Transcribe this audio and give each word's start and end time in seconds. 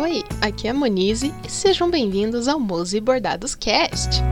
Oi, 0.00 0.22
aqui 0.40 0.68
é 0.68 0.70
a 0.70 0.74
Monize 0.74 1.34
e 1.44 1.50
sejam 1.50 1.90
bem-vindos 1.90 2.46
ao 2.46 2.60
Mose 2.60 3.00
Bordados 3.00 3.56
Cast. 3.56 4.22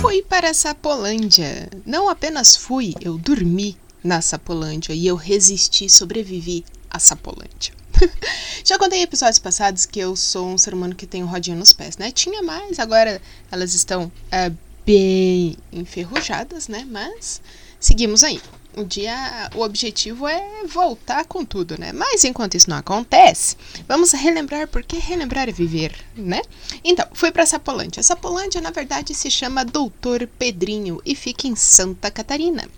Fui 0.00 0.22
para 0.22 0.54
Sapolândia. 0.54 1.68
Não 1.84 2.08
apenas 2.08 2.56
fui, 2.56 2.94
eu 2.98 3.18
dormi 3.18 3.76
na 4.02 4.22
Sapolândia 4.22 4.94
e 4.94 5.06
eu 5.06 5.16
resisti, 5.16 5.86
sobrevivi 5.90 6.64
a 6.88 6.98
Sapolândia. 6.98 7.74
Já 8.64 8.78
contei 8.78 9.00
em 9.00 9.02
episódios 9.02 9.38
passados 9.38 9.84
que 9.84 10.00
eu 10.00 10.16
sou 10.16 10.48
um 10.48 10.56
ser 10.56 10.72
humano 10.72 10.94
que 10.94 11.06
tem 11.06 11.22
um 11.22 11.26
rodinho 11.26 11.58
nos 11.58 11.74
pés, 11.74 11.98
né? 11.98 12.10
Tinha 12.10 12.42
mais, 12.42 12.78
agora 12.78 13.20
elas 13.50 13.74
estão 13.74 14.10
é, 14.32 14.50
bem 14.86 15.58
enferrujadas, 15.70 16.68
né? 16.68 16.86
Mas 16.90 17.42
seguimos 17.78 18.24
aí 18.24 18.40
o 18.76 18.84
dia, 18.84 19.50
o 19.54 19.62
objetivo 19.62 20.26
é 20.28 20.64
voltar 20.66 21.24
com 21.24 21.44
tudo, 21.44 21.78
né? 21.78 21.92
Mas 21.92 22.24
enquanto 22.24 22.56
isso 22.56 22.70
não 22.70 22.76
acontece, 22.76 23.56
vamos 23.88 24.12
relembrar 24.12 24.68
porque 24.68 24.96
relembrar 24.96 25.48
é 25.48 25.52
viver, 25.52 25.94
né? 26.16 26.40
Então, 26.84 27.06
fui 27.12 27.30
para 27.30 27.46
Sapolândia. 27.46 28.02
Sapolândia, 28.02 28.60
na 28.60 28.70
verdade, 28.70 29.14
se 29.14 29.30
chama 29.30 29.64
Doutor 29.64 30.26
Pedrinho 30.38 31.00
e 31.04 31.14
fica 31.14 31.46
em 31.46 31.56
Santa 31.56 32.10
Catarina. 32.10 32.68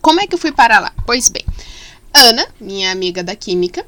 Como 0.00 0.20
é 0.20 0.26
que 0.26 0.34
eu 0.34 0.38
fui 0.38 0.52
para 0.52 0.78
lá? 0.78 0.92
Pois 1.04 1.28
bem, 1.28 1.44
Ana, 2.14 2.46
minha 2.60 2.90
amiga 2.90 3.22
da 3.22 3.36
química, 3.36 3.84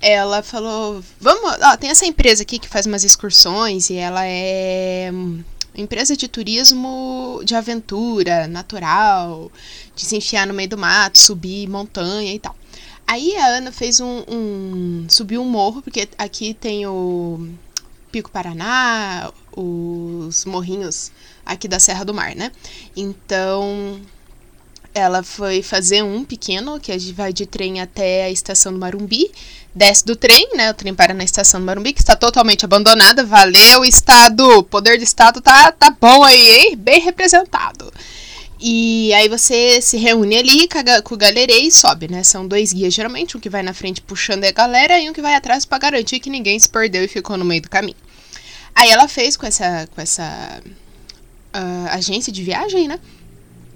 ela 0.00 0.42
falou: 0.42 1.02
"Vamos, 1.20 1.58
ó, 1.62 1.76
tem 1.76 1.90
essa 1.90 2.06
empresa 2.06 2.42
aqui 2.42 2.58
que 2.58 2.68
faz 2.68 2.86
umas 2.86 3.04
excursões 3.04 3.90
e 3.90 3.96
ela 3.96 4.24
é 4.24 5.12
empresa 5.74 6.16
de 6.16 6.28
turismo 6.28 7.40
de 7.44 7.54
aventura, 7.54 8.46
natural, 8.46 9.50
de 9.94 10.04
se 10.04 10.16
enfiar 10.16 10.46
no 10.46 10.54
meio 10.54 10.68
do 10.68 10.78
mato, 10.78 11.18
subir 11.18 11.68
montanha 11.68 12.32
e 12.32 12.38
tal. 12.38 12.54
Aí 13.06 13.36
a 13.36 13.46
Ana 13.46 13.72
fez 13.72 14.00
um, 14.00 14.24
um 14.28 15.06
subiu 15.08 15.42
um 15.42 15.48
morro, 15.48 15.82
porque 15.82 16.08
aqui 16.16 16.54
tem 16.54 16.86
o 16.86 17.48
Pico 18.10 18.30
Paraná, 18.30 19.30
os 19.56 20.44
morrinhos 20.44 21.10
aqui 21.44 21.66
da 21.68 21.78
Serra 21.78 22.04
do 22.04 22.14
Mar, 22.14 22.34
né? 22.34 22.52
Então, 22.96 24.00
ela 24.94 25.22
foi 25.22 25.62
fazer 25.62 26.02
um 26.02 26.24
pequeno, 26.24 26.78
que 26.78 26.92
a 26.92 26.98
gente 26.98 27.12
vai 27.12 27.32
de 27.32 27.46
trem 27.46 27.80
até 27.80 28.24
a 28.24 28.30
estação 28.30 28.72
do 28.72 28.78
Marumbi, 28.78 29.30
desce 29.74 30.04
do 30.04 30.14
trem, 30.14 30.48
né? 30.54 30.70
O 30.70 30.74
trem 30.74 30.94
para 30.94 31.14
na 31.14 31.24
estação 31.24 31.60
do 31.60 31.66
Marumbi, 31.66 31.92
que 31.92 32.00
está 32.00 32.14
totalmente 32.14 32.64
abandonada. 32.64 33.24
Valeu, 33.24 33.84
Estado! 33.84 34.62
Poder 34.64 34.98
do 34.98 35.04
Estado 35.04 35.40
tá, 35.40 35.72
tá 35.72 35.90
bom 35.90 36.22
aí, 36.22 36.50
hein? 36.50 36.76
Bem 36.76 37.00
representado. 37.00 37.92
E 38.60 39.12
aí 39.14 39.28
você 39.28 39.80
se 39.82 39.96
reúne 39.96 40.36
ali 40.36 40.68
com 41.02 41.14
o 41.14 41.18
galerei 41.18 41.66
e 41.66 41.72
sobe, 41.72 42.06
né? 42.08 42.22
São 42.22 42.46
dois 42.46 42.72
guias, 42.72 42.94
geralmente, 42.94 43.36
um 43.36 43.40
que 43.40 43.50
vai 43.50 43.62
na 43.62 43.74
frente 43.74 44.00
puxando 44.00 44.44
a 44.44 44.52
galera 44.52 45.00
e 45.00 45.10
um 45.10 45.12
que 45.12 45.22
vai 45.22 45.34
atrás 45.34 45.64
para 45.64 45.78
garantir 45.78 46.20
que 46.20 46.30
ninguém 46.30 46.58
se 46.58 46.68
perdeu 46.68 47.02
e 47.02 47.08
ficou 47.08 47.36
no 47.36 47.44
meio 47.44 47.62
do 47.62 47.70
caminho. 47.70 47.96
Aí 48.74 48.88
ela 48.90 49.08
fez 49.08 49.36
com 49.36 49.46
essa, 49.46 49.88
com 49.92 50.00
essa 50.00 50.62
uh, 50.64 51.88
agência 51.90 52.32
de 52.32 52.42
viagem, 52.42 52.86
né? 52.86 53.00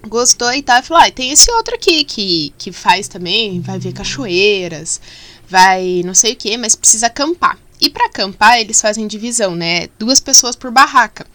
Gostou 0.07 0.53
e 0.53 0.63
tal, 0.63 0.79
e 0.79 0.83
falou: 0.83 1.03
ah, 1.03 1.11
tem 1.11 1.31
esse 1.31 1.51
outro 1.53 1.75
aqui 1.75 2.05
que, 2.05 2.53
que 2.57 2.73
faz 2.73 3.09
também, 3.09 3.61
vai 3.61 3.79
ver 3.79 3.93
cachoeiras, 3.93 5.01
vai 5.49 6.03
não 6.05 6.15
sei 6.15 6.33
o 6.33 6.37
que, 6.37 6.57
mas 6.57 6.75
precisa 6.75 7.07
acampar. 7.07 7.59
E 7.81 7.91
para 7.91 8.07
acampar, 8.07 8.59
eles 8.59 8.81
fazem 8.81 9.07
divisão, 9.07 9.55
né? 9.55 9.89
Duas 9.99 10.21
pessoas 10.21 10.57
por 10.57 10.71
barraca. 10.71 11.27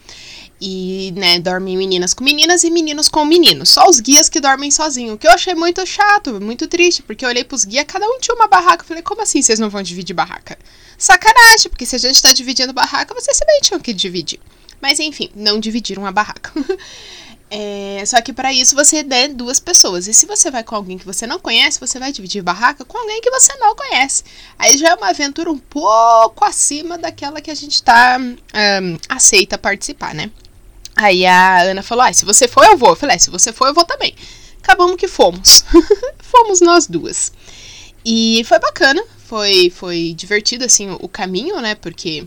E, 0.60 1.12
né, 1.16 1.40
dormem 1.40 1.76
meninas 1.76 2.14
com 2.14 2.22
meninas 2.22 2.62
e 2.62 2.70
meninos 2.70 3.08
com 3.08 3.24
meninos. 3.24 3.68
Só 3.68 3.88
os 3.88 3.98
guias 3.98 4.28
que 4.28 4.40
dormem 4.40 4.70
sozinhos. 4.70 5.14
O 5.14 5.18
que 5.18 5.26
eu 5.26 5.32
achei 5.32 5.54
muito 5.54 5.84
chato, 5.84 6.40
muito 6.40 6.68
triste, 6.68 7.02
porque 7.02 7.24
eu 7.24 7.28
olhei 7.28 7.42
pros 7.42 7.64
guias, 7.64 7.84
cada 7.86 8.06
um 8.06 8.18
tinha 8.20 8.34
uma 8.34 8.46
barraca. 8.46 8.82
Eu 8.82 8.86
falei, 8.86 9.02
como 9.02 9.22
assim 9.22 9.42
vocês 9.42 9.58
não 9.58 9.68
vão 9.68 9.82
dividir 9.82 10.14
barraca? 10.14 10.56
Sacanagem, 10.96 11.68
porque 11.68 11.84
se 11.84 11.96
a 11.96 11.98
gente 11.98 12.22
tá 12.22 12.32
dividindo 12.32 12.72
barraca, 12.72 13.12
vocês 13.12 13.38
também 13.38 13.60
tinham 13.60 13.80
que 13.80 13.92
dividir. 13.92 14.38
Mas 14.80 15.00
enfim, 15.00 15.30
não 15.34 15.58
dividiram 15.58 16.06
a 16.06 16.12
barraca. 16.12 16.52
É, 17.54 18.02
só 18.06 18.18
que 18.22 18.32
para 18.32 18.50
isso 18.50 18.74
você 18.74 19.04
é 19.06 19.28
duas 19.28 19.60
pessoas. 19.60 20.06
E 20.06 20.14
se 20.14 20.24
você 20.24 20.50
vai 20.50 20.64
com 20.64 20.74
alguém 20.74 20.96
que 20.96 21.04
você 21.04 21.26
não 21.26 21.38
conhece, 21.38 21.78
você 21.78 21.98
vai 21.98 22.10
dividir 22.10 22.42
barraca 22.42 22.82
com 22.82 22.96
alguém 22.96 23.20
que 23.20 23.30
você 23.30 23.54
não 23.58 23.76
conhece. 23.76 24.24
Aí 24.58 24.78
já 24.78 24.88
é 24.88 24.94
uma 24.94 25.10
aventura 25.10 25.50
um 25.50 25.58
pouco 25.58 26.46
acima 26.46 26.96
daquela 26.96 27.42
que 27.42 27.50
a 27.50 27.54
gente 27.54 27.82
tá 27.82 28.18
um, 28.18 28.98
aceita 29.06 29.58
participar, 29.58 30.14
né? 30.14 30.30
Aí 30.96 31.26
a 31.26 31.60
Ana 31.64 31.82
falou: 31.82 32.06
ah, 32.06 32.12
se 32.14 32.24
você 32.24 32.48
for, 32.48 32.64
eu 32.64 32.78
vou. 32.78 32.90
Eu 32.90 32.96
falei: 32.96 33.16
é, 33.16 33.18
se 33.18 33.28
você 33.28 33.52
for, 33.52 33.68
eu 33.68 33.74
vou 33.74 33.84
também. 33.84 34.14
Acabamos 34.62 34.96
que 34.96 35.06
fomos. 35.06 35.62
fomos 36.20 36.62
nós 36.62 36.86
duas. 36.86 37.34
E 38.02 38.42
foi 38.48 38.58
bacana, 38.60 39.04
foi, 39.26 39.68
foi 39.68 40.14
divertido, 40.16 40.64
assim, 40.64 40.96
o 41.00 41.08
caminho, 41.08 41.60
né? 41.60 41.74
Porque 41.74 42.26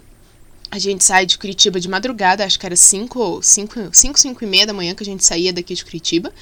a 0.75 0.79
gente 0.79 1.05
sai 1.05 1.25
de 1.25 1.37
Curitiba 1.37 1.79
de 1.79 1.87
madrugada, 1.87 2.43
acho 2.43 2.59
que 2.59 2.65
era 2.65 2.75
5, 2.75 3.39
5, 3.41 3.89
5, 3.93 4.19
5 4.19 4.43
e 4.43 4.47
meia 4.47 4.67
da 4.67 4.73
manhã 4.73 4.93
que 4.93 5.03
a 5.03 5.05
gente 5.05 5.23
saía 5.23 5.53
daqui 5.53 5.73
de 5.73 5.85
Curitiba. 5.85 6.33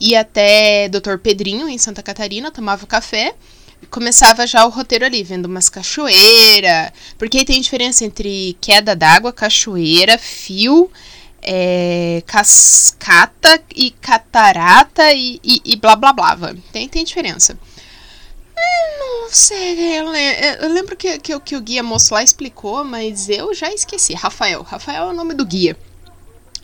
Ia 0.00 0.22
até 0.22 0.88
Doutor 0.88 1.20
Pedrinho, 1.20 1.68
em 1.68 1.78
Santa 1.78 2.02
Catarina, 2.02 2.50
tomava 2.50 2.84
café. 2.84 3.34
Começava 3.88 4.44
já 4.44 4.66
o 4.66 4.70
roteiro 4.70 5.04
ali, 5.04 5.22
vendo 5.22 5.46
umas 5.46 5.68
cachoeiras. 5.68 6.90
Porque 7.16 7.38
aí 7.38 7.44
tem 7.44 7.60
diferença 7.60 8.04
entre 8.04 8.56
queda 8.60 8.96
d'água, 8.96 9.32
cachoeira, 9.32 10.18
fio, 10.18 10.90
é, 11.40 12.24
cascata 12.26 13.62
e 13.72 13.92
catarata 13.92 15.12
e, 15.12 15.38
e, 15.44 15.60
e 15.64 15.76
blá 15.76 15.94
blá 15.94 16.12
blá. 16.12 16.36
Tem, 16.72 16.88
tem 16.88 17.04
diferença. 17.04 17.56
Não 18.98 19.28
sei, 19.30 19.98
eu, 19.98 20.14
eu 20.14 20.72
lembro 20.72 20.96
que, 20.96 21.18
que, 21.18 21.38
que, 21.40 21.56
o 21.56 21.60
guia 21.60 21.82
moço 21.82 22.14
lá 22.14 22.22
explicou, 22.22 22.84
mas 22.84 23.28
eu 23.28 23.52
já 23.54 23.72
esqueci. 23.72 24.14
Rafael. 24.14 24.62
Rafael 24.62 25.04
é 25.04 25.10
o 25.10 25.12
nome 25.12 25.34
do 25.34 25.44
guia. 25.44 25.76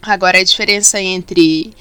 Agora 0.00 0.38
a 0.38 0.44
diferença 0.44 1.00
entre 1.00 1.74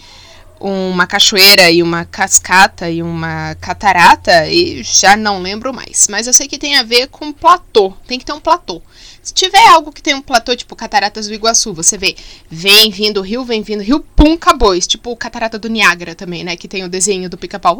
uma 0.59 1.07
cachoeira 1.07 1.71
e 1.71 1.81
uma 1.81 2.05
cascata 2.05 2.89
e 2.89 3.01
uma 3.01 3.55
catarata, 3.55 4.47
e 4.47 4.83
já 4.83 5.15
não 5.15 5.41
lembro 5.41 5.73
mais. 5.73 6.07
Mas 6.09 6.27
eu 6.27 6.33
sei 6.33 6.47
que 6.47 6.59
tem 6.59 6.77
a 6.77 6.83
ver 6.83 7.07
com 7.07 7.33
platô. 7.33 7.93
Tem 8.07 8.19
que 8.19 8.25
ter 8.25 8.33
um 8.33 8.39
platô. 8.39 8.81
Se 9.23 9.33
tiver 9.33 9.67
algo 9.67 9.91
que 9.91 10.01
tem 10.01 10.15
um 10.15 10.21
platô, 10.21 10.55
tipo 10.55 10.75
Cataratas 10.75 11.27
do 11.27 11.33
Iguaçu, 11.33 11.73
você 11.73 11.95
vê, 11.95 12.15
vem 12.49 12.89
vindo 12.89 13.17
o 13.17 13.21
rio, 13.21 13.45
vem 13.45 13.61
vindo 13.61 13.81
o 13.81 13.83
rio, 13.83 13.99
pum, 14.15 14.33
acabou. 14.33 14.73
Isso, 14.73 14.89
tipo 14.89 15.15
Catarata 15.15 15.59
do 15.59 15.69
Niágara 15.69 16.15
também, 16.15 16.43
né? 16.43 16.55
Que 16.55 16.67
tem 16.67 16.83
o 16.83 16.89
desenho 16.89 17.29
do 17.29 17.37
pica-pau, 17.37 17.79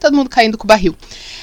todo 0.00 0.16
mundo 0.16 0.30
caindo 0.30 0.56
com 0.56 0.64
o 0.64 0.66
barril. 0.66 0.92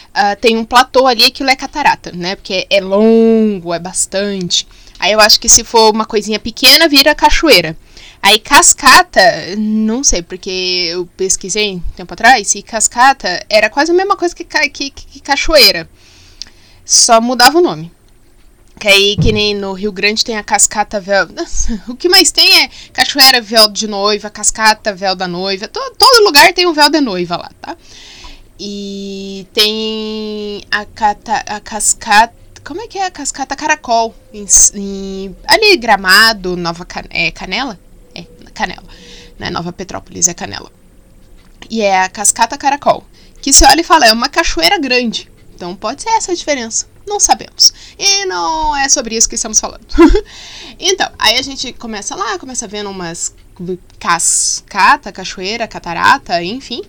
Uh, 0.09 0.35
tem 0.41 0.57
um 0.57 0.65
platô 0.65 1.05
ali, 1.05 1.23
aquilo 1.23 1.49
é 1.51 1.55
catarata, 1.55 2.11
né? 2.11 2.35
Porque 2.35 2.65
é 2.67 2.81
longo, 2.81 3.73
é 3.73 3.79
bastante. 3.79 4.67
Aí 4.97 5.11
eu 5.11 5.19
acho 5.19 5.39
que 5.39 5.49
se 5.49 5.63
for 5.63 5.93
uma 5.93 6.05
coisinha 6.05 6.39
pequena, 6.39 6.87
vira 6.87 7.13
cachoeira. 7.13 7.77
Aí 8.23 8.39
cascata, 8.39 9.21
não 9.57 10.03
sei, 10.03 10.21
porque 10.21 10.87
eu 10.89 11.07
pesquisei 11.17 11.75
um 11.75 11.79
tempo 11.95 12.13
atrás, 12.13 12.53
e 12.53 12.61
cascata 12.61 13.43
era 13.49 13.69
quase 13.69 13.91
a 13.91 13.95
mesma 13.95 14.15
coisa 14.15 14.35
que, 14.35 14.43
que, 14.43 14.91
que 14.91 15.19
cachoeira. 15.19 15.89
Só 16.85 17.21
mudava 17.21 17.57
o 17.57 17.61
nome. 17.61 17.91
Que 18.81 18.87
aí, 18.87 19.15
que 19.15 19.31
nem 19.31 19.53
no 19.53 19.73
Rio 19.73 19.91
Grande 19.91 20.25
tem 20.25 20.39
a 20.39 20.43
cascata 20.43 20.99
véu. 20.99 21.27
O 21.87 21.95
que 21.95 22.09
mais 22.09 22.31
tem 22.31 22.63
é 22.63 22.69
cachoeira 22.91 23.39
véu 23.39 23.69
de 23.69 23.87
noiva, 23.87 24.27
cascata 24.27 24.91
véu 24.91 25.15
da 25.15 25.27
noiva. 25.27 25.67
Todo, 25.67 25.95
todo 25.95 26.25
lugar 26.25 26.51
tem 26.51 26.65
um 26.65 26.73
véu 26.73 26.89
de 26.89 26.99
noiva 26.99 27.37
lá, 27.37 27.51
tá? 27.61 27.77
E 28.59 29.45
tem 29.53 30.63
a, 30.71 30.83
cata, 30.83 31.43
a 31.45 31.59
cascata. 31.59 32.33
Como 32.63 32.81
é 32.81 32.87
que 32.87 32.97
é 32.97 33.05
a 33.05 33.11
cascata 33.11 33.55
Caracol? 33.55 34.15
Em, 34.33 34.47
em, 34.73 35.35
ali, 35.47 35.77
Gramado, 35.77 36.57
Nova 36.57 36.83
Can, 36.83 37.03
é, 37.11 37.29
Canela? 37.29 37.79
É, 38.15 38.23
Canela. 38.51 38.87
Não 39.37 39.45
é 39.45 39.51
Nova 39.51 39.71
Petrópolis, 39.71 40.27
é 40.27 40.33
Canela. 40.33 40.71
E 41.69 41.83
é 41.83 42.01
a 42.01 42.09
cascata 42.09 42.57
Caracol. 42.57 43.03
Que 43.43 43.53
você 43.53 43.63
olha 43.63 43.81
e 43.81 43.83
fala, 43.83 44.07
é 44.07 44.11
uma 44.11 44.27
cachoeira 44.27 44.79
grande. 44.79 45.31
Então 45.53 45.75
pode 45.75 46.01
ser 46.01 46.09
essa 46.09 46.31
a 46.31 46.35
diferença. 46.35 46.89
Não 47.11 47.19
sabemos. 47.19 47.73
E 47.99 48.25
não 48.25 48.73
é 48.73 48.87
sobre 48.87 49.17
isso 49.17 49.27
que 49.27 49.35
estamos 49.35 49.59
falando. 49.59 49.85
então, 50.79 51.11
aí 51.19 51.37
a 51.37 51.41
gente 51.41 51.73
começa 51.73 52.15
lá, 52.15 52.39
começa 52.39 52.65
vendo 52.69 52.89
umas 52.89 53.35
cascata, 53.99 55.11
cachoeira, 55.11 55.67
catarata, 55.67 56.41
enfim. 56.41 56.81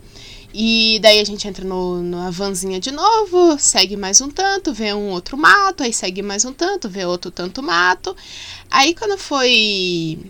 E 0.55 1.01
daí 1.03 1.19
a 1.19 1.25
gente 1.25 1.49
entra 1.49 1.65
no, 1.65 2.01
na 2.01 2.31
vanzinha 2.31 2.79
de 2.79 2.93
novo, 2.93 3.59
segue 3.59 3.97
mais 3.97 4.21
um 4.21 4.31
tanto, 4.31 4.73
vê 4.73 4.95
um 4.95 5.11
outro 5.11 5.37
mato, 5.37 5.83
aí 5.83 5.93
segue 5.93 6.23
mais 6.23 6.45
um 6.45 6.53
tanto, 6.53 6.89
vê 6.89 7.05
outro 7.05 7.33
tanto 7.33 7.61
mato. 7.61 8.17
Aí 8.71 8.95
quando 8.95 9.19
foi. 9.19 10.21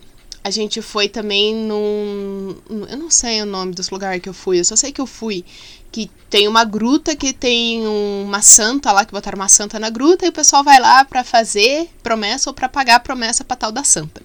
A 0.44 0.50
gente 0.50 0.82
foi 0.82 1.08
também 1.08 1.54
num. 1.54 2.56
Eu 2.90 2.96
não 2.96 3.10
sei 3.10 3.42
o 3.42 3.46
nome 3.46 3.72
dos 3.72 3.90
lugares 3.90 4.20
que 4.20 4.28
eu 4.28 4.34
fui, 4.34 4.58
eu 4.58 4.64
só 4.64 4.74
sei 4.74 4.92
que 4.92 5.00
eu 5.00 5.06
fui 5.06 5.44
que 5.92 6.10
tem 6.30 6.48
uma 6.48 6.64
gruta 6.64 7.14
que 7.14 7.34
tem 7.34 7.86
uma 7.86 8.40
santa 8.40 8.90
lá, 8.90 9.04
que 9.04 9.12
botaram 9.12 9.36
uma 9.36 9.48
santa 9.48 9.78
na 9.78 9.90
gruta, 9.90 10.24
e 10.24 10.30
o 10.30 10.32
pessoal 10.32 10.64
vai 10.64 10.80
lá 10.80 11.04
para 11.04 11.22
fazer 11.22 11.90
promessa 12.02 12.48
ou 12.48 12.54
para 12.54 12.66
pagar 12.66 13.00
promessa 13.00 13.44
pra 13.44 13.54
tal 13.54 13.70
da 13.70 13.84
santa. 13.84 14.22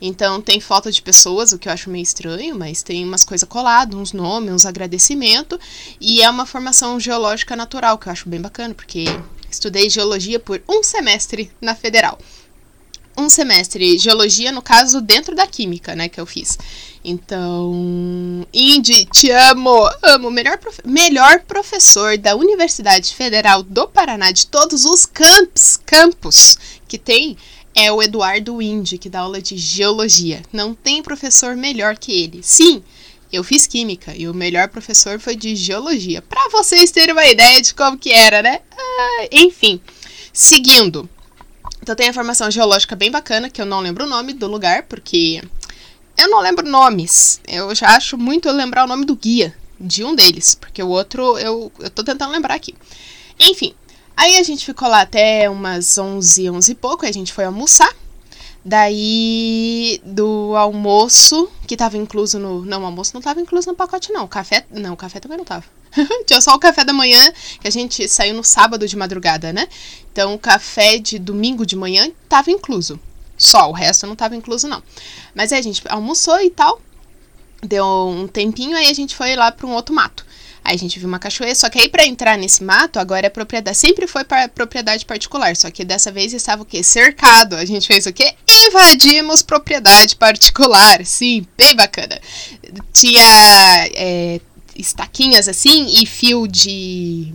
Então 0.00 0.40
tem 0.40 0.60
foto 0.60 0.90
de 0.90 1.02
pessoas, 1.02 1.52
o 1.52 1.58
que 1.58 1.68
eu 1.68 1.72
acho 1.72 1.90
meio 1.90 2.04
estranho, 2.04 2.56
mas 2.56 2.82
tem 2.82 3.04
umas 3.04 3.24
coisas 3.24 3.46
coladas, 3.46 3.98
uns 3.98 4.12
nomes, 4.12 4.54
uns 4.54 4.64
agradecimentos. 4.64 5.58
E 6.00 6.22
é 6.22 6.30
uma 6.30 6.46
formação 6.46 6.98
geológica 6.98 7.56
natural, 7.56 7.98
que 7.98 8.08
eu 8.08 8.12
acho 8.12 8.28
bem 8.28 8.40
bacana, 8.40 8.72
porque 8.72 9.04
estudei 9.50 9.90
geologia 9.90 10.38
por 10.38 10.62
um 10.68 10.82
semestre 10.82 11.50
na 11.60 11.74
federal 11.74 12.18
um 13.20 13.28
semestre 13.28 13.98
geologia, 13.98 14.50
no 14.50 14.62
caso, 14.62 15.00
dentro 15.00 15.34
da 15.34 15.46
química, 15.46 15.94
né, 15.94 16.08
que 16.08 16.20
eu 16.20 16.26
fiz. 16.26 16.58
Então, 17.04 18.46
Indy, 18.52 19.06
te 19.06 19.30
amo, 19.30 19.88
amo, 20.02 20.30
melhor, 20.30 20.58
profe 20.58 20.82
melhor 20.84 21.40
professor 21.40 22.18
da 22.18 22.36
Universidade 22.36 23.14
Federal 23.14 23.62
do 23.62 23.88
Paraná, 23.88 24.30
de 24.30 24.46
todos 24.46 24.84
os 24.84 25.06
campos, 25.06 25.78
campos 25.86 26.58
que 26.86 26.98
tem, 26.98 27.36
é 27.74 27.90
o 27.90 28.02
Eduardo 28.02 28.60
Indy, 28.60 28.98
que 28.98 29.08
dá 29.08 29.20
aula 29.20 29.40
de 29.40 29.56
geologia. 29.56 30.42
Não 30.52 30.74
tem 30.74 31.02
professor 31.02 31.56
melhor 31.56 31.96
que 31.96 32.12
ele. 32.12 32.40
Sim, 32.42 32.82
eu 33.32 33.44
fiz 33.44 33.66
química 33.66 34.12
e 34.14 34.28
o 34.28 34.34
melhor 34.34 34.68
professor 34.68 35.20
foi 35.20 35.36
de 35.36 35.54
geologia. 35.54 36.20
Para 36.20 36.48
vocês 36.50 36.90
terem 36.90 37.12
uma 37.12 37.26
ideia 37.26 37.62
de 37.62 37.74
como 37.74 37.96
que 37.96 38.10
era, 38.10 38.42
né? 38.42 38.60
Ah, 38.76 39.28
enfim, 39.30 39.80
seguindo. 40.32 41.08
Então 41.90 41.96
tem 41.96 42.08
a 42.08 42.14
formação 42.14 42.48
geológica 42.48 42.94
bem 42.94 43.10
bacana, 43.10 43.50
que 43.50 43.60
eu 43.60 43.66
não 43.66 43.80
lembro 43.80 44.04
o 44.04 44.08
nome 44.08 44.32
do 44.32 44.46
lugar, 44.46 44.84
porque 44.84 45.42
eu 46.16 46.30
não 46.30 46.38
lembro 46.38 46.64
nomes. 46.64 47.40
Eu 47.48 47.74
já 47.74 47.96
acho 47.96 48.16
muito 48.16 48.46
eu 48.46 48.54
lembrar 48.54 48.84
o 48.84 48.86
nome 48.86 49.04
do 49.04 49.16
guia, 49.16 49.52
de 49.80 50.04
um 50.04 50.14
deles, 50.14 50.54
porque 50.54 50.80
o 50.84 50.88
outro 50.88 51.36
eu, 51.36 51.72
eu 51.80 51.90
tô 51.90 52.04
tentando 52.04 52.30
lembrar 52.30 52.54
aqui. 52.54 52.76
Enfim, 53.40 53.74
aí 54.16 54.36
a 54.36 54.42
gente 54.44 54.64
ficou 54.64 54.86
lá 54.86 55.00
até 55.00 55.50
umas 55.50 55.98
11, 55.98 56.48
11 56.50 56.70
e 56.70 56.74
pouco, 56.76 57.04
aí 57.04 57.10
a 57.10 57.12
gente 57.12 57.32
foi 57.32 57.44
almoçar. 57.44 57.92
Daí, 58.64 60.00
do 60.04 60.54
almoço, 60.54 61.50
que 61.66 61.76
tava 61.76 61.96
incluso 61.96 62.38
no. 62.38 62.64
Não, 62.64 62.82
o 62.82 62.86
almoço 62.86 63.10
não 63.14 63.20
tava 63.20 63.40
incluso 63.40 63.68
no 63.68 63.74
pacote, 63.74 64.12
não. 64.12 64.26
O 64.26 64.28
café. 64.28 64.64
Não, 64.70 64.92
o 64.92 64.96
café 64.96 65.18
também 65.18 65.38
não 65.38 65.44
tava. 65.44 65.64
Tinha 66.26 66.40
só 66.40 66.54
o 66.54 66.58
café 66.58 66.84
da 66.84 66.92
manhã, 66.92 67.32
que 67.60 67.68
a 67.68 67.70
gente 67.70 68.08
saiu 68.08 68.34
no 68.34 68.44
sábado 68.44 68.86
de 68.86 68.96
madrugada, 68.96 69.52
né? 69.52 69.68
Então, 70.12 70.34
o 70.34 70.38
café 70.38 70.98
de 70.98 71.18
domingo 71.18 71.64
de 71.64 71.76
manhã 71.76 72.10
tava 72.28 72.50
incluso. 72.50 72.98
Só, 73.36 73.70
o 73.70 73.72
resto 73.72 74.06
não 74.06 74.14
tava 74.14 74.36
incluso, 74.36 74.68
não. 74.68 74.82
Mas 75.34 75.52
aí 75.52 75.58
a 75.58 75.62
gente 75.62 75.82
almoçou 75.88 76.40
e 76.40 76.50
tal. 76.50 76.80
Deu 77.62 77.84
um 77.86 78.26
tempinho, 78.26 78.76
aí 78.76 78.88
a 78.88 78.92
gente 78.92 79.14
foi 79.14 79.34
lá 79.36 79.50
para 79.50 79.66
um 79.66 79.72
outro 79.72 79.94
mato. 79.94 80.24
Aí 80.62 80.74
a 80.74 80.78
gente 80.78 80.98
viu 80.98 81.08
uma 81.08 81.18
cachoeira, 81.18 81.54
só 81.54 81.70
que 81.70 81.78
aí 81.78 81.88
para 81.88 82.04
entrar 82.04 82.36
nesse 82.36 82.62
mato, 82.62 82.98
agora 82.98 83.26
é 83.26 83.30
propriedade, 83.30 83.76
sempre 83.76 84.06
foi 84.06 84.24
para 84.24 84.46
propriedade 84.48 85.06
particular, 85.06 85.56
só 85.56 85.70
que 85.70 85.84
dessa 85.84 86.12
vez 86.12 86.34
estava 86.34 86.62
o 86.62 86.66
quê? 86.66 86.82
Cercado. 86.82 87.56
A 87.56 87.64
gente 87.64 87.86
fez 87.86 88.06
o 88.06 88.12
quê? 88.12 88.34
Invadimos 88.68 89.40
propriedade 89.40 90.16
particular. 90.16 91.04
Sim, 91.04 91.46
bem 91.56 91.74
bacana. 91.74 92.20
Tinha 92.92 93.88
é, 93.94 94.40
estaquinhas 94.80 95.48
assim 95.48 95.86
e 96.00 96.06
fio 96.06 96.46
de 96.46 97.32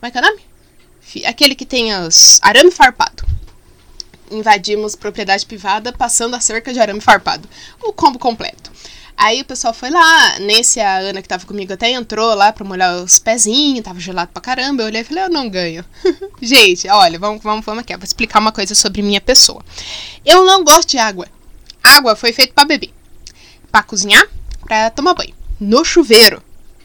Como 0.00 0.08
é 0.08 0.10
que 0.10 0.18
é 0.18 0.20
o 0.20 0.24
nome? 0.24 0.40
Aquele 1.26 1.54
que 1.54 1.66
tem 1.66 1.94
os 1.94 2.38
arame 2.42 2.70
farpado. 2.70 3.24
Invadimos 4.30 4.96
propriedade 4.96 5.44
privada 5.44 5.92
passando 5.92 6.34
a 6.34 6.40
cerca 6.40 6.72
de 6.72 6.80
arame 6.80 7.00
farpado. 7.00 7.48
O 7.82 7.92
combo 7.92 8.18
completo. 8.18 8.72
Aí 9.16 9.40
o 9.40 9.44
pessoal 9.44 9.74
foi 9.74 9.90
lá, 9.90 10.38
nesse 10.40 10.80
a 10.80 10.98
Ana 10.98 11.22
que 11.22 11.28
tava 11.28 11.46
comigo 11.46 11.72
até 11.72 11.90
entrou 11.90 12.34
lá 12.34 12.52
pra 12.52 12.64
molhar 12.64 12.96
os 12.96 13.18
pezinhos, 13.18 13.84
tava 13.84 14.00
gelado 14.00 14.32
pra 14.32 14.42
caramba. 14.42 14.82
Eu 14.82 14.86
olhei 14.86 15.02
e 15.02 15.04
falei, 15.04 15.24
eu 15.24 15.30
não 15.30 15.48
ganho. 15.48 15.84
Gente, 16.40 16.88
olha, 16.88 17.18
vamos, 17.18 17.42
vamos, 17.42 17.64
vamos 17.64 17.82
aqui, 17.82 17.94
eu 17.94 17.98
vou 17.98 18.04
explicar 18.04 18.40
uma 18.40 18.52
coisa 18.52 18.74
sobre 18.74 19.02
minha 19.02 19.20
pessoa. 19.20 19.62
Eu 20.24 20.44
não 20.44 20.64
gosto 20.64 20.90
de 20.90 20.98
água. 20.98 21.28
Água 21.82 22.16
foi 22.16 22.32
feita 22.32 22.52
para 22.54 22.64
beber, 22.64 22.90
para 23.70 23.82
cozinhar, 23.82 24.26
para 24.66 24.90
tomar 24.90 25.14
banho, 25.14 25.34
no 25.62 25.84
chuveiro, 25.84 26.42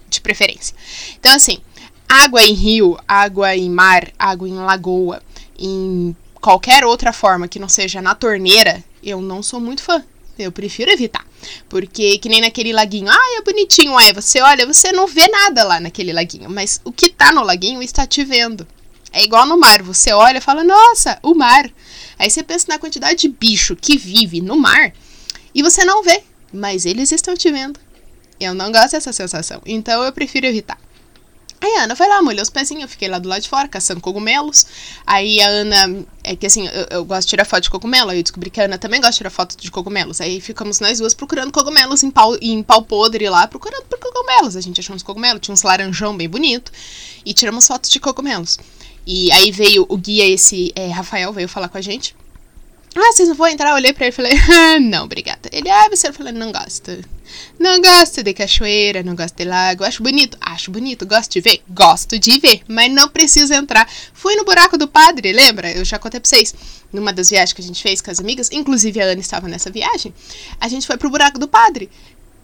de 0.10 0.22
preferência. 0.22 0.76
Então 1.20 1.34
assim, 1.34 1.60
água 2.08 2.42
em 2.44 2.54
rio, 2.54 2.98
água 3.08 3.56
em 3.56 3.70
mar, 3.70 4.12
água 4.18 4.48
em 4.48 4.56
lagoa, 4.56 5.22
em 5.58 6.16
qualquer 6.40 6.86
outra 6.86 7.12
forma 7.12 7.48
que 7.48 7.60
não 7.60 7.68
seja 7.68 8.02
na 8.02 8.16
torneira, 8.16 8.84
eu 9.04 9.22
não 9.22 9.42
sou 9.44 9.60
muito 9.60 9.82
fã. 9.82 10.04
Eu 10.38 10.52
prefiro 10.52 10.92
evitar. 10.92 11.26
Porque, 11.68 12.20
que 12.20 12.30
nem 12.30 12.42
naquele 12.42 12.72
laguinho, 12.72 13.10
ah, 13.10 13.38
é 13.38 13.42
bonitinho, 13.42 14.00
é. 14.00 14.14
Você 14.14 14.40
olha, 14.40 14.68
você 14.68 14.92
não 14.92 15.08
vê 15.08 15.28
nada 15.28 15.64
lá 15.64 15.80
naquele 15.80 16.14
laguinho. 16.14 16.48
Mas 16.48 16.80
o 16.84 16.92
que 16.92 17.10
tá 17.10 17.32
no 17.32 17.44
laguinho 17.44 17.82
está 17.82 18.06
te 18.06 18.24
vendo. 18.24 18.68
É 19.12 19.24
igual 19.24 19.48
no 19.48 19.58
mar. 19.58 19.82
Você 19.82 20.14
olha 20.14 20.38
e 20.38 20.42
fala, 20.42 20.64
nossa, 20.64 21.18
o 21.24 21.34
mar. 21.34 21.68
Aí 22.20 22.30
você 22.30 22.44
pensa 22.44 22.68
na 22.70 22.78
quantidade 22.78 23.22
de 23.22 23.30
bicho 23.30 23.76
que 23.76 23.98
vive 23.98 24.40
no 24.40 24.56
mar 24.56 24.94
e 25.56 25.64
você 25.64 25.84
não 25.84 26.04
vê. 26.04 26.24
Mas 26.54 26.86
eles 26.86 27.12
estão 27.12 27.36
te 27.36 27.52
vendo. 27.52 27.80
Eu 28.40 28.54
não 28.54 28.72
gosto 28.72 28.92
dessa 28.92 29.12
sensação. 29.12 29.62
Então 29.66 30.04
eu 30.04 30.12
prefiro 30.12 30.46
evitar. 30.46 30.78
Aí 31.60 31.76
a 31.78 31.84
Ana 31.86 31.96
foi 31.96 32.08
lá, 32.08 32.22
molhou 32.22 32.44
os 32.44 32.52
pezinhos, 32.52 32.84
eu 32.84 32.90
fiquei 32.90 33.08
lá 33.08 33.18
do 33.18 33.28
lado 33.28 33.42
de 33.42 33.50
fora, 33.50 33.68
caçando 33.68 34.00
cogumelos. 34.00 34.68
Aí 35.08 35.42
a 35.42 35.48
Ana, 35.48 36.06
é 36.24 36.36
que 36.36 36.46
assim, 36.46 36.68
eu, 36.68 36.88
eu, 36.92 37.06
gosto 37.06 37.24
de 37.24 37.30
tirar 37.32 37.46
foto 37.46 37.64
de 37.64 37.70
cogumelo, 37.72 38.12
aí 38.12 38.20
eu 38.20 38.24
descobri 38.24 38.52
que 38.52 38.62
a 38.62 38.66
Ana 38.66 38.78
também 38.78 39.02
gosta 39.02 39.14
de 39.14 39.18
tirar 39.18 39.32
foto 39.32 39.58
de 39.58 39.72
cogumelos. 39.72 40.22
Aí 40.22 40.40
ficamos 40.40 40.80
nós 40.80 41.00
duas 41.00 41.16
procurando 41.16 41.52
cogumelos 41.52 42.04
em 42.04 42.12
pau, 42.12 42.38
em 42.40 42.62
pau 42.62 42.84
podre 42.84 43.28
lá, 43.28 43.48
procurando 43.48 43.86
por 43.86 43.98
cogumelos. 43.98 44.56
A 44.56 44.62
gente 44.62 44.80
achou 44.80 44.96
uns 44.96 45.02
cogumelos, 45.02 45.42
tinha 45.42 45.54
uns 45.54 45.64
laranjão 45.64 46.16
bem 46.16 46.30
bonito, 46.30 46.72
e 47.26 47.34
tiramos 47.34 47.66
fotos 47.66 47.90
de 47.90 48.00
cogumelos. 48.00 48.60
E 49.06 49.32
aí 49.32 49.52
veio 49.52 49.84
o 49.90 49.98
guia, 49.98 50.28
esse 50.28 50.72
é, 50.76 50.90
Rafael, 50.90 51.34
veio 51.34 51.50
falar 51.50 51.70
com 51.70 51.78
a 51.78 51.82
gente. 51.82 52.16
Ah, 53.00 53.12
vocês 53.12 53.30
não 53.30 53.36
vão 53.36 53.48
entrar? 53.48 53.70
Eu 53.70 53.76
olhei 53.76 53.94
pra 53.94 54.06
ele 54.06 54.14
e 54.14 54.16
falei, 54.16 54.32
ah, 54.34 54.80
não, 54.80 55.06
obrigada. 55.06 55.50
Ele, 55.52 55.70
ah, 55.70 55.88
você, 55.90 56.12
falei, 56.12 56.34
não 56.34 56.52
gosta. 56.52 57.00
Não 57.60 57.82
gosto 57.82 58.24
de 58.24 58.34
cachoeira, 58.34 59.04
não 59.04 59.16
gosto 59.16 59.36
de 59.36 59.46
lago. 59.46 59.84
Acho 59.84 60.02
bonito? 60.02 60.38
Acho 60.42 60.72
bonito. 60.72 61.06
Gosto 61.06 61.34
de 61.34 61.42
ver? 61.42 61.62
Gosto 61.70 62.18
de 62.18 62.40
ver, 62.40 62.62
mas 62.68 62.92
não 62.92 63.08
preciso 63.08 63.54
entrar. 63.54 63.88
Fui 64.14 64.36
no 64.36 64.46
buraco 64.46 64.78
do 64.78 64.88
padre, 64.88 65.32
lembra? 65.32 65.72
Eu 65.72 65.86
já 65.86 66.00
contei 66.00 66.20
pra 66.20 66.28
vocês. 66.30 66.56
Numa 66.92 67.14
das 67.14 67.30
viagens 67.30 67.54
que 67.54 67.62
a 67.62 67.66
gente 67.66 67.82
fez 67.82 68.02
com 68.02 68.10
as 68.10 68.20
amigas, 68.20 68.50
inclusive 68.52 69.00
a 69.02 69.06
Ana 69.06 69.22
estava 69.22 69.48
nessa 69.48 69.70
viagem, 69.70 70.14
a 70.60 70.68
gente 70.68 70.88
foi 70.88 70.98
pro 70.98 71.10
buraco 71.10 71.38
do 71.38 71.48
padre. 71.48 71.90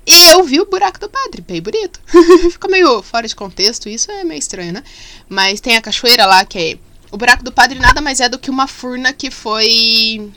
E 0.05 0.31
eu 0.31 0.43
vi 0.43 0.59
o 0.59 0.65
buraco 0.65 0.99
do 0.99 1.09
padre, 1.09 1.41
bem 1.41 1.61
bonito. 1.61 1.99
Ficou 2.51 2.69
meio 2.69 3.01
fora 3.01 3.25
de 3.27 3.35
contexto, 3.35 3.87
isso 3.87 4.11
é 4.11 4.23
meio 4.25 4.39
estranho, 4.39 4.73
né? 4.73 4.83
Mas 5.29 5.61
tem 5.61 5.77
a 5.77 5.81
cachoeira 5.81 6.25
lá 6.25 6.43
que 6.43 6.59
é. 6.59 6.77
O 7.09 7.17
buraco 7.17 7.43
do 7.43 7.51
padre 7.51 7.79
nada 7.79 8.01
mais 8.01 8.19
é 8.19 8.27
do 8.27 8.39
que 8.39 8.49
uma 8.49 8.67
furna 8.67 9.13
que 9.13 9.31
foi. 9.31 10.29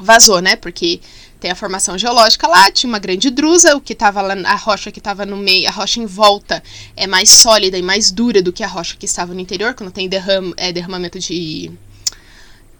Vazou, 0.00 0.40
né? 0.40 0.56
Porque 0.56 1.00
tem 1.40 1.50
a 1.50 1.54
formação 1.54 1.96
geológica 1.96 2.48
lá, 2.48 2.70
tinha 2.70 2.88
uma 2.88 2.98
grande 2.98 3.30
drusa, 3.30 3.76
o 3.76 3.80
que 3.80 3.92
estava 3.92 4.20
lá, 4.20 4.34
a 4.44 4.56
rocha 4.56 4.90
que 4.90 4.98
estava 4.98 5.24
no 5.24 5.36
meio, 5.36 5.68
a 5.68 5.70
rocha 5.70 6.00
em 6.00 6.06
volta 6.06 6.62
é 6.96 7.06
mais 7.06 7.30
sólida 7.30 7.78
e 7.78 7.82
mais 7.82 8.10
dura 8.10 8.42
do 8.42 8.52
que 8.52 8.64
a 8.64 8.66
rocha 8.66 8.96
que 8.96 9.06
estava 9.06 9.32
no 9.32 9.40
interior, 9.40 9.74
quando 9.74 9.92
tem 9.92 10.08
derram, 10.08 10.52
é, 10.56 10.72
derramamento 10.72 11.18
de, 11.18 11.70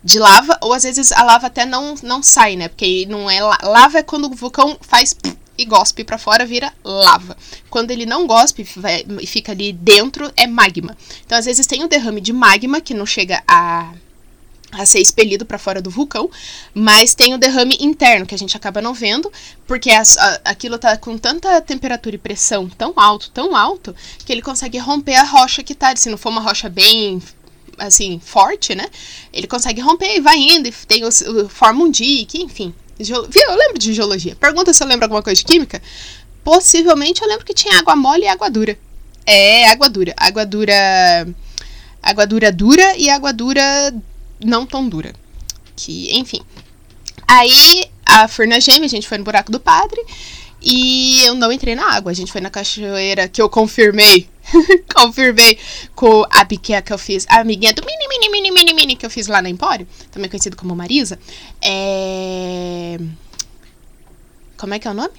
de 0.02 0.18
lava, 0.18 0.58
ou 0.60 0.72
às 0.72 0.82
vezes 0.82 1.12
a 1.12 1.22
lava 1.22 1.46
até 1.46 1.64
não, 1.64 1.94
não 2.02 2.22
sai, 2.22 2.56
né? 2.56 2.68
Porque 2.68 3.06
não 3.08 3.30
é 3.30 3.40
lava 3.40 3.98
é 3.98 4.02
quando 4.02 4.26
o 4.26 4.34
vulcão 4.34 4.76
faz 4.80 5.14
e 5.56 5.64
gospe 5.64 6.04
para 6.04 6.16
fora, 6.16 6.46
vira 6.46 6.72
lava. 6.84 7.36
Quando 7.68 7.90
ele 7.90 8.06
não 8.06 8.26
gospe 8.26 8.64
e 9.20 9.26
fica 9.26 9.50
ali 9.52 9.72
dentro, 9.72 10.32
é 10.36 10.46
magma. 10.46 10.96
Então, 11.26 11.36
às 11.36 11.46
vezes 11.46 11.66
tem 11.66 11.82
o 11.82 11.88
derrame 11.88 12.20
de 12.20 12.32
magma 12.32 12.80
que 12.80 12.94
não 12.94 13.04
chega 13.04 13.42
a 13.46 13.92
a 14.72 14.84
ser 14.84 15.00
expelido 15.00 15.46
para 15.46 15.58
fora 15.58 15.80
do 15.80 15.90
vulcão, 15.90 16.30
mas 16.74 17.14
tem 17.14 17.34
o 17.34 17.38
derrame 17.38 17.76
interno 17.80 18.26
que 18.26 18.34
a 18.34 18.38
gente 18.38 18.56
acaba 18.56 18.82
não 18.82 18.92
vendo, 18.92 19.32
porque 19.66 19.90
a, 19.90 20.02
aquilo 20.44 20.78
tá 20.78 20.96
com 20.96 21.16
tanta 21.16 21.60
temperatura 21.60 22.16
e 22.16 22.18
pressão 22.18 22.68
tão 22.68 22.92
alto, 22.96 23.30
tão 23.30 23.56
alto, 23.56 23.94
que 24.24 24.32
ele 24.32 24.42
consegue 24.42 24.78
romper 24.78 25.14
a 25.14 25.24
rocha 25.24 25.62
que 25.62 25.74
tá, 25.74 25.94
se 25.96 26.10
não 26.10 26.18
for 26.18 26.28
uma 26.28 26.40
rocha 26.40 26.68
bem 26.68 27.22
assim, 27.78 28.20
forte, 28.22 28.74
né? 28.74 28.88
Ele 29.32 29.46
consegue 29.46 29.80
romper 29.80 30.16
e 30.16 30.20
vai 30.20 30.36
indo, 30.36 30.68
e 30.68 30.72
tem 30.86 31.04
o, 31.04 31.08
o 31.08 31.48
forma 31.48 31.84
um 31.84 31.90
dique, 31.90 32.42
enfim. 32.42 32.74
Eu 32.98 33.54
lembro 33.54 33.78
de 33.78 33.94
geologia. 33.94 34.34
Pergunta 34.34 34.72
se 34.74 34.82
eu 34.82 34.86
lembro 34.86 35.04
alguma 35.04 35.22
coisa 35.22 35.38
de 35.38 35.44
química. 35.44 35.80
Possivelmente 36.42 37.22
eu 37.22 37.28
lembro 37.28 37.44
que 37.44 37.54
tinha 37.54 37.78
água 37.78 37.94
mole 37.94 38.24
e 38.24 38.28
água 38.28 38.50
dura. 38.50 38.76
É, 39.24 39.68
água 39.68 39.88
dura. 39.88 40.14
Água 40.16 40.44
dura. 40.44 40.74
Água 42.02 42.26
dura 42.26 42.50
dura 42.50 42.96
e 42.96 43.08
água 43.08 43.32
dura 43.32 43.62
não 44.44 44.66
tão 44.66 44.88
dura. 44.88 45.12
Que, 45.76 46.16
enfim. 46.16 46.40
Aí 47.26 47.84
a 48.04 48.26
Furna 48.26 48.60
Gêmea, 48.60 48.86
a 48.86 48.88
gente 48.88 49.06
foi 49.06 49.18
no 49.18 49.24
buraco 49.24 49.52
do 49.52 49.60
padre. 49.60 50.00
E 50.60 51.22
eu 51.24 51.34
não 51.34 51.52
entrei 51.52 51.74
na 51.74 51.94
água. 51.94 52.10
A 52.10 52.14
gente 52.14 52.32
foi 52.32 52.40
na 52.40 52.50
cachoeira 52.50 53.28
que 53.28 53.40
eu 53.40 53.48
confirmei. 53.48 54.28
confirmei 54.94 55.58
com 55.94 56.24
a 56.30 56.42
biqueia 56.42 56.82
que 56.82 56.92
eu 56.92 56.98
fiz. 56.98 57.26
A 57.28 57.40
amiguinha 57.40 57.72
do 57.72 57.84
mini, 57.84 58.08
mini, 58.08 58.28
mini, 58.28 58.50
mini, 58.50 58.74
mini 58.74 58.96
que 58.96 59.06
eu 59.06 59.10
fiz 59.10 59.26
lá 59.26 59.40
na 59.40 59.48
Empório. 59.48 59.86
Também 60.10 60.28
conhecido 60.28 60.56
como 60.56 60.74
Marisa. 60.74 61.18
É. 61.62 62.98
Como 64.56 64.74
é 64.74 64.78
que 64.78 64.88
é 64.88 64.90
o 64.90 64.94
nome? 64.94 65.14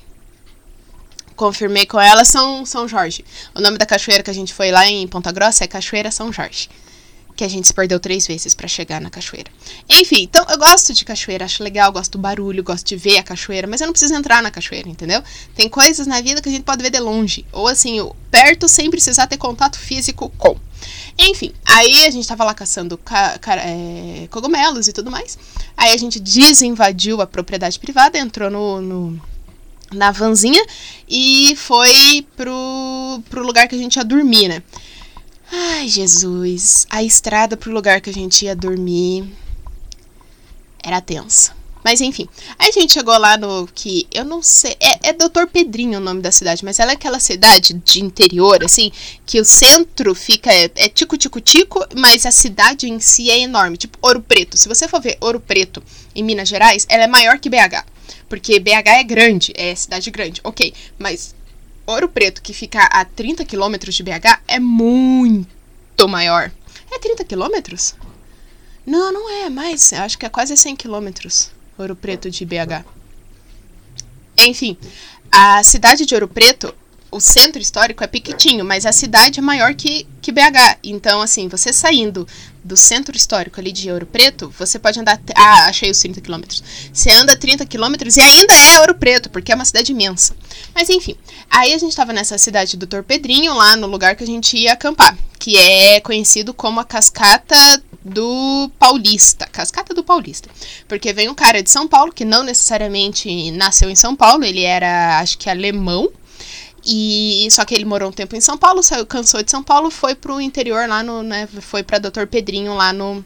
Confirmei 1.37 1.85
com 1.85 2.01
ela 2.01 2.25
São, 2.25 2.65
São 2.65 2.85
Jorge. 2.85 3.23
O 3.55 3.61
nome 3.61 3.77
da 3.77 3.85
cachoeira 3.85 4.21
que 4.21 4.29
a 4.29 4.33
gente 4.33 4.53
foi 4.53 4.71
lá 4.71 4.85
em 4.85 5.07
Ponta 5.07 5.31
Grossa 5.31 5.63
é 5.63 5.67
Cachoeira 5.67 6.11
São 6.11 6.33
Jorge 6.33 6.67
que 7.39 7.43
a 7.45 7.47
gente 7.47 7.65
se 7.65 7.73
perdeu 7.73 8.01
três 8.01 8.27
vezes 8.27 8.53
para 8.53 8.67
chegar 8.67 8.99
na 8.99 9.09
cachoeira. 9.09 9.49
Enfim, 9.89 10.23
então 10.23 10.45
eu 10.49 10.57
gosto 10.57 10.93
de 10.93 11.05
cachoeira, 11.05 11.45
acho 11.45 11.63
legal, 11.63 11.89
gosto 11.89 12.11
do 12.11 12.17
barulho, 12.17 12.61
gosto 12.61 12.85
de 12.85 12.97
ver 12.97 13.17
a 13.17 13.23
cachoeira, 13.23 13.65
mas 13.65 13.79
eu 13.79 13.87
não 13.87 13.93
preciso 13.93 14.13
entrar 14.13 14.43
na 14.43 14.51
cachoeira, 14.51 14.89
entendeu? 14.89 15.23
Tem 15.55 15.69
coisas 15.69 16.05
na 16.05 16.19
vida 16.19 16.41
que 16.41 16.49
a 16.49 16.51
gente 16.51 16.65
pode 16.65 16.83
ver 16.83 16.89
de 16.89 16.99
longe, 16.99 17.45
ou 17.53 17.69
assim, 17.69 18.05
perto 18.29 18.67
sem 18.67 18.91
precisar 18.91 19.25
ter 19.25 19.37
contato 19.37 19.79
físico 19.79 20.29
com. 20.37 20.57
Enfim, 21.17 21.53
aí 21.63 22.05
a 22.05 22.11
gente 22.11 22.27
tava 22.27 22.43
lá 22.43 22.53
caçando 22.53 22.97
ca 22.97 23.39
é, 23.55 24.27
cogumelos 24.29 24.89
e 24.89 24.91
tudo 24.91 25.09
mais. 25.09 25.39
Aí 25.77 25.93
a 25.93 25.97
gente 25.97 26.19
desinvadiu 26.19 27.21
a 27.21 27.25
propriedade 27.25 27.79
privada, 27.79 28.17
entrou 28.17 28.51
no, 28.51 28.81
no 28.81 29.21
na 29.93 30.11
vanzinha 30.11 30.61
e 31.07 31.55
foi 31.55 32.27
pro, 32.35 33.23
pro 33.29 33.45
lugar 33.45 33.69
que 33.69 33.75
a 33.75 33.77
gente 33.77 33.95
ia 33.95 34.03
dormir, 34.03 34.49
né? 34.49 34.61
Ai, 35.51 35.87
Jesus. 35.87 36.85
A 36.89 37.03
estrada 37.03 37.57
pro 37.57 37.71
lugar 37.71 38.01
que 38.01 38.09
a 38.09 38.13
gente 38.13 38.45
ia 38.45 38.55
dormir 38.55 39.33
era 40.83 41.01
tensa. 41.01 41.57
Mas 41.83 42.01
enfim, 42.01 42.27
aí 42.57 42.69
a 42.69 42.71
gente 42.71 42.91
chegou 42.91 43.17
lá 43.17 43.37
no 43.37 43.67
que 43.73 44.05
eu 44.13 44.25
não 44.25 44.43
sei, 44.43 44.75
é, 44.81 45.09
é 45.09 45.13
Doutor 45.13 45.47
Pedrinho 45.47 45.97
o 45.97 46.01
nome 46.01 46.21
da 46.21 46.31
cidade, 46.31 46.63
mas 46.63 46.77
ela 46.77 46.91
é 46.91 46.93
aquela 46.93 47.21
cidade 47.21 47.73
de 47.73 48.03
interior, 48.03 48.63
assim, 48.63 48.91
que 49.25 49.39
o 49.39 49.45
centro 49.45 50.13
fica, 50.13 50.51
é, 50.53 50.69
é 50.75 50.89
tico 50.89 51.17
tico 51.17 51.39
tico, 51.39 51.83
mas 51.95 52.25
a 52.25 52.31
cidade 52.31 52.89
em 52.89 52.99
si 52.99 53.31
é 53.31 53.39
enorme, 53.39 53.77
tipo 53.77 53.97
Ouro 54.01 54.21
Preto. 54.21 54.57
Se 54.57 54.67
você 54.67 54.89
for 54.89 55.01
ver 55.01 55.17
Ouro 55.21 55.39
Preto 55.39 55.81
em 56.13 56.21
Minas 56.21 56.49
Gerais, 56.49 56.85
ela 56.89 57.05
é 57.05 57.07
maior 57.07 57.39
que 57.39 57.49
BH, 57.49 57.85
porque 58.27 58.59
BH 58.59 58.87
é 58.87 59.03
grande, 59.03 59.53
é 59.55 59.73
cidade 59.73 60.11
grande, 60.11 60.41
ok, 60.43 60.73
mas 60.97 61.33
Ouro 61.89 62.07
Preto, 62.07 62.43
que 62.43 62.53
fica 62.53 62.83
a 62.83 63.03
30 63.03 63.43
quilômetros 63.43 63.95
de 63.95 64.03
BH, 64.03 64.41
é 64.47 64.59
muito 64.59 66.07
maior. 66.07 66.51
É 66.91 66.99
30 66.99 67.25
quilômetros? 67.25 67.95
Não, 68.85 69.11
não 69.11 69.27
é 69.27 69.49
mais. 69.49 69.91
Acho 69.93 70.15
que 70.15 70.25
é 70.25 70.29
quase 70.29 70.55
100 70.55 70.75
quilômetros. 70.75 71.49
Ouro 71.79 71.95
Preto 71.95 72.29
de 72.29 72.45
BH. 72.45 72.85
Enfim, 74.37 74.77
a 75.31 75.63
cidade 75.63 76.05
de 76.05 76.13
Ouro 76.13 76.27
Preto, 76.27 76.75
o 77.09 77.19
centro 77.19 77.59
histórico 77.59 78.03
é 78.03 78.07
pequitinho, 78.07 78.63
mas 78.63 78.85
a 78.85 78.91
cidade 78.91 79.39
é 79.39 79.41
maior 79.41 79.73
que, 79.73 80.05
que 80.21 80.31
BH. 80.31 80.77
Então, 80.83 81.23
assim, 81.23 81.47
você 81.47 81.73
saindo 81.73 82.27
do 82.63 82.75
centro 82.75 83.15
histórico 83.15 83.59
ali 83.59 83.71
de 83.71 83.91
Ouro 83.91 84.05
Preto, 84.05 84.53
você 84.57 84.77
pode 84.77 84.99
andar. 84.99 85.19
Ah, 85.35 85.65
achei 85.65 85.89
os 85.89 85.99
30 85.99 86.21
quilômetros. 86.21 86.63
Você 86.91 87.11
anda 87.11 87.35
30 87.35 87.65
quilômetros 87.65 88.17
e 88.17 88.21
ainda 88.21 88.53
é 88.53 88.79
Ouro 88.81 88.95
Preto, 88.95 89.29
porque 89.29 89.51
é 89.51 89.55
uma 89.55 89.65
cidade 89.65 89.91
imensa. 89.91 90.35
Mas 90.73 90.89
enfim, 90.89 91.15
aí 91.49 91.73
a 91.73 91.77
gente 91.77 91.91
estava 91.91 92.13
nessa 92.13 92.37
cidade 92.37 92.77
do 92.77 92.87
Torpedrinho, 92.87 93.53
lá 93.53 93.75
no 93.75 93.87
lugar 93.87 94.15
que 94.15 94.23
a 94.23 94.27
gente 94.27 94.57
ia 94.57 94.73
acampar, 94.73 95.17
que 95.37 95.57
é 95.57 95.99
conhecido 95.99 96.53
como 96.53 96.79
a 96.79 96.85
Cascata 96.85 97.81
do 98.03 98.71
Paulista. 98.77 99.45
Cascata 99.47 99.93
do 99.93 100.03
Paulista. 100.03 100.49
Porque 100.87 101.13
vem 101.13 101.29
um 101.29 101.35
cara 101.35 101.61
de 101.61 101.69
São 101.69 101.87
Paulo, 101.87 102.11
que 102.11 102.25
não 102.25 102.43
necessariamente 102.43 103.51
nasceu 103.51 103.89
em 103.89 103.95
São 103.95 104.15
Paulo, 104.15 104.43
ele 104.43 104.63
era, 104.63 105.19
acho 105.19 105.37
que 105.37 105.49
alemão. 105.49 106.09
E 106.91 107.47
só 107.51 107.63
que 107.65 107.75
ele 107.75 107.85
morou 107.85 108.09
um 108.09 108.11
tempo 108.11 108.35
em 108.35 108.41
São 108.41 108.57
Paulo, 108.57 108.81
saiu, 108.81 109.05
cansou 109.05 109.43
de 109.43 109.51
São 109.51 109.61
Paulo, 109.61 109.91
foi 109.91 110.15
pro 110.15 110.41
interior 110.41 110.89
lá 110.89 111.03
no, 111.03 111.21
né, 111.21 111.47
foi 111.61 111.83
para 111.83 111.99
Doutor 111.99 112.25
Pedrinho 112.25 112.73
lá 112.73 112.91
no 112.91 113.23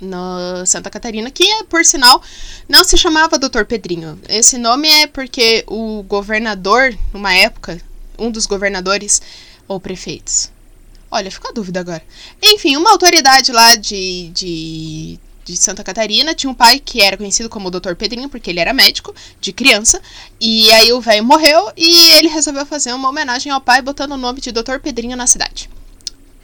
no 0.00 0.66
Santa 0.66 0.90
Catarina, 0.90 1.30
que 1.30 1.62
por 1.70 1.84
sinal 1.84 2.20
não 2.68 2.82
se 2.82 2.96
chamava 2.98 3.38
Doutor 3.38 3.64
Pedrinho. 3.64 4.18
Esse 4.28 4.58
nome 4.58 4.88
é 4.88 5.06
porque 5.06 5.62
o 5.68 6.02
governador, 6.02 6.92
numa 7.14 7.32
época, 7.32 7.80
um 8.18 8.28
dos 8.28 8.44
governadores 8.44 9.22
ou 9.68 9.78
prefeitos, 9.78 10.50
Olha, 11.14 11.30
fica 11.30 11.50
a 11.50 11.52
dúvida 11.52 11.78
agora. 11.78 12.02
Enfim, 12.42 12.74
uma 12.74 12.90
autoridade 12.90 13.52
lá 13.52 13.74
de, 13.74 14.30
de, 14.30 15.20
de 15.44 15.56
Santa 15.56 15.82
Catarina 15.82 16.34
tinha 16.34 16.50
um 16.50 16.54
pai 16.54 16.78
que 16.78 17.00
era 17.00 17.16
conhecido 17.16 17.48
como 17.48 17.70
Dr. 17.70 17.94
Pedrinho, 17.94 18.28
porque 18.28 18.50
ele 18.50 18.60
era 18.60 18.72
médico 18.72 19.14
de 19.40 19.52
criança. 19.52 20.00
E 20.40 20.70
aí 20.72 20.92
o 20.92 21.00
velho 21.00 21.24
morreu 21.24 21.72
e 21.76 22.10
ele 22.12 22.28
resolveu 22.28 22.64
fazer 22.64 22.92
uma 22.92 23.08
homenagem 23.08 23.50
ao 23.50 23.60
pai 23.60 23.82
botando 23.82 24.12
o 24.12 24.16
nome 24.16 24.40
de 24.40 24.52
Dr. 24.52 24.78
Pedrinho 24.82 25.16
na 25.16 25.26
cidade. 25.26 25.68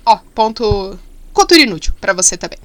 Ó, 0.05 0.19
ponto 0.35 0.99
cultura 1.33 1.61
inútil 1.61 1.95
para 2.01 2.13
você 2.13 2.37
também. 2.37 2.59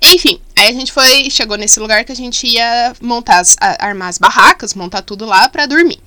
Enfim, 0.00 0.40
aí 0.56 0.68
a 0.68 0.72
gente 0.72 0.92
foi, 0.92 1.28
chegou 1.28 1.56
nesse 1.56 1.80
lugar 1.80 2.04
que 2.04 2.12
a 2.12 2.16
gente 2.16 2.46
ia 2.46 2.94
montar 3.00 3.40
as, 3.40 3.56
armar 3.58 4.08
as 4.08 4.18
barracas, 4.18 4.74
montar 4.74 5.02
tudo 5.02 5.24
lá 5.24 5.48
para 5.48 5.66
dormir. 5.66 5.98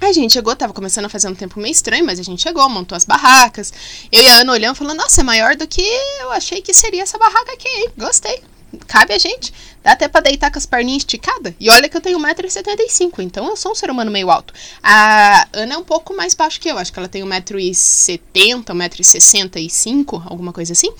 A 0.00 0.12
gente 0.12 0.32
chegou, 0.32 0.56
tava 0.56 0.72
começando 0.72 1.04
a 1.04 1.08
fazer 1.08 1.28
um 1.28 1.34
tempo 1.34 1.60
meio 1.60 1.72
estranho, 1.72 2.04
mas 2.04 2.18
a 2.18 2.22
gente 2.22 2.42
chegou, 2.42 2.66
montou 2.68 2.96
as 2.96 3.04
barracas. 3.04 3.72
Eu 4.10 4.22
e 4.22 4.28
a 4.28 4.40
Ana 4.40 4.52
olhando, 4.52 4.74
falando, 4.74 4.98
nossa, 4.98 5.20
é 5.20 5.24
maior 5.24 5.56
do 5.56 5.66
que 5.66 5.82
eu 6.20 6.32
achei 6.32 6.62
que 6.62 6.72
seria 6.72 7.02
essa 7.02 7.18
barraca 7.18 7.52
aqui, 7.52 7.68
hein? 7.68 7.88
Gostei. 7.98 8.42
Cabe 8.86 9.12
a 9.14 9.18
gente. 9.18 9.52
Dá 9.82 9.92
até 9.92 10.08
pra 10.08 10.20
deitar 10.20 10.50
com 10.50 10.58
as 10.58 10.66
perninhas 10.66 11.02
esticadas. 11.02 11.54
E 11.58 11.70
olha 11.70 11.88
que 11.88 11.96
eu 11.96 12.00
tenho 12.00 12.18
1,75m, 12.18 13.20
então 13.20 13.46
eu 13.48 13.56
sou 13.56 13.72
um 13.72 13.74
ser 13.74 13.90
humano 13.90 14.10
meio 14.10 14.30
alto. 14.30 14.52
A 14.82 15.48
Ana 15.52 15.74
é 15.74 15.78
um 15.78 15.84
pouco 15.84 16.14
mais 16.14 16.34
baixo 16.34 16.60
que 16.60 16.70
eu, 16.70 16.76
acho 16.76 16.92
que 16.92 16.98
ela 16.98 17.08
tem 17.08 17.22
1,70m, 17.22 18.64
1,65m, 18.64 20.22
alguma 20.26 20.52
coisa 20.52 20.72
assim. 20.72 20.92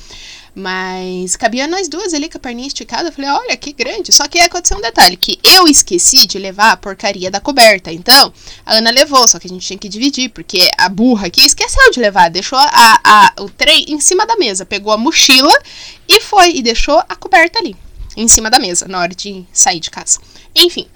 Mas 0.54 1.36
cabia 1.36 1.66
nós 1.66 1.88
duas 1.88 2.12
ali 2.12 2.28
com 2.28 2.38
a 2.38 2.40
perninha 2.40 2.66
esticada. 2.66 3.08
Eu 3.08 3.12
falei, 3.12 3.30
olha 3.30 3.56
que 3.56 3.72
grande. 3.72 4.12
Só 4.12 4.26
que 4.26 4.38
aconteceu 4.38 4.76
um 4.76 4.80
detalhe: 4.80 5.16
que 5.16 5.38
eu 5.42 5.68
esqueci 5.68 6.26
de 6.26 6.38
levar 6.38 6.72
a 6.72 6.76
porcaria 6.76 7.30
da 7.30 7.40
coberta. 7.40 7.92
Então, 7.92 8.32
a 8.66 8.74
Ana 8.76 8.90
levou, 8.90 9.26
só 9.28 9.38
que 9.38 9.46
a 9.46 9.50
gente 9.50 9.66
tinha 9.66 9.78
que 9.78 9.88
dividir, 9.88 10.30
porque 10.30 10.68
a 10.76 10.88
burra 10.88 11.28
aqui 11.28 11.42
esqueceu 11.42 11.90
de 11.90 12.00
levar. 12.00 12.30
Deixou 12.30 12.58
a, 12.58 13.00
a, 13.04 13.32
o 13.40 13.48
trem 13.48 13.84
em 13.88 14.00
cima 14.00 14.26
da 14.26 14.36
mesa. 14.36 14.66
Pegou 14.66 14.92
a 14.92 14.98
mochila 14.98 15.56
e 16.08 16.20
foi. 16.20 16.56
E 16.56 16.62
deixou 16.62 16.98
a 17.08 17.14
coberta 17.16 17.58
ali, 17.58 17.76
em 18.16 18.26
cima 18.26 18.50
da 18.50 18.58
mesa, 18.58 18.88
na 18.88 18.98
hora 18.98 19.14
de 19.14 19.44
sair 19.52 19.80
de 19.80 19.90
casa. 19.90 20.18
Enfim. 20.54 20.86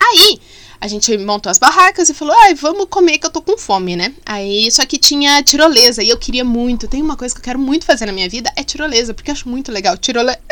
Aí 0.00 0.40
a 0.84 0.86
gente 0.86 1.16
montou 1.16 1.48
as 1.48 1.56
barracas 1.56 2.10
e 2.10 2.14
falou: 2.14 2.36
ai, 2.40 2.54
vamos 2.54 2.86
comer 2.90 3.16
que 3.16 3.24
eu 3.24 3.30
tô 3.30 3.40
com 3.40 3.56
fome, 3.56 3.96
né? 3.96 4.12
Aí, 4.26 4.70
só 4.70 4.84
que 4.84 4.98
tinha 4.98 5.42
tirolesa 5.42 6.02
e 6.02 6.10
eu 6.10 6.18
queria 6.18 6.44
muito. 6.44 6.86
Tem 6.86 7.00
uma 7.00 7.16
coisa 7.16 7.34
que 7.34 7.40
eu 7.40 7.44
quero 7.44 7.58
muito 7.58 7.86
fazer 7.86 8.04
na 8.04 8.12
minha 8.12 8.28
vida: 8.28 8.52
é 8.54 8.62
tirolesa, 8.62 9.14
porque 9.14 9.30
eu 9.30 9.32
acho 9.32 9.48
muito 9.48 9.72
legal. 9.72 9.96
Tirolesa. 9.96 10.38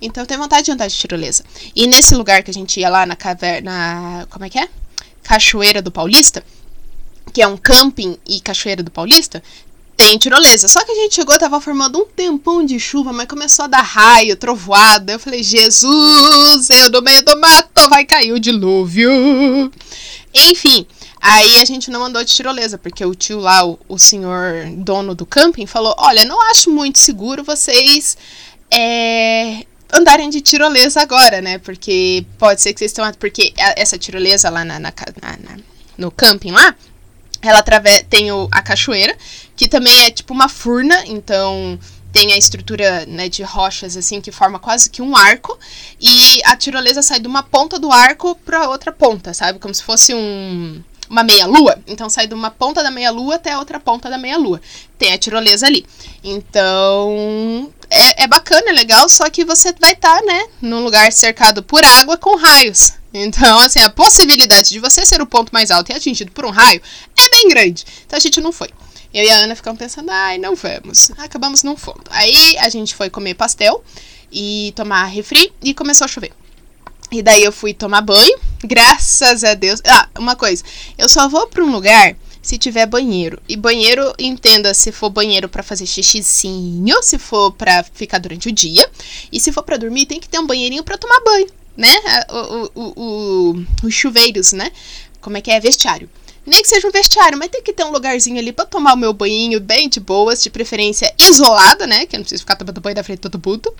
Então 0.00 0.22
eu 0.22 0.26
tenho 0.26 0.38
vontade 0.38 0.66
de 0.66 0.70
andar 0.70 0.86
de 0.86 0.94
tirolesa. 0.94 1.42
E 1.74 1.88
nesse 1.88 2.14
lugar 2.14 2.42
que 2.44 2.50
a 2.52 2.54
gente 2.54 2.78
ia 2.78 2.88
lá 2.88 3.04
na 3.04 3.16
caverna. 3.16 4.28
Como 4.30 4.44
é 4.44 4.48
que 4.48 4.58
é? 4.60 4.68
Cachoeira 5.24 5.82
do 5.82 5.90
Paulista, 5.90 6.44
que 7.32 7.42
é 7.42 7.48
um 7.48 7.56
camping 7.56 8.16
e 8.28 8.38
Cachoeira 8.40 8.82
do 8.82 8.92
Paulista, 8.92 9.42
tem 9.96 10.18
tirolesa. 10.18 10.68
Só 10.68 10.84
que 10.84 10.92
a 10.92 10.94
gente 10.94 11.14
chegou, 11.14 11.38
tava 11.38 11.60
formando 11.60 11.98
um 11.98 12.06
tempão 12.06 12.64
de 12.64 12.78
chuva, 12.78 13.12
mas 13.12 13.26
começou 13.26 13.64
a 13.64 13.68
dar 13.68 13.82
raio, 13.82 14.36
trovoada. 14.36 15.14
Eu 15.14 15.18
falei, 15.18 15.42
Jesus, 15.42 16.70
eu 16.70 16.90
no 16.90 17.00
meio 17.00 17.24
do 17.24 17.40
mato 17.40 17.88
vai 17.88 18.04
cair 18.04 18.32
o 18.32 18.38
dilúvio. 18.38 19.72
Enfim, 20.34 20.86
aí 21.20 21.56
a 21.56 21.64
gente 21.64 21.90
não 21.90 22.04
andou 22.04 22.22
de 22.22 22.32
tirolesa, 22.32 22.76
porque 22.76 23.04
o 23.04 23.14
tio 23.14 23.40
lá, 23.40 23.64
o, 23.64 23.78
o 23.88 23.98
senhor 23.98 24.66
dono 24.76 25.14
do 25.14 25.24
camping, 25.24 25.66
falou: 25.66 25.94
Olha, 25.98 26.24
não 26.24 26.40
acho 26.50 26.70
muito 26.70 26.98
seguro 26.98 27.42
vocês 27.42 28.18
é, 28.70 29.64
andarem 29.90 30.28
de 30.28 30.42
tirolesa 30.42 31.00
agora, 31.00 31.40
né? 31.40 31.56
Porque 31.58 32.26
pode 32.38 32.60
ser 32.60 32.74
que 32.74 32.80
vocês 32.80 32.90
estão. 32.90 33.10
Porque 33.14 33.54
essa 33.56 33.96
tirolesa 33.96 34.50
lá 34.50 34.62
na, 34.62 34.78
na, 34.78 34.92
na 35.22 35.56
no 35.96 36.10
camping 36.10 36.50
lá 36.50 36.76
ela 37.48 37.62
tem 38.08 38.32
o, 38.32 38.48
a 38.50 38.62
cachoeira, 38.62 39.16
que 39.56 39.66
também 39.66 40.04
é 40.04 40.10
tipo 40.10 40.34
uma 40.34 40.48
furna, 40.48 41.04
então 41.06 41.78
tem 42.12 42.32
a 42.32 42.38
estrutura 42.38 43.04
né, 43.06 43.28
de 43.28 43.42
rochas 43.42 43.96
assim 43.96 44.20
que 44.20 44.30
forma 44.30 44.58
quase 44.58 44.88
que 44.88 45.02
um 45.02 45.16
arco 45.16 45.58
e 46.00 46.40
a 46.44 46.56
tirolesa 46.56 47.02
sai 47.02 47.20
de 47.20 47.28
uma 47.28 47.42
ponta 47.42 47.78
do 47.78 47.92
arco 47.92 48.34
para 48.36 48.68
outra 48.68 48.92
ponta, 48.92 49.34
sabe? 49.34 49.58
Como 49.58 49.74
se 49.74 49.82
fosse 49.82 50.14
um 50.14 50.82
uma 51.08 51.22
meia-lua, 51.22 51.78
então 51.86 52.10
sai 52.10 52.26
de 52.26 52.34
uma 52.34 52.50
ponta 52.50 52.82
da 52.82 52.90
meia-lua 52.90 53.36
até 53.36 53.52
a 53.52 53.58
outra 53.58 53.78
ponta 53.78 54.10
da 54.10 54.18
meia-lua. 54.18 54.60
Tem 54.98 55.12
a 55.12 55.18
tirolesa 55.18 55.66
ali. 55.66 55.86
Então, 56.22 57.72
é, 57.88 58.24
é 58.24 58.26
bacana, 58.26 58.70
é 58.70 58.72
legal, 58.72 59.08
só 59.08 59.30
que 59.30 59.44
você 59.44 59.72
vai 59.78 59.92
estar, 59.92 60.18
tá, 60.18 60.26
né, 60.26 60.46
num 60.60 60.82
lugar 60.82 61.12
cercado 61.12 61.62
por 61.62 61.84
água 61.84 62.16
com 62.16 62.36
raios. 62.36 62.94
Então, 63.14 63.58
assim, 63.60 63.80
a 63.80 63.88
possibilidade 63.88 64.70
de 64.70 64.78
você 64.78 65.06
ser 65.06 65.22
o 65.22 65.26
ponto 65.26 65.50
mais 65.50 65.70
alto 65.70 65.90
e 65.90 65.94
atingido 65.94 66.32
por 66.32 66.44
um 66.44 66.50
raio 66.50 66.82
é 67.16 67.30
bem 67.30 67.48
grande. 67.48 67.84
Então 68.04 68.16
a 68.16 68.20
gente 68.20 68.40
não 68.40 68.52
foi. 68.52 68.68
Eu 69.16 69.24
e 69.24 69.30
a 69.30 69.38
Ana 69.38 69.56
ficamos 69.56 69.78
pensando, 69.78 70.10
ai, 70.10 70.36
não 70.36 70.54
vamos. 70.54 71.10
Acabamos 71.16 71.62
não 71.62 71.74
fomos. 71.74 72.04
Aí 72.10 72.54
a 72.58 72.68
gente 72.68 72.94
foi 72.94 73.08
comer 73.08 73.32
pastel 73.32 73.82
e 74.30 74.74
tomar 74.76 75.06
refri 75.06 75.50
e 75.64 75.72
começou 75.72 76.04
a 76.04 76.08
chover. 76.08 76.32
E 77.10 77.22
daí 77.22 77.42
eu 77.42 77.50
fui 77.50 77.72
tomar 77.72 78.02
banho, 78.02 78.38
graças 78.62 79.42
a 79.42 79.54
Deus. 79.54 79.80
Ah, 79.86 80.06
uma 80.18 80.36
coisa, 80.36 80.62
eu 80.98 81.08
só 81.08 81.30
vou 81.30 81.46
para 81.46 81.64
um 81.64 81.72
lugar 81.72 82.14
se 82.42 82.58
tiver 82.58 82.84
banheiro. 82.84 83.40
E 83.48 83.56
banheiro, 83.56 84.12
entenda 84.18 84.74
se 84.74 84.92
for 84.92 85.08
banheiro 85.08 85.48
para 85.48 85.62
fazer 85.62 85.86
xixizinho, 85.86 87.02
se 87.02 87.18
for 87.18 87.52
para 87.52 87.84
ficar 87.84 88.18
durante 88.18 88.50
o 88.50 88.52
dia, 88.52 88.86
e 89.32 89.40
se 89.40 89.50
for 89.50 89.62
para 89.62 89.78
dormir, 89.78 90.04
tem 90.04 90.20
que 90.20 90.28
ter 90.28 90.38
um 90.38 90.46
banheirinho 90.46 90.84
para 90.84 90.98
tomar 90.98 91.20
banho, 91.24 91.46
né? 91.74 91.88
O, 92.28 92.70
o, 92.74 92.92
o, 92.96 93.64
os 93.82 93.94
chuveiros, 93.94 94.52
né? 94.52 94.70
Como 95.22 95.38
é 95.38 95.40
que 95.40 95.50
é? 95.50 95.58
Vestiário. 95.58 96.10
Nem 96.46 96.62
que 96.62 96.68
seja 96.68 96.86
um 96.86 96.92
vestiário, 96.92 97.36
mas 97.36 97.50
tem 97.50 97.62
que 97.62 97.72
ter 97.72 97.84
um 97.84 97.90
lugarzinho 97.90 98.38
ali 98.38 98.52
para 98.52 98.64
tomar 98.64 98.94
o 98.94 98.96
meu 98.96 99.12
banho 99.12 99.60
bem 99.60 99.88
de 99.88 99.98
boas, 99.98 100.42
de 100.42 100.48
preferência 100.48 101.12
isolado, 101.18 101.86
né? 101.86 102.06
Que 102.06 102.14
eu 102.14 102.18
não 102.18 102.24
preciso 102.24 102.42
ficar 102.42 102.56
tomando 102.56 102.80
banho 102.80 102.94
da 102.94 103.02
frente 103.02 103.18
todo 103.18 103.38
puto. 103.38 103.74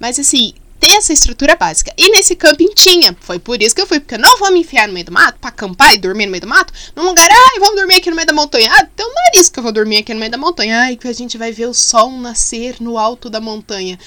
Mas 0.00 0.18
assim, 0.18 0.54
ter 0.78 0.96
essa 0.96 1.12
estrutura 1.12 1.56
básica. 1.56 1.92
E 1.96 2.10
nesse 2.10 2.36
camping 2.36 2.68
tinha. 2.74 3.16
Foi 3.20 3.38
por 3.38 3.62
isso 3.62 3.74
que 3.74 3.80
eu 3.80 3.86
fui, 3.86 4.00
porque 4.00 4.14
eu 4.14 4.18
não 4.18 4.38
vou 4.38 4.52
me 4.52 4.60
enfiar 4.60 4.86
no 4.86 4.94
meio 4.94 5.06
do 5.06 5.12
mato 5.12 5.38
pra 5.40 5.50
acampar 5.50 5.94
e 5.94 5.98
dormir 5.98 6.26
no 6.26 6.32
meio 6.32 6.42
do 6.42 6.48
mato. 6.48 6.72
Num 6.94 7.04
lugar, 7.04 7.28
ai, 7.30 7.60
vamos 7.60 7.76
dormir 7.76 7.96
aqui 7.96 8.10
no 8.10 8.16
meio 8.16 8.26
da 8.26 8.32
montanha. 8.32 8.70
Ah, 8.72 8.86
tem 8.94 9.06
um 9.06 9.14
nariz 9.14 9.48
que 9.48 9.58
eu 9.58 9.62
vou 9.62 9.72
dormir 9.72 9.98
aqui 9.98 10.12
no 10.14 10.20
meio 10.20 10.32
da 10.32 10.38
montanha. 10.38 10.80
Ai, 10.80 10.96
que 10.96 11.08
a 11.08 11.12
gente 11.12 11.36
vai 11.36 11.52
ver 11.52 11.66
o 11.66 11.74
sol 11.74 12.10
nascer 12.12 12.76
no 12.80 12.98
alto 12.98 13.28
da 13.28 13.40
montanha. 13.40 13.98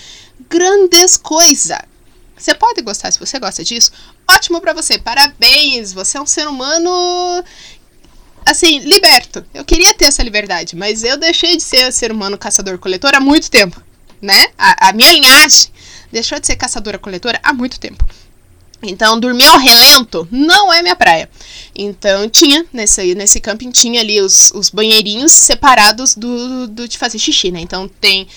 Grandes 0.49 1.17
coisa. 1.17 1.83
Você 2.37 2.55
pode 2.55 2.81
gostar 2.81 3.11
se 3.11 3.19
você 3.19 3.37
gosta 3.37 3.63
disso. 3.63 3.91
Ótimo 4.29 4.61
para 4.61 4.73
você. 4.73 4.97
Parabéns. 4.97 5.91
Você 5.91 6.17
é 6.17 6.21
um 6.21 6.25
ser 6.25 6.47
humano 6.47 7.43
assim, 8.49 8.79
liberto. 8.79 9.45
Eu 9.53 9.63
queria 9.63 9.93
ter 9.93 10.05
essa 10.05 10.23
liberdade, 10.23 10.75
mas 10.75 11.03
eu 11.03 11.17
deixei 11.17 11.55
de 11.55 11.63
ser 11.63 11.91
ser 11.91 12.11
humano 12.11 12.37
caçador-coletor 12.37 13.15
há 13.15 13.19
muito 13.19 13.49
tempo, 13.49 13.81
né? 14.21 14.47
A, 14.57 14.89
a 14.89 14.93
minha 14.93 15.11
linhagem 15.11 15.69
deixou 16.11 16.39
de 16.39 16.47
ser 16.47 16.55
caçadora-coletora 16.55 17.39
há 17.43 17.53
muito 17.53 17.79
tempo. 17.79 18.05
Então, 18.81 19.19
dormir 19.19 19.45
ao 19.47 19.59
relento 19.59 20.27
não 20.31 20.71
é 20.71 20.81
minha 20.81 20.95
praia. 20.95 21.29
Então, 21.75 22.29
tinha, 22.29 22.65
nesse, 22.71 23.13
nesse 23.13 23.39
camping, 23.39 23.71
tinha 23.71 23.99
ali 23.99 24.21
os, 24.21 24.51
os 24.55 24.69
banheirinhos 24.69 25.31
separados 25.31 26.15
do, 26.15 26.67
do 26.67 26.87
de 26.87 26.97
fazer 26.97 27.19
xixi, 27.19 27.51
né? 27.51 27.59
Então, 27.59 27.89
tem 27.89 28.27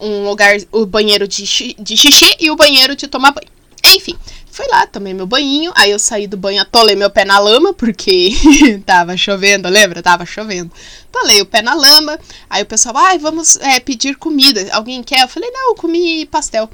um 0.00 0.28
lugar, 0.28 0.56
o 0.72 0.84
banheiro 0.84 1.28
de, 1.28 1.44
de 1.78 1.96
xixi 1.96 2.34
e 2.40 2.50
o 2.50 2.56
banheiro 2.56 2.96
de 2.96 3.06
tomar 3.06 3.30
banho. 3.30 3.46
Enfim, 3.94 4.16
fui 4.62 4.70
lá, 4.70 4.86
tomei 4.86 5.12
meu 5.12 5.26
banhinho, 5.26 5.72
aí 5.74 5.90
eu 5.90 5.98
saí 5.98 6.26
do 6.26 6.36
banho, 6.36 6.62
atolei 6.62 6.94
meu 6.94 7.10
pé 7.10 7.24
na 7.24 7.38
lama, 7.38 7.72
porque 7.72 8.30
tava 8.86 9.16
chovendo, 9.16 9.68
lembra? 9.68 10.02
Tava 10.02 10.24
chovendo. 10.24 10.70
Atolei 11.08 11.40
o 11.40 11.46
pé 11.46 11.62
na 11.62 11.74
lama, 11.74 12.18
aí 12.48 12.62
o 12.62 12.66
pessoal, 12.66 12.96
ai, 12.96 13.18
vamos 13.18 13.56
é, 13.56 13.80
pedir 13.80 14.16
comida, 14.16 14.68
alguém 14.72 15.02
quer? 15.02 15.22
Eu 15.22 15.28
falei, 15.28 15.50
não, 15.50 15.70
eu 15.70 15.74
comi 15.74 16.26
pastel. 16.26 16.70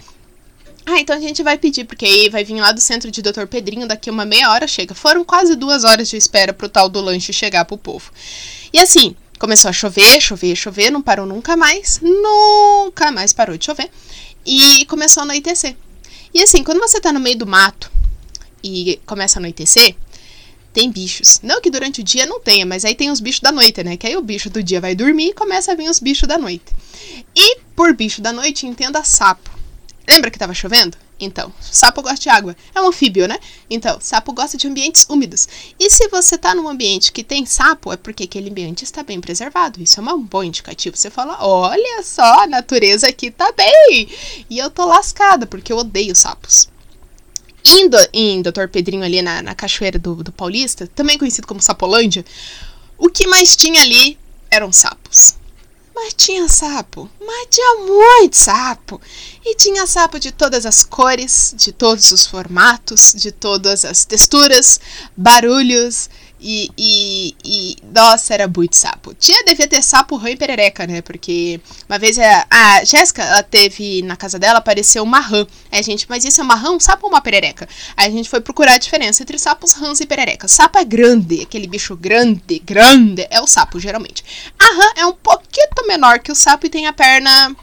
Ah, 0.84 1.00
então 1.00 1.16
a 1.16 1.20
gente 1.20 1.42
vai 1.42 1.58
pedir, 1.58 1.84
porque 1.84 2.04
aí 2.04 2.28
vai 2.28 2.44
vir 2.44 2.60
lá 2.60 2.72
do 2.72 2.80
centro 2.80 3.10
de 3.10 3.20
Dr. 3.22 3.46
Pedrinho, 3.46 3.86
daqui 3.86 4.10
uma 4.10 4.24
meia 4.24 4.50
hora 4.50 4.66
chega. 4.66 4.94
Foram 4.94 5.24
quase 5.24 5.54
duas 5.54 5.84
horas 5.84 6.08
de 6.08 6.16
espera 6.16 6.52
pro 6.52 6.68
tal 6.68 6.88
do 6.88 7.00
lanche 7.00 7.32
chegar 7.32 7.66
pro 7.66 7.76
povo. 7.76 8.10
E 8.72 8.78
assim, 8.78 9.14
começou 9.38 9.68
a 9.68 9.72
chover, 9.72 10.18
chover, 10.20 10.56
chover, 10.56 10.90
não 10.90 11.02
parou 11.02 11.26
nunca 11.26 11.58
mais. 11.58 12.00
Nunca 12.00 13.12
mais 13.12 13.34
parou 13.34 13.58
de 13.58 13.66
chover. 13.66 13.90
E 14.46 14.86
começou 14.86 15.20
a 15.20 15.24
anoitecer. 15.24 15.76
E 16.32 16.42
assim, 16.42 16.62
quando 16.62 16.80
você 16.80 17.00
tá 17.00 17.12
no 17.12 17.20
meio 17.20 17.38
do 17.38 17.46
mato 17.46 17.90
e 18.62 19.00
começa 19.06 19.38
a 19.38 19.40
anoitecer, 19.40 19.96
tem 20.72 20.90
bichos. 20.90 21.40
Não 21.42 21.60
que 21.60 21.70
durante 21.70 22.00
o 22.00 22.04
dia 22.04 22.26
não 22.26 22.40
tenha, 22.40 22.64
mas 22.64 22.84
aí 22.84 22.94
tem 22.94 23.10
os 23.10 23.20
bichos 23.20 23.40
da 23.40 23.50
noite, 23.50 23.82
né? 23.82 23.96
Que 23.96 24.06
aí 24.06 24.16
o 24.16 24.22
bicho 24.22 24.48
do 24.50 24.62
dia 24.62 24.80
vai 24.80 24.94
dormir 24.94 25.30
e 25.30 25.34
começa 25.34 25.72
a 25.72 25.74
vir 25.74 25.88
os 25.88 25.98
bichos 25.98 26.28
da 26.28 26.38
noite. 26.38 26.66
E 27.34 27.58
por 27.74 27.94
bicho 27.94 28.20
da 28.20 28.32
noite, 28.32 28.66
entenda 28.66 29.02
sapo. 29.02 29.57
Lembra 30.08 30.30
que 30.30 30.36
estava 30.36 30.54
chovendo? 30.54 30.96
Então, 31.20 31.52
sapo 31.60 32.00
gosta 32.00 32.18
de 32.18 32.30
água. 32.30 32.56
É 32.74 32.80
um 32.80 32.88
anfíbio, 32.88 33.28
né? 33.28 33.38
Então, 33.68 33.98
sapo 34.00 34.32
gosta 34.32 34.56
de 34.56 34.66
ambientes 34.66 35.04
úmidos. 35.06 35.46
E 35.78 35.90
se 35.90 36.08
você 36.08 36.36
está 36.36 36.54
num 36.54 36.66
ambiente 36.66 37.12
que 37.12 37.22
tem 37.22 37.44
sapo, 37.44 37.92
é 37.92 37.96
porque 37.96 38.24
aquele 38.24 38.48
ambiente 38.48 38.84
está 38.84 39.02
bem 39.02 39.20
preservado. 39.20 39.82
Isso 39.82 40.00
é 40.00 40.02
um 40.02 40.22
bom 40.22 40.42
indicativo. 40.42 40.96
Você 40.96 41.10
fala: 41.10 41.36
olha 41.44 42.02
só, 42.02 42.44
a 42.44 42.46
natureza 42.46 43.06
aqui 43.06 43.30
tá 43.30 43.52
bem. 43.52 44.08
E 44.48 44.58
eu 44.58 44.70
tô 44.70 44.86
lascada, 44.86 45.46
porque 45.46 45.72
eu 45.72 45.76
odeio 45.76 46.16
sapos. 46.16 46.70
Indo 47.66 47.98
em 48.10 48.40
Dr. 48.40 48.68
Pedrinho 48.72 49.04
ali 49.04 49.20
na, 49.20 49.42
na 49.42 49.54
cachoeira 49.54 49.98
do, 49.98 50.22
do 50.22 50.32
Paulista, 50.32 50.86
também 50.94 51.18
conhecido 51.18 51.46
como 51.46 51.60
Sapolândia, 51.60 52.24
o 52.96 53.10
que 53.10 53.26
mais 53.26 53.54
tinha 53.54 53.82
ali 53.82 54.16
eram 54.50 54.72
sapos. 54.72 55.37
Mas 56.00 56.14
tinha 56.14 56.48
sapo, 56.48 57.10
mas 57.20 57.48
tinha 57.50 57.74
muito 57.84 58.36
sapo. 58.36 59.00
E 59.44 59.56
tinha 59.56 59.84
sapo 59.84 60.20
de 60.20 60.30
todas 60.30 60.64
as 60.64 60.84
cores, 60.84 61.52
de 61.56 61.72
todos 61.72 62.12
os 62.12 62.24
formatos, 62.24 63.12
de 63.16 63.32
todas 63.32 63.84
as 63.84 64.04
texturas, 64.04 64.80
barulhos 65.16 66.08
e, 66.40 66.70
e, 66.76 67.34
e, 67.44 67.76
nossa, 67.92 68.34
era 68.34 68.46
muito 68.46 68.76
sapo. 68.76 69.14
Tinha, 69.14 69.44
devia 69.44 69.66
ter 69.66 69.82
sapo, 69.82 70.16
rã 70.16 70.30
e 70.30 70.36
perereca, 70.36 70.86
né? 70.86 71.02
Porque 71.02 71.60
uma 71.88 71.98
vez 71.98 72.18
a, 72.18 72.46
a 72.50 72.84
Jéssica, 72.84 73.22
ela 73.22 73.42
teve 73.42 74.02
na 74.02 74.16
casa 74.16 74.38
dela, 74.38 74.58
apareceu 74.58 75.02
uma 75.02 75.20
rã. 75.20 75.46
Aí 75.70 75.80
a 75.80 75.82
gente, 75.82 76.06
mas 76.08 76.24
isso 76.24 76.40
é 76.40 76.44
uma 76.44 76.54
rã, 76.54 76.70
um 76.70 76.80
sapo 76.80 77.06
ou 77.06 77.12
uma 77.12 77.20
perereca? 77.20 77.68
Aí 77.96 78.06
a 78.06 78.10
gente 78.10 78.28
foi 78.28 78.40
procurar 78.40 78.74
a 78.74 78.78
diferença 78.78 79.22
entre 79.22 79.38
sapos, 79.38 79.72
rãs 79.72 80.00
e 80.00 80.06
pererecas. 80.06 80.52
Sapo 80.52 80.78
é 80.78 80.84
grande, 80.84 81.42
aquele 81.42 81.66
bicho 81.66 81.96
grande, 81.96 82.58
grande, 82.60 83.26
é 83.30 83.40
o 83.40 83.46
sapo, 83.46 83.80
geralmente. 83.80 84.24
A 84.58 84.64
rã 84.64 84.92
é 84.96 85.06
um 85.06 85.14
pouquinho 85.14 85.48
menor 85.88 86.18
que 86.18 86.30
o 86.30 86.34
sapo 86.34 86.66
e 86.66 86.70
tem 86.70 86.86
a 86.86 86.92
perna 86.92 87.56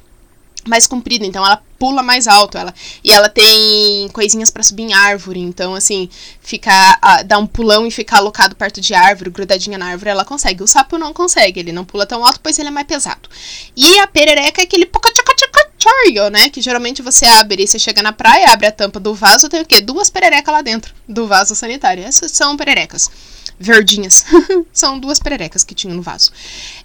mais 0.67 0.87
comprida, 0.87 1.25
então 1.25 1.45
ela 1.45 1.61
pula 1.77 2.01
mais 2.01 2.27
alto, 2.27 2.57
ela 2.57 2.73
e 3.03 3.11
ela 3.11 3.29
tem 3.29 4.07
coisinhas 4.09 4.49
para 4.49 4.63
subir 4.63 4.83
em 4.83 4.93
árvore, 4.93 5.39
então 5.39 5.75
assim, 5.75 6.09
ficar 6.41 6.99
dar 7.25 7.37
um 7.37 7.47
pulão 7.47 7.85
e 7.85 7.91
ficar 7.91 8.17
alocado 8.17 8.55
perto 8.55 8.81
de 8.81 8.93
árvore, 8.93 9.29
grudadinha 9.29 9.77
na 9.77 9.87
árvore, 9.87 10.09
ela 10.09 10.25
consegue. 10.25 10.63
O 10.63 10.67
sapo 10.67 10.97
não 10.97 11.13
consegue, 11.13 11.59
ele 11.59 11.71
não 11.71 11.85
pula 11.85 12.05
tão 12.05 12.25
alto, 12.25 12.39
pois 12.41 12.57
ele 12.59 12.69
é 12.69 12.71
mais 12.71 12.87
pesado. 12.87 13.29
E 13.75 13.99
a 13.99 14.07
perereca 14.07 14.61
é 14.61 14.63
aquele 14.63 14.85
né, 16.31 16.49
que 16.49 16.61
geralmente 16.61 17.01
você 17.01 17.25
abre 17.25 17.63
e 17.63 17.67
você 17.67 17.79
chega 17.79 18.01
na 18.01 18.11
praia, 18.11 18.51
abre 18.51 18.67
a 18.67 18.71
tampa 18.71 18.99
do 18.99 19.13
vaso, 19.13 19.49
tem 19.49 19.61
o 19.61 19.65
quê? 19.65 19.81
Duas 19.81 20.09
pererecas 20.09 20.53
lá 20.53 20.61
dentro 20.61 20.93
do 21.07 21.27
vaso 21.27 21.55
sanitário. 21.55 22.03
Essas 22.03 22.31
são 22.31 22.57
pererecas 22.57 23.09
verdinhas. 23.59 24.25
São 24.71 24.99
duas 24.99 25.19
pererecas 25.19 25.63
que 25.63 25.75
tinha 25.75 25.93
no 25.93 26.01
vaso. 26.01 26.31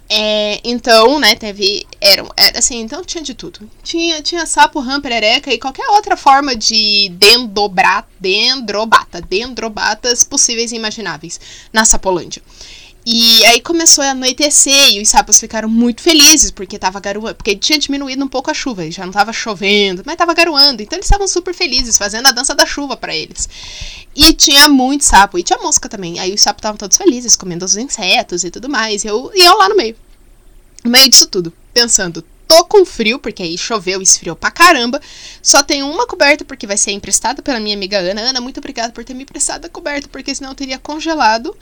É, 0.09 0.61
então, 0.65 1.19
né, 1.19 1.35
teve. 1.35 1.87
Eram, 2.01 2.29
era 2.37 2.59
assim, 2.59 2.81
então 2.81 3.05
tinha 3.05 3.23
de 3.23 3.35
tudo. 3.35 3.69
Tinha, 3.83 4.23
tinha 4.23 4.47
sapo, 4.47 4.81
rã, 4.81 5.01
perereca 5.01 5.53
e 5.53 5.59
qualquer 5.59 5.89
outra 5.91 6.17
forma 6.17 6.55
de 6.55 7.09
dendobra, 7.15 8.05
dendrobata, 8.19 9.21
dendrobatas 9.21 10.25
possíveis 10.25 10.73
e 10.73 10.77
imagináveis 10.77 11.41
na 11.73 11.85
Sapolândia. 11.85 12.43
E 13.05 13.45
aí 13.47 13.61
começou 13.61 14.05
a 14.05 14.11
anoitecer 14.11 14.93
e 14.93 15.01
os 15.01 15.09
sapos 15.09 15.41
ficaram 15.41 15.69
muito 15.69 16.03
felizes 16.03 16.51
porque 16.51 16.79
tava 16.79 17.01
garoando, 17.01 17.35
porque 17.35 17.57
tinha 17.57 17.79
diminuído 17.79 18.23
um 18.23 18.29
pouco 18.29 18.51
a 18.51 18.55
chuva, 18.55 18.91
já 18.91 19.07
não 19.07 19.13
tava 19.13 19.33
chovendo, 19.33 20.03
mas 20.05 20.17
tava 20.17 20.35
garoando. 20.35 20.83
Então 20.83 20.97
eles 20.99 21.07
estavam 21.07 21.27
super 21.27 21.55
felizes, 21.55 21.97
fazendo 21.97 22.27
a 22.27 22.33
dança 22.33 22.55
da 22.55 22.67
chuva 22.67 22.97
para 22.97 23.17
eles. 23.17 23.49
E 24.15 24.33
tinha 24.35 24.69
muito 24.69 25.05
sapo, 25.05 25.39
e 25.39 25.43
tinha 25.43 25.59
mosca 25.59 25.89
também. 25.89 26.19
Aí 26.19 26.35
os 26.35 26.43
sapos 26.43 26.59
estavam 26.59 26.77
todos 26.77 26.97
felizes, 26.97 27.37
comendo 27.37 27.65
os 27.65 27.77
insetos 27.77 28.45
e 28.45 28.51
tudo 28.51 28.69
mais. 28.69 29.03
E 29.03 29.09
eu, 29.09 29.31
e 29.35 29.41
eu 29.41 29.57
lá 29.57 29.69
no 29.69 29.77
meio. 29.77 29.97
No 30.85 30.91
meio 30.91 31.09
disso 31.09 31.27
tudo, 31.27 31.53
pensando, 31.73 32.25
tô 32.51 32.65
com 32.65 32.85
frio, 32.85 33.21
porque 33.21 33.45
aí 33.45 33.57
choveu 33.57 34.01
e 34.01 34.03
esfriou 34.03 34.35
pra 34.35 34.51
caramba. 34.51 35.01
Só 35.41 35.63
tenho 35.63 35.89
uma 35.89 36.05
coberta, 36.05 36.45
porque 36.45 36.67
vai 36.67 36.77
ser 36.77 36.91
emprestada 36.91 37.41
pela 37.41 37.61
minha 37.61 37.77
amiga 37.77 38.01
Ana. 38.01 38.23
Ana, 38.23 38.41
muito 38.41 38.59
obrigada 38.59 38.93
por 38.93 39.05
ter 39.05 39.15
me 39.15 39.23
emprestado 39.23 39.67
a 39.67 39.69
coberta, 39.69 40.09
porque 40.09 40.35
senão 40.35 40.51
eu 40.51 40.57
teria 40.57 40.77
congelado. 40.77 41.57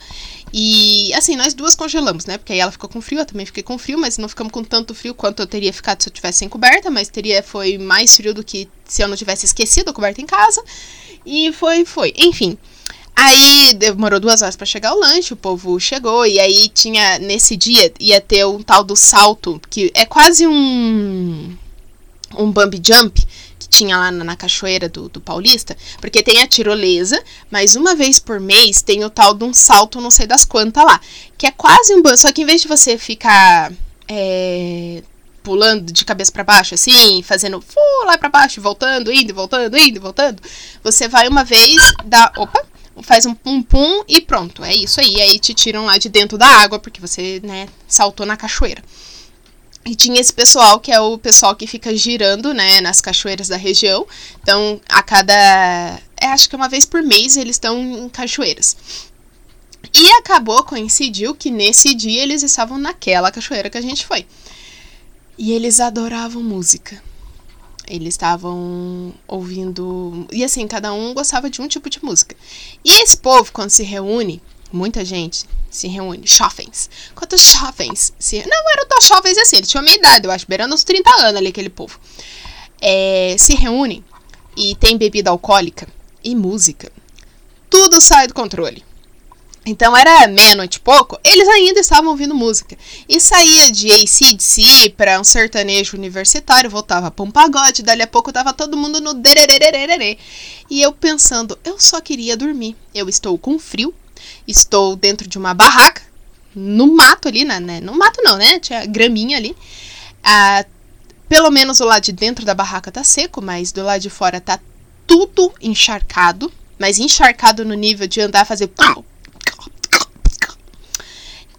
E 0.51 1.13
assim, 1.13 1.35
nós 1.35 1.53
duas 1.53 1.75
congelamos, 1.75 2.25
né? 2.25 2.39
Porque 2.39 2.53
aí 2.53 2.59
ela 2.59 2.71
ficou 2.71 2.89
com 2.89 2.99
frio, 3.01 3.19
eu 3.19 3.25
também 3.25 3.45
fiquei 3.45 3.61
com 3.61 3.77
frio, 3.77 3.99
mas 3.99 4.17
não 4.17 4.27
ficamos 4.27 4.51
com 4.51 4.63
tanto 4.63 4.95
frio 4.95 5.13
quanto 5.13 5.43
eu 5.43 5.47
teria 5.47 5.71
ficado 5.71 6.01
se 6.01 6.09
eu 6.09 6.13
tivesse 6.13 6.39
sem 6.39 6.49
coberta, 6.49 6.89
mas 6.89 7.07
teria 7.07 7.43
foi 7.43 7.77
mais 7.77 8.15
frio 8.15 8.33
do 8.33 8.43
que 8.43 8.67
se 8.83 9.03
eu 9.03 9.07
não 9.07 9.15
tivesse 9.15 9.45
esquecido 9.45 9.91
a 9.91 9.93
coberta 9.93 10.19
em 10.19 10.25
casa. 10.25 10.63
E 11.23 11.53
foi, 11.53 11.85
foi. 11.85 12.15
Enfim. 12.17 12.57
Aí 13.21 13.73
demorou 13.73 14.19
duas 14.19 14.41
horas 14.41 14.55
para 14.55 14.65
chegar 14.65 14.93
o 14.93 14.99
lanche, 14.99 15.33
o 15.33 15.37
povo 15.37 15.77
chegou, 15.79 16.25
e 16.25 16.39
aí 16.39 16.69
tinha, 16.69 17.19
nesse 17.19 17.57
dia, 17.57 17.91
ia 17.99 18.21
ter 18.21 18.45
um 18.45 18.61
tal 18.63 18.83
do 18.83 18.95
salto, 18.95 19.61
que 19.69 19.91
é 19.93 20.05
quase 20.05 20.47
um. 20.47 21.55
um 22.37 22.51
bump 22.51 22.79
jump, 22.81 23.21
que 23.59 23.67
tinha 23.67 23.97
lá 23.97 24.09
na, 24.09 24.23
na 24.23 24.35
cachoeira 24.35 24.87
do, 24.87 25.09
do 25.09 25.19
Paulista, 25.19 25.75
porque 25.99 26.23
tem 26.23 26.39
a 26.39 26.47
tirolesa, 26.47 27.21
mas 27.51 27.75
uma 27.75 27.93
vez 27.93 28.19
por 28.19 28.39
mês 28.39 28.81
tem 28.81 29.03
o 29.03 29.09
tal 29.09 29.33
de 29.33 29.43
um 29.43 29.53
salto, 29.53 29.99
não 29.99 30.11
sei 30.11 30.25
das 30.25 30.45
quantas 30.45 30.85
lá, 30.85 31.01
que 31.37 31.45
é 31.45 31.51
quase 31.51 31.93
um 31.93 32.01
bump, 32.01 32.17
só 32.17 32.31
que 32.31 32.41
em 32.41 32.45
vez 32.45 32.61
de 32.61 32.67
você 32.67 32.97
ficar. 32.97 33.71
É, 34.07 35.03
pulando 35.43 35.91
de 35.91 36.03
cabeça 36.03 36.31
para 36.31 36.43
baixo, 36.43 36.75
assim, 36.75 37.23
fazendo 37.23 37.57
uh, 37.57 38.05
lá 38.05 38.17
para 38.17 38.29
baixo, 38.29 38.61
voltando, 38.61 39.11
indo, 39.11 39.33
voltando, 39.33 39.77
indo, 39.77 39.99
voltando. 39.99 40.41
Você 40.83 41.07
vai 41.07 41.27
uma 41.27 41.43
vez, 41.43 41.93
dá, 42.05 42.31
opa, 42.37 42.63
faz 43.01 43.25
um 43.25 43.33
pum 43.33 43.61
pum 43.61 44.03
e 44.07 44.21
pronto, 44.21 44.63
é 44.63 44.73
isso 44.73 44.99
aí. 44.99 45.21
Aí 45.21 45.39
te 45.39 45.53
tiram 45.53 45.85
lá 45.85 45.97
de 45.97 46.09
dentro 46.09 46.37
da 46.37 46.47
água, 46.47 46.79
porque 46.79 47.01
você, 47.01 47.39
né, 47.43 47.67
saltou 47.87 48.25
na 48.25 48.37
cachoeira. 48.37 48.83
E 49.85 49.95
tinha 49.95 50.19
esse 50.19 50.33
pessoal, 50.33 50.79
que 50.79 50.91
é 50.91 50.99
o 50.99 51.17
pessoal 51.17 51.55
que 51.55 51.65
fica 51.65 51.95
girando, 51.95 52.53
né, 52.53 52.81
nas 52.81 53.01
cachoeiras 53.01 53.47
da 53.47 53.57
região. 53.57 54.05
Então, 54.41 54.79
a 54.87 55.01
cada. 55.01 55.33
É, 56.21 56.27
acho 56.27 56.49
que 56.49 56.55
uma 56.55 56.69
vez 56.69 56.85
por 56.85 57.01
mês 57.01 57.37
eles 57.37 57.55
estão 57.55 57.79
em 57.79 58.09
cachoeiras. 58.09 58.75
E 59.93 60.07
acabou, 60.11 60.63
coincidiu 60.63 61.33
que 61.33 61.49
nesse 61.49 61.93
dia 61.95 62.21
eles 62.21 62.43
estavam 62.43 62.77
naquela 62.77 63.31
cachoeira 63.31 63.69
que 63.69 63.77
a 63.77 63.81
gente 63.81 64.05
foi. 64.05 64.25
E 65.37 65.53
eles 65.53 65.79
adoravam 65.79 66.43
música. 66.43 67.01
Eles 67.89 68.13
estavam 68.13 69.13
ouvindo. 69.27 70.27
E 70.31 70.43
assim, 70.43 70.67
cada 70.67 70.93
um 70.93 71.13
gostava 71.13 71.49
de 71.49 71.61
um 71.61 71.67
tipo 71.67 71.89
de 71.89 72.03
música. 72.03 72.35
E 72.85 73.01
esse 73.01 73.17
povo, 73.17 73.51
quando 73.51 73.71
se 73.71 73.83
reúne, 73.83 74.41
muita 74.71 75.03
gente 75.03 75.45
se 75.69 75.87
reúne, 75.87 76.25
jovens. 76.25 76.89
Quantos 77.15 77.41
jovens 77.41 78.13
se. 78.19 78.37
Não 78.45 78.71
eram 78.71 78.87
tão 78.87 79.01
jovens 79.01 79.37
assim, 79.37 79.57
eles 79.57 79.69
tinham 79.69 79.81
a 79.81 79.83
minha 79.83 79.97
idade, 79.97 80.27
eu 80.27 80.31
acho, 80.31 80.45
beirando 80.47 80.73
uns 80.73 80.83
30 80.83 81.09
anos 81.21 81.35
ali, 81.35 81.47
aquele 81.47 81.69
povo. 81.69 81.99
É, 82.81 83.35
se 83.37 83.55
reúnem 83.55 84.03
e 84.55 84.75
tem 84.75 84.97
bebida 84.97 85.29
alcoólica 85.29 85.87
e 86.23 86.35
música. 86.35 86.91
Tudo 87.69 88.01
sai 88.01 88.27
do 88.27 88.33
controle. 88.33 88.83
Então 89.69 89.95
era 89.95 90.27
meia-noite 90.27 90.77
e 90.77 90.79
pouco, 90.79 91.19
eles 91.23 91.47
ainda 91.47 91.79
estavam 91.79 92.09
ouvindo 92.09 92.33
música. 92.33 92.75
E 93.07 93.19
saía 93.19 93.71
de 93.71 93.91
ACDC 93.91 94.95
para 94.97 95.19
um 95.19 95.23
sertanejo 95.23 95.95
universitário, 95.95 96.69
voltava 96.69 97.11
para 97.11 97.23
um 97.23 97.29
pagode, 97.29 97.83
dali 97.83 98.01
a 98.01 98.07
pouco 98.07 98.33
tava 98.33 98.51
todo 98.51 98.75
mundo 98.75 98.99
no 98.99 99.13
derererererê. 99.13 100.17
E 100.69 100.81
eu 100.81 100.91
pensando, 100.91 101.57
eu 101.63 101.79
só 101.79 102.01
queria 102.01 102.35
dormir. 102.35 102.75
Eu 102.95 103.07
estou 103.07 103.37
com 103.37 103.59
frio, 103.59 103.93
estou 104.47 104.95
dentro 104.95 105.27
de 105.29 105.37
uma 105.37 105.53
barraca, 105.53 106.01
no 106.55 106.87
mato 106.95 107.27
ali, 107.27 107.45
né? 107.45 107.59
né 107.59 107.79
no 107.79 107.95
mato 107.95 108.21
não, 108.23 108.37
né? 108.37 108.59
Tinha 108.59 108.85
graminha 108.87 109.37
ali. 109.37 109.55
Ah, 110.23 110.65
pelo 111.27 111.51
menos 111.51 111.79
o 111.79 111.85
lado 111.85 112.03
de 112.03 112.11
dentro 112.11 112.43
da 112.43 112.55
barraca 112.55 112.91
tá 112.91 113.03
seco, 113.03 113.39
mas 113.39 113.71
do 113.71 113.83
lado 113.83 114.01
de 114.01 114.09
fora 114.09 114.41
tá 114.41 114.59
tudo 115.05 115.53
encharcado. 115.61 116.51
Mas 116.79 116.97
encharcado 116.97 117.63
no 117.63 117.73
nível 117.75 118.07
de 118.07 118.21
andar 118.21 118.45
fazer 118.45 118.67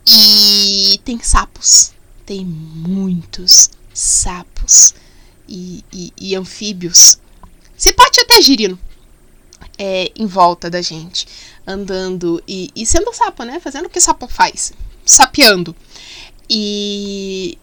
e 0.06 0.98
tem 1.04 1.18
sapos. 1.22 1.92
Tem 2.24 2.44
muitos 2.44 3.70
sapos 3.92 4.94
e, 5.48 5.84
e, 5.92 6.12
e 6.16 6.36
anfíbios. 6.36 7.18
Se 7.76 7.92
pode 7.92 8.20
até 8.20 8.40
girino. 8.40 8.78
É, 9.78 10.12
em 10.14 10.26
volta 10.26 10.68
da 10.68 10.82
gente. 10.82 11.26
Andando 11.66 12.42
e, 12.46 12.70
e 12.76 12.84
sendo 12.84 13.12
sapo, 13.14 13.44
né? 13.44 13.58
Fazendo 13.60 13.86
o 13.86 13.90
que 13.90 14.00
sapo 14.00 14.26
faz. 14.26 14.72
Sapeando. 15.04 15.74
E. 16.48 17.58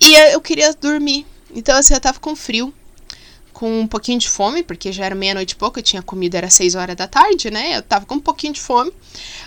E 0.00 0.14
eu 0.32 0.40
queria 0.40 0.72
dormir. 0.74 1.26
Então, 1.54 1.76
assim, 1.78 1.94
eu 1.94 2.00
tava 2.00 2.18
com 2.18 2.36
frio 2.36 2.72
com 3.56 3.80
um 3.80 3.86
pouquinho 3.86 4.18
de 4.18 4.28
fome, 4.28 4.62
porque 4.62 4.92
já 4.92 5.06
era 5.06 5.14
meia-noite 5.14 5.52
e 5.52 5.56
pouco, 5.56 5.78
eu 5.78 5.82
tinha 5.82 6.02
comido, 6.02 6.34
era 6.34 6.50
seis 6.50 6.74
horas 6.74 6.94
da 6.94 7.08
tarde, 7.08 7.50
né? 7.50 7.78
Eu 7.78 7.82
tava 7.82 8.04
com 8.04 8.16
um 8.16 8.20
pouquinho 8.20 8.52
de 8.52 8.60
fome, 8.60 8.92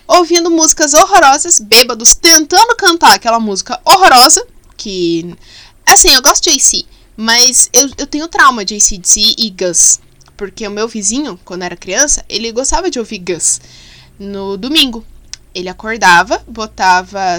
ouvindo 0.08 0.50
músicas 0.50 0.95
horrorosas, 0.95 1.60
bêbados, 1.60 2.15
tentando 2.15 2.76
cantar 2.76 3.13
aquela 3.13 3.39
música 3.39 3.80
horrorosa, 3.86 4.43
que. 4.76 5.36
Assim, 5.86 6.10
eu 6.10 6.24
gosto 6.24 6.45
de 6.45 6.50
AC, 6.50 6.86
mas 7.15 7.69
eu, 7.72 7.88
eu 8.00 8.08
tenho 8.08 8.28
trauma 8.28 8.65
de 8.65 8.74
ACDC 8.78 9.36
e 9.38 9.52
Gus. 9.52 10.00
Porque 10.36 10.67
o 10.67 10.72
meu 10.72 10.88
vizinho, 10.88 11.39
quando 11.45 11.62
era 11.62 11.78
criança, 11.78 12.26
ele 12.28 12.52
gostava 12.52 12.89
de 12.89 12.98
ouvir 12.98 13.19
Gus 13.19 13.62
no 14.17 14.58
domingo. 14.58 15.06
Ele 15.54 15.69
acordava, 15.69 16.43
botava. 16.48 17.38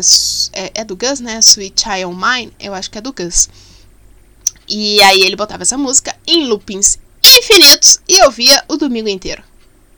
É, 0.52 0.82
é 0.82 0.84
do 0.84 0.94
Gus, 0.94 1.18
né? 1.18 1.40
Sweet 1.40 1.82
Child 1.82 2.14
Mine? 2.14 2.52
Eu 2.60 2.74
acho 2.74 2.88
que 2.88 2.98
é 2.98 3.00
do 3.00 3.12
Gus 3.12 3.48
e 4.70 5.02
aí 5.02 5.22
ele 5.22 5.34
botava 5.34 5.64
essa 5.64 5.76
música 5.76 6.16
em 6.24 6.46
loopings 6.46 6.96
infinitos 7.38 7.98
e 8.08 8.22
ouvia 8.22 8.62
o 8.68 8.76
domingo 8.76 9.08
inteiro. 9.08 9.42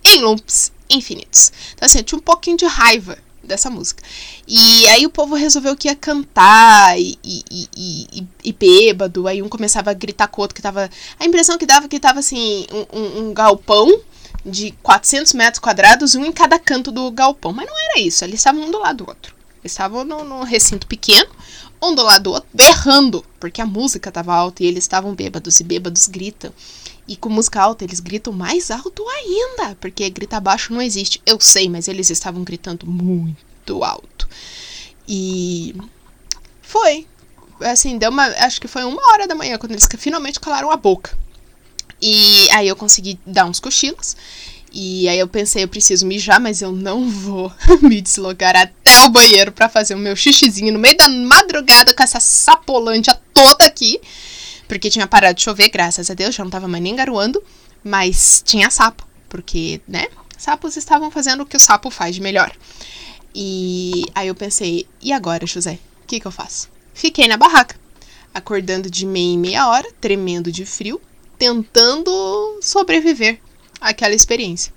Em 0.03 0.21
loops 0.21 0.73
infinitos. 0.89 1.53
Então 1.75 1.85
assim, 1.85 1.99
eu 1.99 2.05
tinha 2.05 2.19
um 2.19 2.23
pouquinho 2.23 2.57
de 2.57 2.65
raiva 2.65 3.19
dessa 3.45 3.69
música. 3.69 4.03
E 4.49 4.87
aí 4.89 5.05
o 5.05 5.11
povo 5.11 5.35
resolveu 5.35 5.77
que 5.77 5.89
ia 5.89 5.95
cantar 5.95 6.99
e, 6.99 7.19
e, 7.23 7.45
e, 7.51 7.69
e, 7.77 8.27
e 8.45 8.53
bêbado. 8.53 9.29
Aí 9.29 9.43
um 9.43 9.49
começava 9.49 9.91
a 9.91 9.95
gritar 9.95 10.29
com 10.29 10.41
o 10.41 10.43
outro 10.43 10.55
que 10.55 10.63
tava. 10.63 10.89
A 11.21 11.25
impressão 11.27 11.59
que 11.59 11.67
dava 11.67 11.87
que 11.87 12.01
tava 12.01 12.21
assim, 12.21 12.67
um, 12.93 13.21
um 13.21 13.35
galpão 13.35 14.01
de 14.45 14.73
400 14.83 15.35
metros 15.35 15.61
quadrados, 15.61 16.15
um 16.15 16.25
em 16.25 16.33
cada 16.33 16.59
canto 16.59 16.91
do 16.91 17.11
galpão. 17.11 17.53
Mas 17.53 17.67
não 17.67 17.79
era 17.79 18.01
isso, 18.01 18.25
eles 18.25 18.41
estavam 18.41 18.63
um 18.63 18.71
do 18.71 18.79
lado 18.79 19.05
do 19.05 19.09
outro. 19.09 19.35
Eles 19.63 19.73
estavam 19.73 20.05
num 20.05 20.43
recinto 20.43 20.87
pequeno, 20.87 21.31
do 21.95 22.03
lado 22.03 22.23
do 22.23 22.33
outro, 22.33 22.49
berrando, 22.55 23.25
porque 23.41 23.61
a 23.61 23.67
música 23.67 24.09
estava 24.09 24.33
alta 24.33 24.63
e 24.63 24.67
eles 24.67 24.85
estavam 24.85 25.15
bêbados, 25.15 25.59
e 25.59 25.65
bêbados 25.65 26.07
gritam. 26.07 26.53
E 27.09 27.17
com 27.17 27.29
música 27.29 27.61
alta, 27.61 27.83
eles 27.83 27.99
gritam 27.99 28.33
mais 28.33 28.71
alto 28.71 29.05
ainda, 29.09 29.75
porque 29.81 30.09
gritar 30.09 30.41
baixo 30.41 30.73
não 30.73 30.81
existe. 30.81 31.21
Eu 31.27 31.41
sei, 31.41 31.69
mas 31.69 31.89
eles 31.89 32.09
estavam 32.09 32.45
gritando 32.45 32.87
muito 32.87 33.83
alto. 33.83 34.29
E 35.09 35.75
foi. 36.63 37.07
Assim, 37.61 37.99
deu 37.99 38.11
uma. 38.11 38.27
Acho 38.27 38.61
que 38.61 38.69
foi 38.69 38.85
uma 38.85 39.03
hora 39.13 39.27
da 39.27 39.35
manhã 39.35 39.59
quando 39.59 39.73
eles 39.73 39.89
finalmente 39.99 40.39
calaram 40.39 40.71
a 40.71 40.77
boca. 40.77 41.19
E 42.01 42.49
aí 42.51 42.69
eu 42.69 42.77
consegui 42.77 43.19
dar 43.27 43.47
uns 43.47 43.61
cochilos. 43.61 44.17
E 44.75 45.07
aí 45.07 45.19
eu 45.19 45.29
pensei, 45.29 45.65
eu 45.65 45.69
preciso 45.69 46.07
mijar, 46.07 46.41
mas 46.41 46.63
eu 46.63 46.73
não 46.73 47.07
vou 47.07 47.53
me 47.83 48.01
deslocar 48.01 48.57
até 48.57 49.05
o 49.05 49.11
banheiro 49.11 49.53
para 49.53 49.69
fazer 49.69 49.95
o 49.95 49.99
meu 49.99 50.17
xixizinho 50.17 50.73
no 50.73 50.79
meio 50.79 50.97
da 50.97 51.09
madrugada 51.09 51.95
com 51.95 52.03
essa 52.03 52.19
sapolândia 52.19 53.21
toda 53.35 53.67
aqui. 53.67 54.01
Porque 54.67 54.89
tinha 54.89 55.07
parado 55.07 55.35
de 55.35 55.43
chover, 55.43 55.69
graças 55.69 56.11
a 56.11 56.15
Deus, 56.15 56.35
já 56.35 56.43
não 56.43 56.51
tava 56.51 56.67
mais 56.67 56.83
nem 56.83 56.97
garoando. 56.97 57.43
Mas 57.85 58.43
tinha 58.47 58.71
sapo, 58.71 59.07
porque, 59.29 59.83
né? 59.87 60.07
Sapos 60.39 60.77
estavam 60.77 61.11
fazendo 61.11 61.43
o 61.43 61.47
que 61.47 61.57
o 61.57 61.61
sapo 61.61 61.91
faz 61.91 62.15
de 62.15 62.23
melhor. 62.23 62.51
E 63.35 64.05
aí 64.15 64.29
eu 64.29 64.35
pensei, 64.35 64.87
e 65.03 65.13
agora, 65.13 65.47
José? 65.47 65.79
O 66.03 66.07
que, 66.07 66.19
que 66.19 66.27
eu 66.27 66.33
faço? 66.33 66.71
Fiquei 66.95 67.29
na 67.29 67.37
barraca, 67.37 67.77
acordando 68.33 68.91
de 68.91 69.05
meia 69.05 69.35
em 69.35 69.39
meia 69.39 69.69
hora, 69.69 69.89
tremendo 70.01 70.51
de 70.51 70.65
frio, 70.65 71.01
tentando 71.39 72.59
sobreviver 72.63 73.39
aquela 73.83 74.15
experiência. 74.15 74.73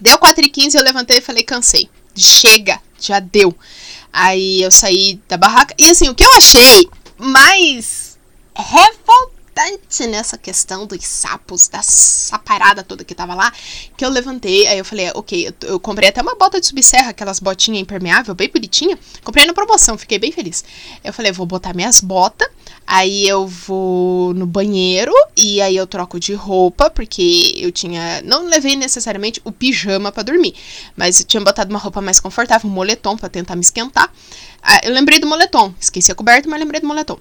Deu 0.00 0.18
4 0.18 0.44
e 0.44 0.48
15 0.48 0.76
eu 0.76 0.82
levantei 0.82 1.18
e 1.18 1.20
falei, 1.20 1.42
cansei. 1.42 1.88
Chega, 2.16 2.80
já 2.98 3.20
deu. 3.20 3.56
Aí 4.12 4.62
eu 4.62 4.70
saí 4.70 5.20
da 5.28 5.36
barraca. 5.36 5.74
E 5.78 5.90
assim, 5.90 6.08
o 6.08 6.14
que 6.14 6.24
eu 6.24 6.32
achei 6.36 6.88
mais 7.18 8.18
revoltante 8.54 10.06
nessa 10.08 10.36
questão 10.36 10.86
dos 10.86 11.04
sapos, 11.04 11.68
dessa 11.68 12.38
parada 12.38 12.82
toda 12.82 13.04
que 13.04 13.14
tava 13.14 13.34
lá, 13.34 13.52
que 13.96 14.04
eu 14.04 14.10
levantei, 14.10 14.66
aí 14.66 14.78
eu 14.78 14.84
falei, 14.84 15.10
ok, 15.14 15.48
eu, 15.48 15.68
eu 15.68 15.80
comprei 15.80 16.08
até 16.08 16.20
uma 16.22 16.34
bota 16.34 16.60
de 16.60 16.66
subserra, 16.66 17.10
aquelas 17.10 17.38
botinhas 17.38 17.80
impermeável, 17.80 18.34
bem 18.34 18.48
bonitinha. 18.48 18.98
Comprei 19.22 19.46
na 19.46 19.52
promoção, 19.52 19.98
fiquei 19.98 20.18
bem 20.18 20.32
feliz. 20.32 20.64
Eu 21.02 21.12
falei, 21.12 21.32
vou 21.32 21.46
botar 21.46 21.74
minhas 21.74 22.00
botas 22.00 22.48
Aí 22.86 23.26
eu 23.26 23.46
vou 23.46 24.34
no 24.34 24.46
banheiro 24.46 25.12
e 25.36 25.60
aí 25.60 25.76
eu 25.76 25.86
troco 25.86 26.20
de 26.20 26.34
roupa, 26.34 26.90
porque 26.90 27.52
eu 27.56 27.72
tinha. 27.72 28.20
Não 28.22 28.46
levei 28.46 28.76
necessariamente 28.76 29.40
o 29.44 29.50
pijama 29.50 30.12
para 30.12 30.22
dormir, 30.22 30.54
mas 30.96 31.20
eu 31.20 31.26
tinha 31.26 31.40
botado 31.42 31.70
uma 31.70 31.78
roupa 31.78 32.00
mais 32.00 32.20
confortável, 32.20 32.68
um 32.68 32.72
moletom 32.72 33.16
para 33.16 33.28
tentar 33.28 33.54
me 33.56 33.62
esquentar. 33.62 34.12
Ah, 34.62 34.80
eu 34.84 34.92
lembrei 34.92 35.18
do 35.18 35.26
moletom, 35.26 35.72
esqueci 35.80 36.12
a 36.12 36.14
coberta, 36.14 36.48
mas 36.48 36.60
lembrei 36.60 36.80
do 36.80 36.86
moletom. 36.86 37.18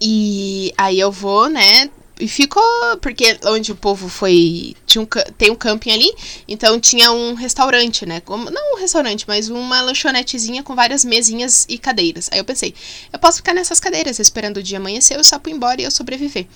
E 0.00 0.72
aí 0.78 0.98
eu 0.98 1.12
vou, 1.12 1.48
né, 1.48 1.90
e 2.18 2.28
ficou, 2.28 2.62
porque 3.00 3.38
onde 3.44 3.72
o 3.72 3.74
povo 3.76 4.08
foi, 4.08 4.76
tinha 4.86 5.02
um, 5.02 5.06
tem 5.36 5.50
um 5.50 5.56
camping 5.56 5.90
ali, 5.90 6.14
então 6.46 6.78
tinha 6.78 7.10
um 7.10 7.34
restaurante, 7.34 8.06
né? 8.06 8.20
Como, 8.20 8.50
não 8.50 8.74
um 8.74 8.78
restaurante, 8.78 9.24
mas 9.26 9.48
uma 9.48 9.80
lanchonetezinha 9.80 10.62
com 10.62 10.76
várias 10.76 11.04
mesinhas 11.04 11.66
e 11.68 11.76
cadeiras. 11.76 12.28
Aí 12.30 12.38
eu 12.38 12.44
pensei, 12.44 12.72
eu 13.12 13.18
posso 13.18 13.38
ficar 13.38 13.52
nessas 13.52 13.80
cadeiras 13.80 14.18
esperando 14.20 14.58
o 14.58 14.62
dia 14.62 14.78
amanhecer, 14.78 15.18
o 15.18 15.24
sapo 15.24 15.48
ir 15.48 15.52
embora 15.52 15.80
e 15.80 15.84
eu 15.84 15.90
sobreviver. 15.90 16.46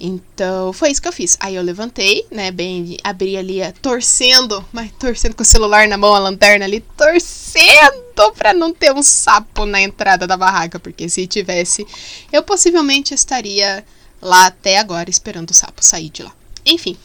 Então 0.00 0.72
foi 0.72 0.90
isso 0.90 1.00
que 1.00 1.06
eu 1.06 1.12
fiz. 1.12 1.36
Aí 1.38 1.54
eu 1.54 1.62
levantei, 1.62 2.26
né? 2.28 2.50
Bem, 2.50 2.96
abri 3.04 3.36
ali, 3.36 3.60
torcendo, 3.80 4.64
mas 4.72 4.90
torcendo 4.98 5.36
com 5.36 5.42
o 5.42 5.46
celular 5.46 5.86
na 5.86 5.96
mão, 5.96 6.14
a 6.14 6.18
lanterna 6.18 6.64
ali, 6.64 6.80
torcendo 6.96 8.32
pra 8.36 8.52
não 8.52 8.72
ter 8.72 8.92
um 8.92 9.02
sapo 9.02 9.64
na 9.64 9.80
entrada 9.80 10.26
da 10.26 10.36
barraca, 10.36 10.80
porque 10.80 11.08
se 11.08 11.24
tivesse, 11.26 11.86
eu 12.32 12.42
possivelmente 12.42 13.14
estaria 13.14 13.84
lá 14.24 14.46
até 14.46 14.78
agora 14.78 15.10
esperando 15.10 15.50
o 15.50 15.54
sapo 15.54 15.84
sair 15.84 16.08
de 16.08 16.22
lá. 16.22 16.32
Enfim, 16.64 16.96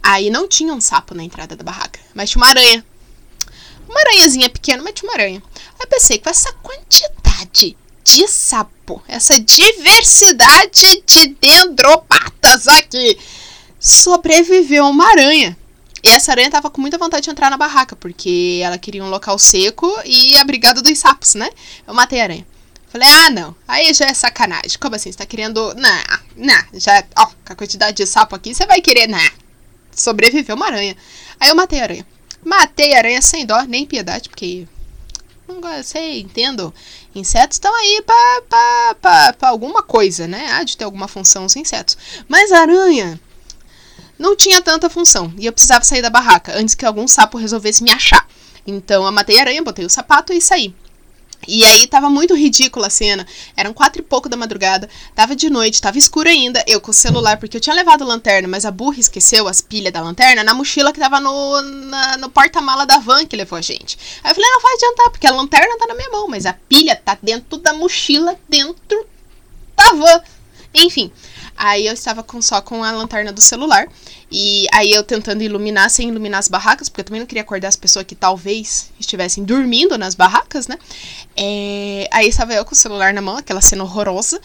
aí 0.00 0.30
não 0.30 0.46
tinha 0.46 0.72
um 0.72 0.80
sapo 0.80 1.12
na 1.12 1.24
entrada 1.24 1.56
da 1.56 1.64
barraca, 1.64 1.98
mas 2.14 2.30
tinha 2.30 2.40
uma 2.40 2.48
aranha. 2.48 2.86
Uma 3.88 4.00
aranhazinha 4.00 4.48
pequena, 4.48 4.82
mas 4.82 4.94
tinha 4.94 5.10
uma 5.10 5.14
aranha. 5.14 5.42
Aí 5.54 5.80
eu 5.80 5.88
pensei, 5.88 6.18
com 6.18 6.30
essa 6.30 6.52
quantidade 6.52 7.76
de 8.04 8.28
sapo, 8.28 9.02
essa 9.08 9.40
diversidade 9.40 11.02
de 11.04 11.26
dendropatas 11.40 12.68
aqui, 12.68 13.18
sobreviveu 13.80 14.86
uma 14.86 15.10
aranha. 15.10 15.56
E 16.02 16.08
essa 16.10 16.30
aranha 16.30 16.50
tava 16.50 16.70
com 16.70 16.80
muita 16.80 16.96
vontade 16.96 17.24
de 17.24 17.30
entrar 17.30 17.50
na 17.50 17.56
barraca, 17.56 17.96
porque 17.96 18.60
ela 18.62 18.78
queria 18.78 19.02
um 19.02 19.10
local 19.10 19.36
seco 19.36 19.92
e 20.04 20.36
abrigado 20.36 20.80
dos 20.80 20.96
sapos, 20.96 21.34
né? 21.34 21.50
Eu 21.86 21.92
matei 21.92 22.20
a 22.20 22.24
aranha. 22.24 22.46
Falei, 22.88 23.06
ah, 23.06 23.30
não. 23.30 23.54
Aí 23.66 23.92
já 23.92 24.06
é 24.06 24.14
sacanagem. 24.14 24.78
Como 24.80 24.96
assim? 24.96 25.12
Você 25.12 25.18
tá 25.18 25.26
querendo. 25.26 25.74
Não, 25.74 26.18
não. 26.36 26.64
Já. 26.74 27.04
Ó, 27.16 27.26
com 27.26 27.52
a 27.52 27.56
quantidade 27.56 27.96
de 27.96 28.06
sapo 28.06 28.34
aqui, 28.34 28.54
você 28.54 28.66
vai 28.66 28.80
querer. 28.80 29.06
Não. 29.06 29.30
Sobreviveu 29.94 30.56
uma 30.56 30.66
aranha. 30.66 30.96
Aí 31.38 31.50
eu 31.50 31.54
matei 31.54 31.80
a 31.80 31.82
aranha. 31.82 32.06
Matei 32.44 32.94
a 32.94 32.98
aranha 32.98 33.20
sem 33.20 33.44
dó, 33.44 33.60
nem 33.62 33.84
piedade, 33.84 34.28
porque. 34.28 34.66
Não 35.46 35.60
sei, 35.82 36.20
entendo. 36.20 36.72
Insetos 37.14 37.56
estão 37.56 37.74
aí 37.74 38.02
pra, 38.04 38.42
pra, 38.48 38.94
pra, 39.00 39.32
pra 39.32 39.48
alguma 39.48 39.82
coisa, 39.82 40.26
né? 40.26 40.46
Há 40.52 40.62
de 40.62 40.76
ter 40.76 40.84
alguma 40.84 41.08
função 41.08 41.44
os 41.44 41.56
insetos. 41.56 41.96
Mas 42.28 42.52
a 42.52 42.60
aranha 42.60 43.20
não 44.18 44.36
tinha 44.36 44.60
tanta 44.60 44.90
função. 44.90 45.32
E 45.38 45.46
eu 45.46 45.52
precisava 45.52 45.84
sair 45.84 46.02
da 46.02 46.10
barraca 46.10 46.52
antes 46.54 46.74
que 46.74 46.84
algum 46.84 47.08
sapo 47.08 47.38
resolvesse 47.38 47.82
me 47.82 47.90
achar. 47.90 48.26
Então 48.66 49.04
eu 49.04 49.12
matei 49.12 49.38
a 49.38 49.40
aranha, 49.40 49.62
botei 49.62 49.84
o 49.84 49.90
sapato 49.90 50.32
e 50.32 50.40
saí. 50.40 50.74
E 51.46 51.64
aí 51.64 51.86
tava 51.86 52.10
muito 52.10 52.34
ridícula 52.34 52.88
a 52.88 52.90
cena. 52.90 53.26
Eram 53.56 53.72
quatro 53.72 54.00
e 54.02 54.04
pouco 54.04 54.28
da 54.28 54.36
madrugada, 54.36 54.88
tava 55.14 55.36
de 55.36 55.48
noite, 55.48 55.80
tava 55.80 55.96
escuro 55.96 56.28
ainda. 56.28 56.62
Eu 56.66 56.80
com 56.80 56.90
o 56.90 56.94
celular, 56.94 57.36
porque 57.36 57.56
eu 57.56 57.60
tinha 57.60 57.74
levado 57.74 58.02
a 58.02 58.06
lanterna, 58.06 58.48
mas 58.48 58.64
a 58.64 58.70
burra 58.70 58.98
esqueceu 58.98 59.46
as 59.46 59.60
pilhas 59.60 59.92
da 59.92 60.02
lanterna 60.02 60.42
na 60.42 60.52
mochila 60.52 60.92
que 60.92 61.00
tava 61.00 61.20
no, 61.20 61.62
na, 61.62 62.16
no 62.16 62.28
porta-mala 62.30 62.84
da 62.84 62.98
van 62.98 63.24
que 63.24 63.36
levou 63.36 63.58
a 63.58 63.62
gente. 63.62 63.98
Aí 64.24 64.30
eu 64.30 64.34
falei, 64.34 64.50
não 64.50 64.60
vai 64.60 64.74
adiantar, 64.74 65.10
porque 65.10 65.26
a 65.26 65.32
lanterna 65.32 65.78
tá 65.78 65.86
na 65.86 65.94
minha 65.94 66.10
mão, 66.10 66.28
mas 66.28 66.44
a 66.44 66.52
pilha 66.52 66.96
tá 66.96 67.16
dentro 67.22 67.58
da 67.58 67.72
mochila, 67.72 68.36
dentro 68.48 69.06
da 69.76 69.92
van. 69.92 70.20
Enfim, 70.74 71.10
aí 71.58 71.86
eu 71.86 71.92
estava 71.92 72.22
com, 72.22 72.40
só 72.40 72.60
com 72.60 72.84
a 72.84 72.92
lanterna 72.92 73.32
do 73.32 73.40
celular. 73.40 73.88
E 74.30 74.66
aí 74.72 74.92
eu 74.92 75.02
tentando 75.02 75.42
iluminar 75.42 75.90
sem 75.90 76.08
iluminar 76.08 76.38
as 76.38 76.48
barracas, 76.48 76.88
porque 76.88 77.00
eu 77.00 77.04
também 77.04 77.20
não 77.20 77.26
queria 77.26 77.42
acordar 77.42 77.68
as 77.68 77.76
pessoas 77.76 78.04
que 78.06 78.14
talvez 78.14 78.90
estivessem 78.98 79.44
dormindo 79.44 79.98
nas 79.98 80.14
barracas, 80.14 80.68
né? 80.68 80.78
É, 81.36 82.08
aí 82.12 82.28
estava 82.28 82.54
eu 82.54 82.64
com 82.64 82.72
o 82.72 82.76
celular 82.76 83.12
na 83.12 83.20
mão, 83.20 83.36
aquela 83.36 83.60
cena 83.60 83.82
horrorosa, 83.82 84.40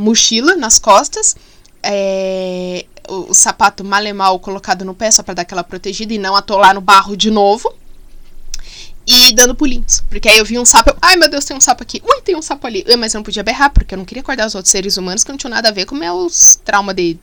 mochila 0.00 0.56
nas 0.56 0.78
costas, 0.78 1.36
é, 1.82 2.86
o, 3.08 3.30
o, 3.30 3.34
sapato 3.34 3.84
mal 3.84 4.02
e 4.04 4.12
mal 4.12 4.38
colocado 4.40 4.84
no 4.84 4.94
pé 4.94 5.10
só 5.10 5.22
para 5.22 5.34
dar 5.34 5.42
aquela 5.42 5.62
protegida 5.62 6.14
e 6.14 6.18
não 6.18 6.34
atolar 6.34 6.74
no 6.74 6.80
barro 6.80 7.16
de 7.16 7.30
novo. 7.30 7.72
E 9.06 9.32
dando 9.32 9.54
pulinhos. 9.54 10.02
Porque 10.08 10.28
aí 10.28 10.38
eu 10.38 10.44
vi 10.44 10.58
um 10.58 10.64
sapo. 10.64 10.90
Eu, 10.90 10.96
Ai 11.02 11.16
meu 11.16 11.28
Deus, 11.28 11.44
tem 11.44 11.56
um 11.56 11.60
sapo 11.60 11.82
aqui. 11.82 12.02
Ui, 12.02 12.22
tem 12.22 12.36
um 12.36 12.42
sapo 12.42 12.66
ali. 12.66 12.84
Mas 12.98 13.14
eu 13.14 13.18
não 13.18 13.24
podia 13.24 13.42
berrar, 13.42 13.70
porque 13.70 13.94
eu 13.94 13.98
não 13.98 14.04
queria 14.04 14.22
acordar 14.22 14.46
os 14.46 14.54
outros 14.54 14.70
seres 14.70 14.96
humanos 14.96 15.22
que 15.22 15.30
não 15.30 15.38
tinham 15.38 15.50
nada 15.50 15.68
a 15.68 15.72
ver 15.72 15.84
com 15.86 15.94
meus 15.94 16.56
traumas 16.64 16.96
de 16.96 17.18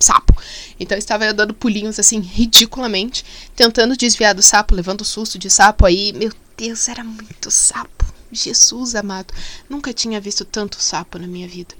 sapo. 0.00 0.34
Então 0.78 0.96
eu 0.96 0.98
estava 0.98 1.32
dando 1.32 1.54
pulinhos 1.54 1.98
assim, 1.98 2.20
ridiculamente, 2.20 3.24
tentando 3.54 3.96
desviar 3.96 4.34
do 4.34 4.42
sapo, 4.42 4.74
levando 4.74 5.04
susto 5.04 5.38
de 5.38 5.50
sapo 5.50 5.86
aí. 5.86 6.12
Meu 6.12 6.32
Deus, 6.56 6.88
era 6.88 7.04
muito 7.04 7.50
sapo. 7.50 8.04
Jesus 8.30 8.94
amado. 8.94 9.34
Nunca 9.68 9.92
tinha 9.92 10.20
visto 10.20 10.44
tanto 10.44 10.82
sapo 10.82 11.18
na 11.18 11.26
minha 11.26 11.46
vida. 11.46 11.74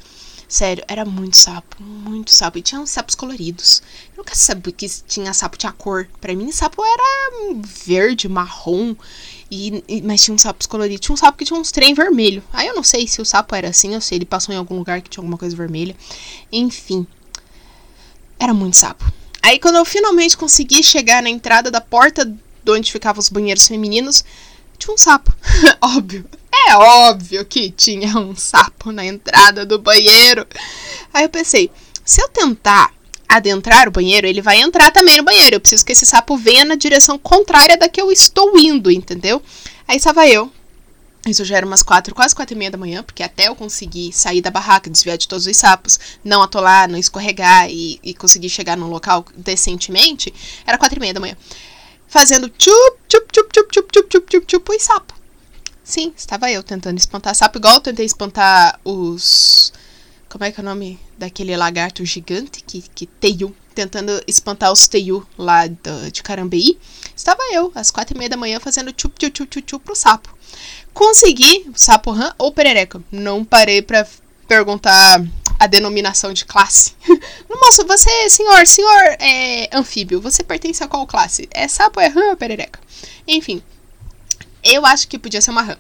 Sério, 0.52 0.84
era 0.86 1.02
muito 1.06 1.34
sapo, 1.38 1.82
muito 1.82 2.30
sapo. 2.30 2.58
E 2.58 2.62
tinha 2.62 2.78
uns 2.78 2.90
sapos 2.90 3.14
coloridos. 3.14 3.82
Eu 4.10 4.18
nunca 4.18 4.34
sabia 4.34 4.70
que 4.70 4.86
tinha 5.08 5.32
sapo, 5.32 5.56
tinha 5.56 5.72
cor. 5.72 6.06
Pra 6.20 6.34
mim, 6.34 6.52
sapo 6.52 6.84
era 6.84 7.64
verde, 7.86 8.28
marrom. 8.28 8.94
E, 9.50 9.82
e, 9.88 10.02
mas 10.02 10.22
tinha 10.22 10.34
uns 10.34 10.42
sapos 10.42 10.66
coloridos. 10.66 11.00
Tinha 11.06 11.14
um 11.14 11.16
sapo 11.16 11.38
que 11.38 11.46
tinha 11.46 11.58
uns 11.58 11.72
trem 11.72 11.94
vermelho. 11.94 12.44
Aí 12.52 12.66
eu 12.66 12.74
não 12.74 12.82
sei 12.82 13.08
se 13.08 13.22
o 13.22 13.24
sapo 13.24 13.54
era 13.54 13.70
assim 13.70 13.94
ou 13.94 14.00
se 14.02 14.14
ele 14.14 14.26
passou 14.26 14.54
em 14.54 14.58
algum 14.58 14.76
lugar 14.76 15.00
que 15.00 15.08
tinha 15.08 15.22
alguma 15.22 15.38
coisa 15.38 15.56
vermelha. 15.56 15.96
Enfim, 16.52 17.06
era 18.38 18.52
muito 18.52 18.76
sapo. 18.76 19.10
Aí 19.42 19.58
quando 19.58 19.76
eu 19.76 19.86
finalmente 19.86 20.36
consegui 20.36 20.82
chegar 20.82 21.22
na 21.22 21.30
entrada 21.30 21.70
da 21.70 21.80
porta 21.80 22.26
de 22.26 22.70
onde 22.70 22.92
ficavam 22.92 23.20
os 23.20 23.30
banheiros 23.30 23.66
femininos, 23.66 24.22
tinha 24.78 24.92
um 24.92 24.98
sapo. 24.98 25.34
óbvio. 25.80 26.26
É 26.52 26.76
óbvio 26.76 27.44
que 27.44 27.70
tinha 27.70 28.16
um 28.18 28.36
sapo 28.36 28.92
na 28.92 29.04
entrada 29.04 29.64
do 29.64 29.78
banheiro. 29.78 30.46
Aí 31.12 31.24
eu 31.24 31.28
pensei, 31.28 31.70
se 32.04 32.22
eu 32.22 32.28
tentar 32.28 32.92
adentrar 33.28 33.88
o 33.88 33.92
banheiro, 33.92 34.26
ele 34.26 34.42
vai 34.42 34.60
entrar 34.60 34.90
também 34.90 35.16
no 35.16 35.24
banheiro. 35.24 35.56
Eu 35.56 35.60
preciso 35.60 35.84
que 35.84 35.92
esse 35.92 36.04
sapo 36.04 36.36
venha 36.36 36.64
na 36.64 36.74
direção 36.74 37.18
contrária 37.18 37.76
da 37.76 37.88
que 37.88 38.00
eu 38.00 38.12
estou 38.12 38.58
indo, 38.58 38.90
entendeu? 38.90 39.42
Aí 39.88 39.96
estava 39.96 40.28
eu, 40.28 40.52
isso 41.26 41.44
já 41.44 41.56
era 41.56 41.66
umas 41.66 41.82
quatro, 41.82 42.14
quase 42.14 42.34
quatro 42.34 42.54
e 42.54 42.58
meia 42.58 42.70
da 42.70 42.76
manhã, 42.76 43.02
porque 43.02 43.22
até 43.22 43.46
eu 43.46 43.54
conseguir 43.54 44.12
sair 44.12 44.40
da 44.40 44.50
barraca, 44.50 44.90
desviar 44.90 45.16
de 45.16 45.28
todos 45.28 45.46
os 45.46 45.56
sapos, 45.56 45.98
não 46.24 46.42
atolar, 46.42 46.88
não 46.88 46.98
escorregar 46.98 47.70
e, 47.70 48.00
e 48.02 48.12
conseguir 48.12 48.48
chegar 48.48 48.76
num 48.76 48.88
local 48.88 49.24
decentemente, 49.36 50.34
era 50.66 50.76
quatro 50.76 50.98
e 50.98 51.00
meia 51.00 51.14
da 51.14 51.20
manhã. 51.20 51.36
Fazendo 52.08 52.48
tchup, 52.48 52.98
tchup, 53.08 53.26
tchup, 53.32 53.48
tchup, 53.52 53.68
tchup, 53.72 53.92
tchup, 53.92 54.08
tchup, 54.08 54.26
tchup, 54.26 54.46
tchup, 54.46 54.72
e 54.72 54.80
sapo. 54.80 55.21
Sim, 55.84 56.12
estava 56.16 56.50
eu 56.50 56.62
tentando 56.62 56.98
espantar 56.98 57.34
sapo, 57.34 57.58
igual 57.58 57.74
eu 57.74 57.80
tentei 57.80 58.06
espantar 58.06 58.78
os... 58.84 59.72
Como 60.28 60.44
é 60.44 60.52
que 60.52 60.60
é 60.60 60.62
o 60.62 60.64
nome 60.64 60.98
daquele 61.18 61.54
lagarto 61.56 62.04
gigante 62.04 62.62
que, 62.62 62.80
que 62.80 63.06
teiu? 63.06 63.54
Tentando 63.74 64.22
espantar 64.26 64.72
os 64.72 64.86
teiu 64.86 65.26
lá 65.36 65.66
do, 65.66 66.10
de 66.10 66.22
Carambeí. 66.22 66.78
Estava 67.14 67.42
eu, 67.52 67.70
às 67.74 67.90
quatro 67.90 68.16
e 68.16 68.18
meia 68.18 68.30
da 68.30 68.36
manhã, 68.36 68.58
fazendo 68.60 68.92
tchup, 68.92 69.18
tchup, 69.18 69.46
tchup, 69.46 69.62
tchup, 69.62 69.84
pro 69.84 69.94
sapo. 69.94 70.34
Consegui 70.94 71.70
sapo 71.74 72.12
rã 72.12 72.32
ou 72.38 72.52
perereca. 72.52 73.02
Não 73.10 73.44
parei 73.44 73.82
para 73.82 74.06
perguntar 74.46 75.22
a 75.58 75.66
denominação 75.66 76.32
de 76.32 76.44
classe. 76.44 76.94
Moço, 77.48 77.86
você, 77.86 78.28
senhor, 78.30 78.66
senhor 78.66 79.16
é 79.20 79.68
anfíbio, 79.72 80.20
você 80.20 80.42
pertence 80.42 80.82
a 80.82 80.88
qual 80.88 81.06
classe? 81.06 81.48
É 81.50 81.68
sapo, 81.68 82.00
é 82.00 82.08
rã 82.08 82.30
ou 82.30 82.36
perereca? 82.36 82.80
Enfim, 83.26 83.62
eu 84.62 84.84
acho 84.86 85.08
que 85.08 85.18
podia 85.18 85.40
ser 85.40 85.50
uma 85.50 85.62
rã. 85.62 85.76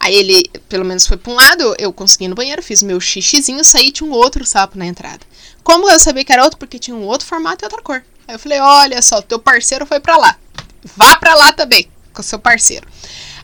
Aí 0.00 0.14
ele, 0.14 0.44
pelo 0.68 0.84
menos, 0.84 1.06
foi 1.06 1.16
pra 1.16 1.32
um 1.32 1.34
lado, 1.34 1.74
eu 1.78 1.92
consegui 1.92 2.28
no 2.28 2.34
banheiro, 2.34 2.62
fiz 2.62 2.82
meu 2.82 3.00
xixizinho, 3.00 3.64
saí 3.64 3.90
tinha 3.90 4.08
um 4.08 4.12
outro 4.12 4.44
sapo 4.46 4.78
na 4.78 4.86
entrada. 4.86 5.20
Como 5.62 5.90
eu 5.90 5.98
sabia 5.98 6.24
que 6.24 6.32
era 6.32 6.44
outro? 6.44 6.58
Porque 6.58 6.78
tinha 6.78 6.96
um 6.96 7.04
outro 7.04 7.26
formato 7.26 7.64
e 7.64 7.66
outra 7.66 7.82
cor. 7.82 8.04
Aí 8.26 8.34
eu 8.34 8.38
falei, 8.38 8.60
olha 8.60 9.02
só, 9.02 9.20
teu 9.20 9.38
parceiro 9.38 9.86
foi 9.86 9.98
para 9.98 10.16
lá. 10.16 10.36
Vá 10.96 11.16
para 11.16 11.34
lá 11.34 11.52
também, 11.52 11.88
com 12.12 12.22
seu 12.22 12.38
parceiro. 12.38 12.86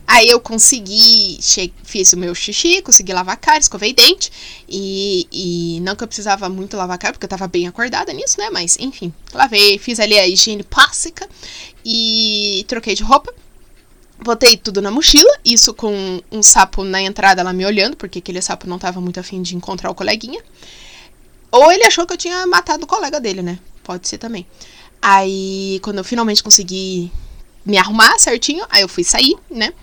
Aí 0.07 0.29
eu 0.29 0.39
consegui, 0.39 1.39
fiz 1.83 2.13
o 2.13 2.17
meu 2.17 2.35
xixi, 2.35 2.81
consegui 2.81 3.11
lavar 3.11 3.33
a 3.33 3.37
cara, 3.37 3.57
escovei 3.57 3.91
dente. 3.91 4.31
E, 4.69 5.27
e 5.31 5.79
não 5.81 5.95
que 5.95 6.03
eu 6.03 6.07
precisava 6.07 6.47
muito 6.47 6.77
lavar 6.77 6.95
a 6.95 6.97
cara, 6.97 7.13
porque 7.13 7.25
eu 7.25 7.29
tava 7.29 7.47
bem 7.47 7.67
acordada 7.67 8.13
nisso, 8.13 8.39
né? 8.39 8.49
Mas 8.51 8.77
enfim, 8.79 9.11
lavei, 9.33 9.79
fiz 9.79 9.99
ali 9.99 10.17
a 10.17 10.27
higiene 10.27 10.63
plástica 10.63 11.27
e 11.83 12.63
troquei 12.67 12.93
de 12.93 13.03
roupa. 13.03 13.33
Botei 14.19 14.57
tudo 14.57 14.81
na 14.81 14.89
mochila, 14.89 15.29
isso 15.43 15.73
com 15.73 16.21
um 16.31 16.41
sapo 16.41 16.83
na 16.83 17.01
entrada 17.01 17.43
lá 17.43 17.51
me 17.51 17.65
olhando, 17.65 17.97
porque 17.97 18.19
aquele 18.19 18.41
sapo 18.41 18.67
não 18.67 18.79
tava 18.79 19.01
muito 19.01 19.19
afim 19.19 19.41
de 19.41 19.55
encontrar 19.55 19.91
o 19.91 19.95
coleguinha. 19.95 20.41
Ou 21.51 21.71
ele 21.71 21.83
achou 21.83 22.05
que 22.07 22.13
eu 22.13 22.17
tinha 22.17 22.45
matado 22.47 22.85
o 22.85 22.87
colega 22.87 23.19
dele, 23.19 23.41
né? 23.41 23.59
Pode 23.83 24.07
ser 24.07 24.17
também. 24.17 24.45
Aí, 25.01 25.79
quando 25.83 25.99
eu 25.99 26.03
finalmente 26.03 26.41
consegui 26.41 27.11
me 27.65 27.77
arrumar 27.77 28.17
certinho, 28.19 28.65
aí 28.69 28.81
eu 28.81 28.87
fui 28.87 29.03
sair, 29.03 29.35
né? 29.49 29.73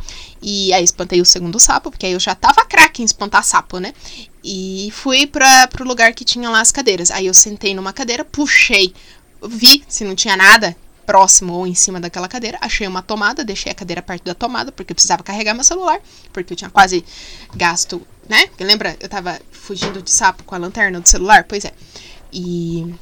E 0.40 0.72
aí 0.72 0.82
espantei 0.82 1.20
o 1.20 1.24
segundo 1.24 1.58
sapo, 1.58 1.90
porque 1.90 2.06
aí 2.06 2.12
eu 2.12 2.20
já 2.20 2.34
tava 2.34 2.64
craque 2.64 3.02
em 3.02 3.04
espantar 3.04 3.44
sapo, 3.44 3.78
né? 3.78 3.92
E 4.42 4.90
fui 4.92 5.26
para 5.26 5.68
pro 5.68 5.86
lugar 5.86 6.14
que 6.14 6.24
tinha 6.24 6.48
lá 6.50 6.60
as 6.60 6.72
cadeiras. 6.72 7.10
Aí 7.10 7.26
eu 7.26 7.34
sentei 7.34 7.74
numa 7.74 7.92
cadeira, 7.92 8.24
puxei, 8.24 8.94
vi 9.42 9.84
se 9.88 10.04
não 10.04 10.14
tinha 10.14 10.36
nada 10.36 10.76
próximo 11.06 11.52
ou 11.54 11.66
em 11.66 11.74
cima 11.74 12.00
daquela 12.00 12.28
cadeira, 12.28 12.58
achei 12.60 12.86
uma 12.86 13.02
tomada, 13.02 13.44
deixei 13.44 13.72
a 13.72 13.74
cadeira 13.74 14.02
perto 14.02 14.24
da 14.24 14.34
tomada, 14.34 14.72
porque 14.72 14.92
eu 14.92 14.94
precisava 14.94 15.22
carregar 15.22 15.54
meu 15.54 15.64
celular, 15.64 16.00
porque 16.32 16.52
eu 16.52 16.56
tinha 16.56 16.70
quase 16.70 17.04
gasto, 17.54 18.00
né? 18.28 18.48
Lembra, 18.60 18.96
eu 19.00 19.08
tava 19.08 19.40
fugindo 19.50 20.00
de 20.02 20.10
sapo 20.10 20.44
com 20.44 20.54
a 20.54 20.58
lanterna 20.58 21.00
do 21.00 21.08
celular? 21.08 21.44
Pois 21.44 21.64
é. 21.64 21.72
E 22.32 22.94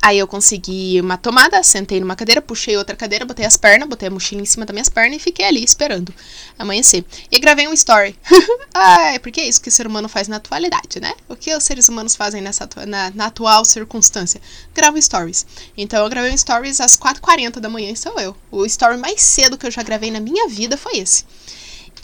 Aí 0.00 0.18
eu 0.18 0.26
consegui 0.26 1.00
uma 1.00 1.16
tomada, 1.16 1.62
sentei 1.62 2.00
numa 2.00 2.14
cadeira, 2.14 2.40
puxei 2.40 2.76
outra 2.76 2.94
cadeira, 2.94 3.24
botei 3.24 3.44
as 3.44 3.56
pernas, 3.56 3.88
botei 3.88 4.08
a 4.08 4.10
mochila 4.10 4.40
em 4.40 4.44
cima 4.44 4.64
das 4.64 4.72
minhas 4.72 4.88
pernas 4.88 5.16
e 5.16 5.18
fiquei 5.18 5.44
ali 5.44 5.62
esperando 5.62 6.14
amanhecer. 6.58 7.04
E 7.30 7.38
gravei 7.40 7.66
um 7.66 7.72
story. 7.72 8.16
ah, 8.72 9.14
é 9.14 9.18
porque 9.18 9.40
é 9.40 9.48
isso 9.48 9.60
que 9.60 9.68
o 9.68 9.72
ser 9.72 9.86
humano 9.86 10.08
faz 10.08 10.28
na 10.28 10.36
atualidade, 10.36 11.00
né? 11.00 11.12
O 11.28 11.34
que 11.34 11.54
os 11.54 11.64
seres 11.64 11.88
humanos 11.88 12.14
fazem 12.14 12.40
nessa 12.40 12.68
na, 12.86 13.10
na 13.10 13.26
atual 13.26 13.64
circunstância? 13.64 14.40
Gravo 14.74 15.00
stories. 15.02 15.44
Então 15.76 16.02
eu 16.02 16.08
gravei 16.08 16.32
um 16.32 16.38
stories 16.38 16.80
às 16.80 16.96
4h40 16.96 17.58
da 17.58 17.68
manhã, 17.68 17.94
sou 17.94 18.18
eu. 18.20 18.36
O 18.50 18.64
story 18.66 18.98
mais 18.98 19.20
cedo 19.20 19.58
que 19.58 19.66
eu 19.66 19.70
já 19.70 19.82
gravei 19.82 20.10
na 20.10 20.20
minha 20.20 20.48
vida 20.48 20.76
foi 20.76 20.98
esse. 20.98 21.24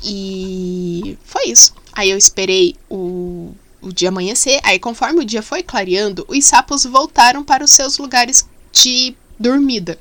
E 0.03 1.17
foi 1.25 1.47
isso. 1.47 1.73
Aí 1.93 2.11
eu 2.11 2.19
esperei 2.19 2.77
o 2.91 3.55
o 3.85 3.93
dia 3.93 4.09
amanhecer, 4.09 4.61
aí 4.63 4.79
conforme 4.79 5.21
o 5.21 5.25
dia 5.25 5.43
foi 5.43 5.63
clareando, 5.63 6.25
os 6.29 6.45
sapos 6.45 6.85
voltaram 6.85 7.45
para 7.45 7.65
os 7.65 7.71
seus 7.71 7.99
lugares 7.99 8.49
de 8.73 9.15
dormida. 9.39 9.99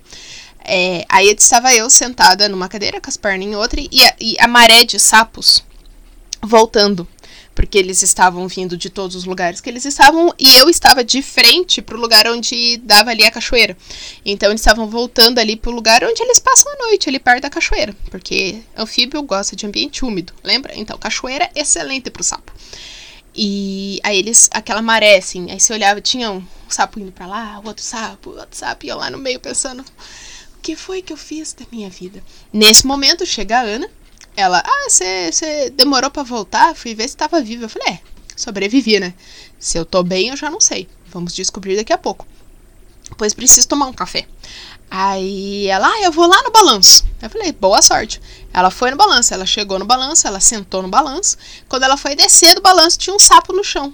É, 0.65 1.06
aí 1.10 1.28
estava 1.28 1.74
eu 1.74 1.89
sentada 1.89 2.48
numa 2.48 2.69
cadeira 2.69 3.02
com 3.02 3.10
as 3.10 3.17
pernas 3.17 3.48
em 3.48 3.56
outra 3.56 3.82
e 3.82 4.04
a, 4.04 4.15
e 4.19 4.36
a 4.39 4.48
maré 4.48 4.86
de 4.86 4.98
sapos 4.98 5.63
voltando 6.41 7.08
porque 7.56 7.78
eles 7.78 8.02
estavam 8.02 8.48
vindo 8.48 8.76
de 8.76 8.89
todos 8.89 9.15
os 9.15 9.26
lugares 9.26 9.62
que 9.62 9.69
eles 9.69 9.86
estavam 9.86 10.34
e 10.39 10.56
eu 10.58 10.69
estava 10.69 11.04
de 11.04 11.22
frente 11.22 11.82
para 11.82 11.96
o 11.96 12.00
lugar 12.00 12.28
onde 12.28 12.78
dava 12.78 13.12
ali 13.12 13.24
a 13.24 13.32
cachoeira. 13.32 13.78
Então 14.26 14.50
eles 14.50 14.62
estavam 14.62 14.88
voltando 14.88 15.39
ali 15.39 15.56
para 15.56 15.72
o 15.72 15.74
lugar 15.74 16.04
onde 16.04 16.22
eles 16.22 16.39
passam 16.39 16.72
a 16.74 16.88
noite, 16.88 17.10
ali 17.10 17.19
perto 17.19 17.43
da 17.43 17.50
cachoeira, 17.50 17.96
porque 18.10 18.62
anfíbio 18.76 19.22
gosta 19.24 19.56
de 19.56 19.65
ambiente 19.65 20.04
úmido, 20.04 20.34
lembra? 20.43 20.74
Então 20.76 20.98
cachoeira 20.98 21.50
é 21.56 21.62
excelente 21.62 22.10
para 22.10 22.22
o 22.22 22.24
sapo. 22.24 22.52
E 23.36 24.00
aí 24.04 24.17
eles, 24.17 24.50
aquela 24.52 24.82
maré, 24.82 25.17
assim, 25.17 25.50
aí 25.50 25.60
você 25.60 25.74
olhava, 25.74 26.00
tinha 26.00 26.32
um 26.32 26.43
sapo 26.69 27.00
indo 27.00 27.12
pra 27.12 27.26
lá, 27.26 27.62
outro 27.63 27.84
sapo, 27.84 28.32
outro 28.32 28.56
sapo, 28.56 28.86
eu 28.86 28.98
lá 28.98 29.10
no 29.10 29.17
meio 29.17 29.39
pensando, 29.39 29.82
o 29.82 30.62
que 30.62 30.76
foi 30.76 31.02
que 31.02 31.12
eu 31.12 31.17
fiz 31.17 31.54
da 31.54 31.65
minha 31.72 31.89
vida? 31.89 32.24
Nesse 32.52 32.86
momento 32.86 33.26
chega 33.26 33.60
a 33.60 33.63
Ana, 33.63 33.89
ela, 34.36 34.63
ah, 34.65 34.89
você 34.89 35.69
demorou 35.72 36.10
para 36.10 36.24
voltar? 36.24 36.76
Fui 36.76 36.96
ver 36.96 37.08
se 37.08 37.15
tava 37.15 37.41
viva. 37.41 37.65
Eu 37.65 37.69
falei, 37.69 37.93
é, 37.93 38.00
sobrevivi, 38.36 39.00
né? 39.00 39.13
Se 39.60 39.78
eu 39.78 39.86
tô 39.86 40.04
bem, 40.04 40.30
eu 40.30 40.38
já 40.38 40.50
não 40.50 40.60
sei. 40.60 40.88
Vamos 41.08 41.34
descobrir 41.34 41.76
daqui 41.76 41.93
a 41.93 41.98
pouco. 41.98 42.26
pois 43.17 43.34
preciso 43.34 43.67
tomar 43.67 43.86
um 43.88 43.93
café. 43.93 44.28
Aí 44.95 45.65
ela, 45.65 45.88
ah, 45.88 46.01
eu 46.03 46.12
vou 46.12 46.27
lá 46.27 46.39
no 46.43 46.51
balanço. 46.51 47.03
Eu 47.19 47.27
falei, 47.27 47.51
boa 47.51 47.82
sorte. 47.82 48.21
Ela 48.53 48.69
foi 48.69 48.91
no 48.91 48.95
balanço, 48.95 49.34
ela 49.34 49.43
chegou 49.43 49.79
no 49.79 49.86
balanço, 49.86 50.27
ela 50.27 50.39
sentou 50.39 50.84
no 50.84 50.88
balanço. 50.88 51.36
Quando 51.67 51.82
ela 51.82 51.97
foi 51.97 52.15
descer 52.15 52.53
do 52.53 52.62
balanço, 52.62 52.99
tinha 52.99 53.15
um 53.15 53.17
sapo 53.17 53.51
no 53.53 53.63
chão. 53.63 53.91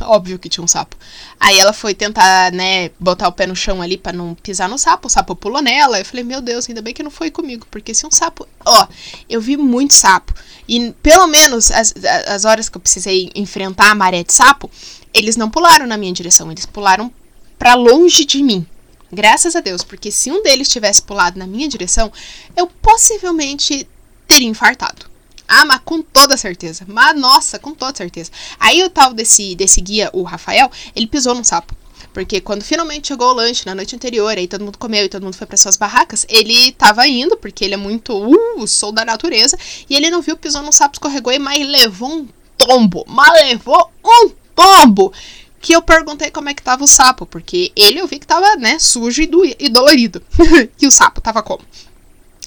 Óbvio 0.00 0.38
que 0.38 0.48
tinha 0.48 0.64
um 0.64 0.66
sapo. 0.66 0.96
Aí 1.38 1.58
ela 1.58 1.74
foi 1.74 1.92
tentar, 1.92 2.50
né, 2.50 2.88
botar 2.98 3.28
o 3.28 3.32
pé 3.32 3.46
no 3.46 3.54
chão 3.54 3.82
ali 3.82 3.98
para 3.98 4.16
não 4.16 4.34
pisar 4.34 4.70
no 4.70 4.78
sapo. 4.78 5.08
O 5.08 5.10
sapo 5.10 5.36
pulou 5.36 5.60
nela. 5.60 5.98
Eu 5.98 6.04
falei, 6.06 6.24
meu 6.24 6.40
Deus, 6.40 6.66
ainda 6.66 6.80
bem 6.80 6.94
que 6.94 7.02
não 7.02 7.10
foi 7.10 7.30
comigo. 7.30 7.66
Porque 7.70 7.92
se 7.92 8.06
um 8.06 8.10
sapo. 8.10 8.48
Ó, 8.64 8.86
eu 9.28 9.42
vi 9.42 9.58
muito 9.58 9.92
sapo. 9.92 10.32
E 10.66 10.92
pelo 11.02 11.26
menos 11.26 11.70
as, 11.70 11.92
as 12.26 12.46
horas 12.46 12.70
que 12.70 12.76
eu 12.78 12.80
precisei 12.80 13.30
enfrentar 13.34 13.90
a 13.90 13.94
maré 13.94 14.24
de 14.24 14.32
sapo, 14.32 14.70
eles 15.12 15.36
não 15.36 15.50
pularam 15.50 15.86
na 15.86 15.98
minha 15.98 16.12
direção. 16.14 16.50
Eles 16.50 16.64
pularam 16.64 17.12
para 17.58 17.74
longe 17.74 18.24
de 18.24 18.42
mim. 18.42 18.66
Graças 19.10 19.56
a 19.56 19.60
Deus, 19.60 19.82
porque 19.82 20.10
se 20.10 20.30
um 20.30 20.42
deles 20.42 20.68
tivesse 20.68 21.02
pulado 21.02 21.38
na 21.38 21.46
minha 21.46 21.68
direção, 21.68 22.12
eu 22.56 22.66
possivelmente 22.66 23.88
teria 24.26 24.48
infartado. 24.48 25.06
Ah, 25.48 25.64
mas 25.64 25.80
com 25.82 26.02
toda 26.02 26.36
certeza. 26.36 26.84
Mas 26.86 27.18
nossa, 27.18 27.58
com 27.58 27.72
toda 27.72 27.96
certeza. 27.96 28.30
Aí 28.60 28.82
o 28.84 28.90
tal 28.90 29.14
desse, 29.14 29.54
desse 29.54 29.80
guia, 29.80 30.10
o 30.12 30.22
Rafael, 30.22 30.70
ele 30.94 31.06
pisou 31.06 31.34
num 31.34 31.42
sapo. 31.42 31.74
Porque 32.12 32.40
quando 32.40 32.62
finalmente 32.62 33.08
chegou 33.08 33.30
o 33.30 33.34
lanche 33.34 33.64
na 33.64 33.74
noite 33.74 33.96
anterior, 33.96 34.36
aí 34.36 34.46
todo 34.46 34.64
mundo 34.64 34.78
comeu 34.78 35.04
e 35.04 35.08
todo 35.08 35.22
mundo 35.22 35.36
foi 35.36 35.46
para 35.46 35.56
suas 35.56 35.76
barracas, 35.76 36.26
ele 36.28 36.72
tava 36.72 37.06
indo, 37.06 37.36
porque 37.36 37.64
ele 37.64 37.74
é 37.74 37.76
muito, 37.76 38.12
uh, 38.12 38.66
sou 38.66 38.92
da 38.92 39.04
natureza, 39.04 39.58
e 39.88 39.94
ele 39.94 40.10
não 40.10 40.20
viu, 40.20 40.36
pisou 40.36 40.62
num 40.62 40.72
sapo, 40.72 40.96
escorregou 40.96 41.32
e 41.32 41.38
mas 41.38 41.66
levou 41.66 42.10
um 42.10 42.28
tombo. 42.56 43.04
Mas 43.06 43.32
levou 43.44 43.90
um 44.04 44.30
tombo! 44.54 45.12
Que 45.60 45.72
eu 45.72 45.82
perguntei 45.82 46.30
como 46.30 46.48
é 46.48 46.54
que 46.54 46.62
tava 46.62 46.84
o 46.84 46.88
sapo, 46.88 47.26
porque 47.26 47.72
ele 47.74 47.98
eu 48.00 48.06
vi 48.06 48.18
que 48.18 48.26
tava, 48.26 48.56
né, 48.56 48.78
sujo 48.78 49.22
e, 49.22 49.26
do, 49.26 49.44
e 49.44 49.68
dolorido. 49.68 50.22
e 50.80 50.86
o 50.86 50.90
sapo 50.90 51.20
tava 51.20 51.42
como? 51.42 51.62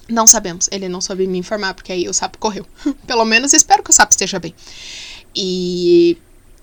Não 0.07 0.27
sabemos. 0.27 0.67
Ele 0.71 0.89
não 0.89 1.01
soube 1.01 1.27
me 1.27 1.37
informar, 1.37 1.73
porque 1.73 1.91
aí 1.91 2.07
o 2.07 2.13
sapo 2.13 2.37
correu. 2.37 2.65
Pelo 3.07 3.25
menos 3.25 3.53
espero 3.53 3.83
que 3.83 3.89
o 3.89 3.93
sapo 3.93 4.11
esteja 4.11 4.39
bem. 4.39 4.53
E 5.35 6.17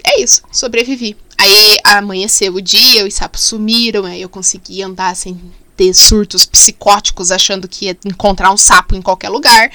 é 0.05 0.21
isso, 0.21 0.43
sobrevivi. 0.53 1.17
Aí 1.39 1.77
amanheceu 1.85 2.55
o 2.55 2.61
dia, 2.61 3.07
os 3.07 3.15
sapos 3.15 3.43
sumiram, 3.43 4.05
aí 4.05 4.21
eu 4.21 4.29
consegui 4.29 4.83
andar 4.83 5.15
sem 5.15 5.41
ter 5.77 5.95
surtos 5.95 6.45
psicóticos 6.45 7.31
achando 7.31 7.69
que 7.69 7.85
ia 7.85 7.97
encontrar 8.05 8.51
um 8.51 8.57
sapo 8.57 8.97
em 8.97 9.03
qualquer 9.03 9.29
lugar. 9.29 9.71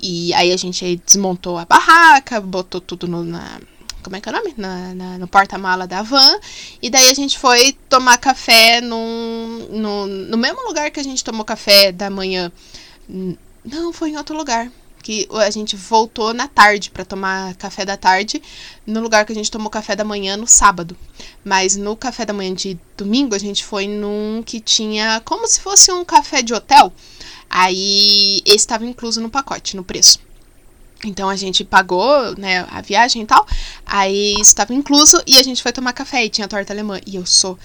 E 0.00 0.34
aí 0.34 0.52
a 0.52 0.56
gente 0.56 1.00
desmontou 1.06 1.56
a 1.58 1.64
barraca, 1.64 2.40
botou 2.40 2.80
tudo 2.80 3.06
no, 3.06 3.22
na, 3.22 3.60
como 4.06 4.14
é 4.14 4.20
que 4.20 4.28
é 4.28 4.32
o 4.32 4.36
nome? 4.36 4.54
Na, 4.56 4.94
na, 4.94 5.18
no 5.18 5.26
porta-mala 5.26 5.84
da 5.84 6.00
van. 6.00 6.38
E 6.80 6.88
daí 6.88 7.10
a 7.10 7.14
gente 7.14 7.36
foi 7.36 7.72
tomar 7.88 8.18
café 8.18 8.80
num, 8.80 9.66
no, 9.68 10.06
no 10.06 10.38
mesmo 10.38 10.62
lugar 10.62 10.92
que 10.92 11.00
a 11.00 11.02
gente 11.02 11.24
tomou 11.24 11.44
café 11.44 11.90
da 11.90 12.08
manhã. 12.08 12.52
Não, 13.64 13.92
foi 13.92 14.10
em 14.10 14.16
outro 14.16 14.36
lugar. 14.36 14.70
Que 15.02 15.26
a 15.32 15.50
gente 15.50 15.74
voltou 15.74 16.32
na 16.32 16.46
tarde 16.46 16.88
para 16.90 17.04
tomar 17.04 17.56
café 17.56 17.84
da 17.84 17.96
tarde, 17.96 18.40
no 18.86 19.00
lugar 19.00 19.24
que 19.24 19.32
a 19.32 19.34
gente 19.34 19.50
tomou 19.50 19.70
café 19.70 19.96
da 19.96 20.04
manhã 20.04 20.36
no 20.36 20.46
sábado. 20.46 20.96
Mas 21.44 21.74
no 21.74 21.96
café 21.96 22.24
da 22.24 22.32
manhã 22.32 22.54
de 22.54 22.78
domingo, 22.96 23.34
a 23.34 23.38
gente 23.38 23.64
foi 23.64 23.88
num 23.88 24.40
que 24.46 24.60
tinha 24.60 25.20
como 25.24 25.48
se 25.48 25.60
fosse 25.60 25.90
um 25.90 26.04
café 26.04 26.42
de 26.42 26.54
hotel. 26.54 26.92
Aí 27.50 28.40
esse 28.44 28.58
estava 28.58 28.86
incluso 28.86 29.20
no 29.20 29.30
pacote, 29.30 29.74
no 29.74 29.82
preço. 29.82 30.25
Então 31.06 31.28
a 31.28 31.36
gente 31.36 31.64
pagou, 31.64 32.36
né, 32.36 32.66
a 32.70 32.80
viagem 32.80 33.22
e 33.22 33.26
tal. 33.26 33.46
Aí 33.84 34.34
estava 34.40 34.74
incluso 34.74 35.22
e 35.26 35.38
a 35.38 35.42
gente 35.42 35.62
foi 35.62 35.72
tomar 35.72 35.92
café 35.92 36.24
e 36.24 36.28
tinha 36.28 36.48
torta 36.48 36.72
alemã. 36.72 37.00
E 37.06 37.16
eu 37.16 37.24
sou 37.24 37.58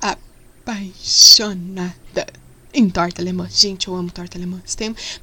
apaixonada 0.00 1.94
em 2.72 2.88
torta 2.90 3.22
alemã. 3.22 3.48
Gente, 3.50 3.88
eu 3.88 3.94
amo 3.94 4.10
torta 4.10 4.36
alemã. 4.36 4.60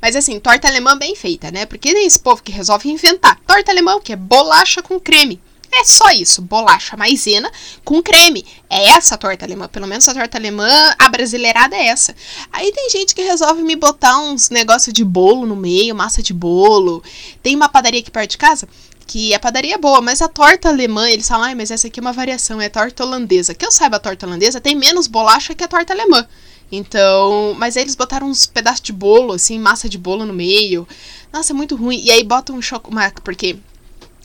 Mas 0.02 0.16
assim, 0.16 0.40
torta 0.40 0.68
alemã 0.68 0.98
bem 0.98 1.16
feita, 1.16 1.52
né? 1.52 1.66
Porque 1.66 1.94
tem 1.94 2.08
esse 2.08 2.20
povo 2.20 2.42
que 2.42 2.52
resolve 2.52 2.90
inventar. 2.90 3.40
Torta 3.46 3.72
alemã, 3.72 4.00
que 4.00 4.14
é 4.14 4.16
bolacha 4.16 4.82
com 4.82 5.00
creme. 5.00 5.42
É 5.74 5.86
só 5.86 6.12
isso, 6.12 6.42
bolacha 6.42 6.98
maisena 6.98 7.50
com 7.84 8.04
creme. 8.04 8.46
É 8.70 8.90
essa 8.90 9.16
a 9.16 9.18
torta 9.18 9.46
alemã, 9.46 9.68
pelo 9.70 9.88
menos 9.88 10.08
a 10.08 10.14
torta 10.14 10.38
alemã, 10.38 10.70
a 11.00 11.08
brasileirada 11.08 11.76
é 11.76 11.88
essa. 11.88 12.14
Aí 12.52 12.72
tem 12.74 12.90
gente 12.90 13.16
que 13.16 13.22
resolve 13.22 13.64
me 13.64 13.76
botar 13.76 14.20
uns 14.20 14.50
negócios 14.50 14.94
de 14.94 15.04
bolo 15.04 15.46
no 15.46 15.56
meio, 15.56 15.96
massa 15.96 16.22
de 16.22 16.34
bolo. 16.34 17.02
Tem 17.42 17.56
uma 17.56 17.70
padaria 17.70 18.02
aqui 18.02 18.12
perto 18.12 18.32
de 18.32 18.38
casa 18.38 18.68
que 19.08 19.34
a 19.34 19.40
padaria 19.40 19.76
é 19.76 19.78
boa, 19.78 20.00
mas 20.00 20.22
a 20.22 20.30
torta 20.30 20.70
alemã, 20.70 21.10
eles 21.10 21.28
falam, 21.28 21.48
ai, 21.48 21.56
mas 21.56 21.70
essa 21.70 21.88
aqui 21.88 22.00
é 22.00 22.02
uma 22.02 22.14
variação, 22.14 22.62
é 22.62 22.70
torta 22.70 23.04
holandesa. 23.04 23.54
Que 23.54 23.66
eu 23.66 23.72
saiba, 23.72 23.98
a 23.98 24.00
torta 24.00 24.26
holandesa 24.26 24.62
tem 24.62 24.74
menos 24.74 25.06
bolacha 25.06 25.54
que 25.54 25.64
a 25.64 25.68
torta 25.68 25.92
alemã. 25.92 26.26
Então, 26.72 27.54
mas 27.58 27.76
aí 27.76 27.84
eles 27.84 27.96
botaram 27.96 28.28
uns 28.28 28.46
pedaços 28.46 28.80
de 28.80 28.94
bolo, 28.94 29.34
assim, 29.34 29.60
massa 29.60 29.90
de 29.90 29.98
bolo 29.98 30.26
no 30.26 30.34
meio. 30.34 30.88
Nossa, 31.34 31.52
é 31.52 31.56
muito 31.56 31.76
ruim. 31.76 32.02
E 32.02 32.10
aí 32.10 32.24
botam 32.24 32.56
um 32.56 32.62
chocolate, 32.62 33.20
porque 33.22 33.58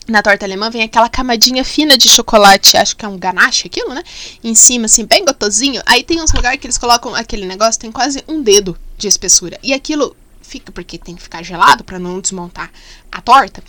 na 0.09 0.23
torta 0.23 0.47
alemã 0.47 0.71
vem 0.71 0.83
aquela 0.83 1.09
camadinha 1.09 1.64
fina 1.64 1.99
de 1.99 2.09
chocolate, 2.09 2.77
acho 2.77 2.97
que 2.97 3.05
é 3.05 3.09
um 3.09 3.19
ganache 3.19 3.66
aquilo, 3.66 3.92
né? 3.92 4.03
Em 4.42 4.55
cima, 4.55 4.87
assim, 4.87 5.05
bem 5.05 5.25
gotosinho. 5.25 5.83
Aí 5.85 6.03
tem 6.03 6.21
uns 6.21 6.33
lugares 6.33 6.61
que 6.61 6.66
eles 6.66 6.79
colocam 6.79 7.14
aquele 7.14 7.47
negócio, 7.47 7.81
tem 7.81 7.90
quase 7.90 8.23
um 8.29 8.42
dedo 8.42 8.79
de 8.97 9.09
espessura. 9.09 9.59
E 9.62 9.73
aquilo 9.73 10.16
fica, 10.42 10.71
porque 10.71 10.97
tem 10.99 11.16
que 11.16 11.23
ficar 11.23 11.42
gelado 11.42 11.83
para 11.83 11.99
não 11.99 12.21
desmontar 12.21 12.71
a 13.11 13.21
torta. 13.21 13.62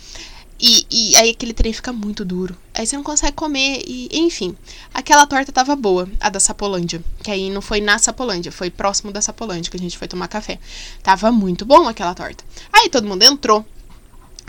E, 0.60 0.84
e, 0.90 1.16
aí 1.16 1.30
aquele 1.30 1.52
trem 1.52 1.72
fica 1.72 1.92
muito 1.92 2.24
duro. 2.24 2.56
Aí 2.74 2.84
você 2.84 2.96
não 2.96 3.04
consegue 3.04 3.32
comer. 3.32 3.82
E, 3.86 4.08
enfim, 4.12 4.56
aquela 4.92 5.26
torta 5.26 5.52
tava 5.52 5.76
boa, 5.76 6.08
a 6.20 6.28
da 6.28 6.40
Sapolândia. 6.40 7.02
Que 7.22 7.30
aí 7.30 7.48
não 7.48 7.60
foi 7.60 7.80
na 7.80 7.98
Sapolândia, 7.98 8.50
foi 8.50 8.68
próximo 8.68 9.12
da 9.12 9.22
Sapolândia 9.22 9.70
que 9.70 9.76
a 9.76 9.80
gente 9.80 9.96
foi 9.96 10.08
tomar 10.08 10.26
café. 10.26 10.58
Tava 11.02 11.30
muito 11.30 11.64
bom 11.64 11.86
aquela 11.86 12.14
torta. 12.14 12.42
Aí 12.72 12.88
todo 12.88 13.06
mundo 13.06 13.22
entrou 13.22 13.64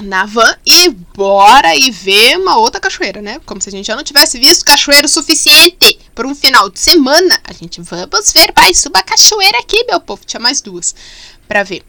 na 0.02 0.26
van 0.26 0.56
e 0.66 0.90
bora 0.90 1.76
e 1.76 1.92
ver 1.92 2.38
uma 2.38 2.58
outra 2.58 2.80
cachoeira, 2.80 3.22
né? 3.22 3.40
Como 3.46 3.62
se 3.62 3.70
a 3.70 3.72
gente 3.72 3.86
já 3.86 3.96
não 3.96 4.04
tivesse 4.04 4.40
visto 4.40 4.66
cachoeira 4.66 5.06
o 5.06 5.10
suficiente 5.10 6.00
por 6.16 6.26
um 6.26 6.34
final 6.34 6.70
de 6.70 6.80
semana. 6.80 7.40
A 7.44 7.54
gente 7.54 7.82
vamos 7.82 8.32
ver, 8.32 8.54
vai, 8.56 8.74
suba 8.74 9.00
a 9.00 9.04
cachoeira 9.04 9.60
aqui, 9.60 9.84
meu 9.86 10.00
povo. 10.00 10.26
Tinha 10.26 10.40
mais 10.40 10.62
duas 10.62 10.96
para 11.48 11.64
ver. 11.64 11.84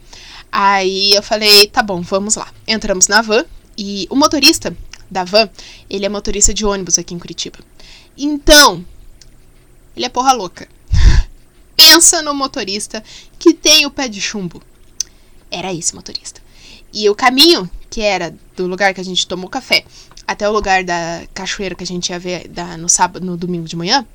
Aí 0.51 1.13
eu 1.13 1.23
falei, 1.23 1.67
tá 1.67 1.81
bom, 1.81 2.01
vamos 2.01 2.35
lá. 2.35 2.51
Entramos 2.67 3.07
na 3.07 3.21
van 3.21 3.45
e 3.77 4.07
o 4.09 4.15
motorista 4.15 4.75
da 5.09 5.23
van, 5.23 5.49
ele 5.89 6.05
é 6.05 6.09
motorista 6.09 6.53
de 6.53 6.65
ônibus 6.65 6.97
aqui 6.97 7.13
em 7.13 7.19
Curitiba. 7.19 7.59
Então, 8.17 8.85
ele 9.95 10.05
é 10.05 10.09
porra 10.09 10.33
louca. 10.33 10.67
Pensa 11.75 12.21
no 12.21 12.33
motorista 12.33 13.03
que 13.39 13.53
tem 13.53 13.85
o 13.85 13.91
pé 13.91 14.07
de 14.07 14.21
chumbo. 14.21 14.61
Era 15.49 15.73
esse 15.73 15.95
motorista. 15.95 16.41
E 16.93 17.09
o 17.09 17.15
caminho, 17.15 17.69
que 17.91 18.01
era 18.01 18.33
do 18.55 18.65
lugar 18.65 18.93
que 18.93 19.01
a 19.01 19.05
gente 19.05 19.27
tomou 19.27 19.49
café 19.49 19.83
até 20.25 20.47
o 20.47 20.51
lugar 20.51 20.83
da 20.83 21.23
cachoeira 21.33 21.75
que 21.75 21.83
a 21.83 21.87
gente 21.87 22.09
ia 22.09 22.17
ver 22.17 22.47
da, 22.47 22.77
no 22.77 22.87
sábado, 22.87 23.25
no 23.25 23.35
domingo 23.35 23.67
de 23.67 23.75
manhã, 23.75 24.07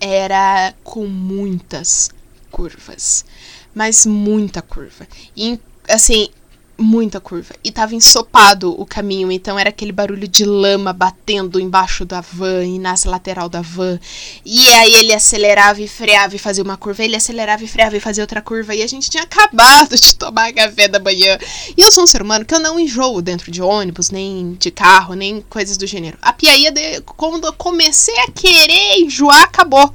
era 0.00 0.74
com 0.82 1.06
muitas 1.06 2.10
curvas. 2.50 3.26
Mas 3.74 4.06
muita 4.06 4.62
curva. 4.62 5.06
E, 5.36 5.60
assim, 5.86 6.30
muita 6.78 7.20
curva. 7.20 7.54
E 7.64 7.72
tava 7.72 7.94
ensopado 7.94 8.80
o 8.80 8.86
caminho, 8.86 9.32
então 9.32 9.58
era 9.58 9.70
aquele 9.70 9.90
barulho 9.90 10.28
de 10.28 10.44
lama 10.44 10.92
batendo 10.92 11.58
embaixo 11.58 12.04
da 12.04 12.20
van 12.20 12.64
e 12.64 12.78
nas 12.78 13.04
lateral 13.04 13.48
da 13.48 13.60
van. 13.60 13.98
E 14.44 14.68
aí 14.68 14.94
ele 14.94 15.12
acelerava 15.12 15.82
e 15.82 15.88
freava 15.88 16.36
e 16.36 16.38
fazia 16.38 16.62
uma 16.62 16.76
curva, 16.76 17.02
ele 17.02 17.16
acelerava 17.16 17.64
e 17.64 17.68
freava 17.68 17.96
e 17.96 18.00
fazia 18.00 18.22
outra 18.22 18.40
curva. 18.40 18.74
E 18.74 18.82
a 18.82 18.86
gente 18.86 19.10
tinha 19.10 19.24
acabado 19.24 19.96
de 19.96 20.14
tomar 20.14 20.52
café 20.52 20.86
da 20.86 21.00
manhã. 21.00 21.36
E 21.76 21.82
eu 21.82 21.90
sou 21.90 22.04
um 22.04 22.06
ser 22.06 22.22
humano 22.22 22.44
que 22.44 22.54
eu 22.54 22.60
não 22.60 22.78
enjoo 22.78 23.20
dentro 23.20 23.50
de 23.50 23.60
ônibus, 23.60 24.10
nem 24.10 24.54
de 24.54 24.70
carro, 24.70 25.14
nem 25.14 25.40
coisas 25.42 25.76
do 25.76 25.86
gênero. 25.86 26.16
A 26.22 26.32
piaia, 26.32 26.70
de, 26.70 27.00
quando 27.00 27.46
eu 27.46 27.52
comecei 27.52 28.16
a 28.20 28.30
querer 28.30 29.00
enjoar, 29.00 29.42
acabou 29.42 29.92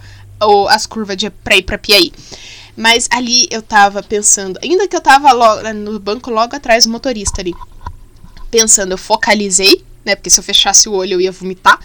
as 0.70 0.86
curvas 0.86 1.16
de 1.16 1.30
pra 1.30 1.56
ir 1.56 1.64
pra 1.64 1.78
Piaí. 1.78 2.12
Mas 2.76 3.08
ali 3.12 3.48
eu 3.52 3.62
tava 3.62 4.02
pensando, 4.02 4.60
ainda 4.64 4.88
que 4.88 4.96
eu 4.96 5.02
tava 5.02 5.32
logo, 5.32 5.74
no 5.74 6.00
banco 6.00 6.32
logo 6.32 6.56
atrás 6.56 6.86
do 6.86 6.92
motorista 6.92 7.42
ali, 7.42 7.54
pensando, 8.50 8.92
eu 8.92 8.98
focalizei, 8.98 9.84
né? 10.04 10.16
Porque 10.16 10.30
se 10.30 10.40
eu 10.40 10.44
fechasse 10.44 10.90
o 10.90 10.94
olho 10.94 11.14
eu 11.14 11.22
ia 11.22 11.32
vomitar. 11.32 11.80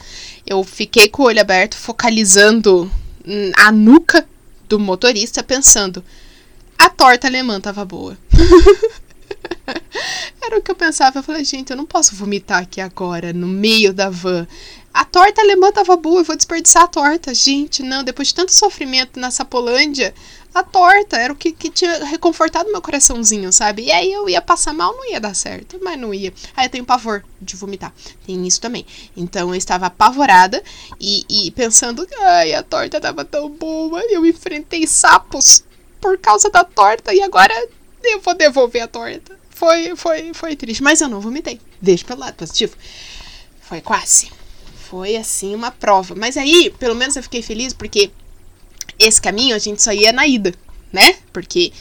Eu 0.47 0.65
fiquei 0.65 1.09
com 1.09 1.23
o 1.23 1.27
olho 1.27 1.41
aberto, 1.41 1.77
focalizando 1.77 2.91
a 3.57 3.71
nuca 3.71 4.27
do 4.69 4.79
motorista, 4.79 5.43
pensando, 5.43 6.03
a 6.79 6.89
torta 6.89 7.27
alemã 7.27 7.61
tava 7.61 7.85
boa. 7.85 8.17
Era 10.41 10.59
o 10.59 10.63
que 10.63 10.71
eu 10.71 10.75
pensava. 10.75 11.19
Eu 11.19 11.23
falei, 11.23 11.45
gente, 11.45 11.71
eu 11.71 11.77
não 11.77 11.85
posso 11.85 12.15
vomitar 12.15 12.63
aqui 12.63 12.81
agora, 12.81 13.33
no 13.33 13.47
meio 13.47 13.93
da 13.93 14.09
van. 14.09 14.47
A 14.93 15.05
torta 15.05 15.43
alemã 15.43 15.71
tava 15.71 15.97
boa, 15.97 16.21
eu 16.21 16.25
vou 16.25 16.37
desperdiçar 16.37 16.85
a 16.85 16.89
torta. 16.89 17.35
Gente, 17.35 17.83
não, 17.83 18.03
depois 18.03 18.29
de 18.29 18.35
tanto 18.35 18.53
sofrimento 18.53 19.21
na 19.21 19.31
Sapolândia, 19.31 20.15
a 20.55 20.63
torta 20.63 21.17
era 21.17 21.33
o 21.33 21.37
que, 21.37 21.53
que 21.53 21.71
tinha 21.71 22.05
reconfortado 22.05 22.71
meu 22.73 22.81
coraçãozinho, 22.81 23.53
sabe? 23.53 23.85
E 23.85 23.93
aí 23.93 24.13
eu 24.13 24.29
ia 24.29 24.41
passar 24.41 24.73
mal, 24.73 24.93
não 24.97 25.11
ia 25.11 25.21
dar 25.21 25.35
certo, 25.35 25.79
mas 25.83 25.99
não 25.99 26.13
ia. 26.13 26.33
Aí 26.57 26.67
eu 26.67 26.71
tenho 26.71 26.85
pavor 26.85 27.25
de 27.41 27.55
vomitar, 27.57 27.93
tem 28.27 28.47
isso 28.47 28.61
também. 28.61 28.85
Então 29.17 29.51
eu 29.51 29.55
estava 29.55 29.87
apavorada 29.87 30.63
e, 31.01 31.25
e 31.29 31.51
pensando, 31.53 32.07
ai, 32.21 32.55
a 32.55 32.63
torta 32.63 33.01
tava 33.01 33.25
tão 33.25 33.49
boa, 33.51 34.01
eu 34.11 34.25
enfrentei 34.27 34.87
sapos 34.87 35.65
por 36.01 36.19
causa 36.19 36.51
da 36.51 36.65
torta 36.65 37.15
e 37.15 37.21
agora 37.21 37.55
eu 38.03 38.21
vou 38.21 38.35
devolver 38.35 38.83
a 38.83 38.89
torta. 38.89 39.39
Foi, 39.51 39.97
foi, 39.97 40.33
foi 40.35 40.57
triste, 40.57 40.83
mas 40.83 41.01
eu 41.01 41.09
não 41.09 41.21
vomitei. 41.21 41.61
Deixa 41.81 42.05
pelo 42.05 42.21
lado 42.21 42.35
positivo. 42.35 42.77
Foi 43.61 43.81
quase. 43.81 44.31
Foi 44.89 45.17
assim 45.17 45.55
uma 45.55 45.71
prova. 45.71 46.15
Mas 46.15 46.37
aí, 46.37 46.73
pelo 46.79 46.95
menos 46.95 47.17
eu 47.17 47.23
fiquei 47.23 47.43
feliz 47.43 47.73
porque 47.73 48.11
esse 48.99 49.21
caminho 49.21 49.55
a 49.55 49.59
gente 49.59 49.83
só 49.83 49.93
ia 49.93 50.13
na 50.13 50.27
ida, 50.27 50.53
né? 50.93 51.17
Porque 51.33 51.73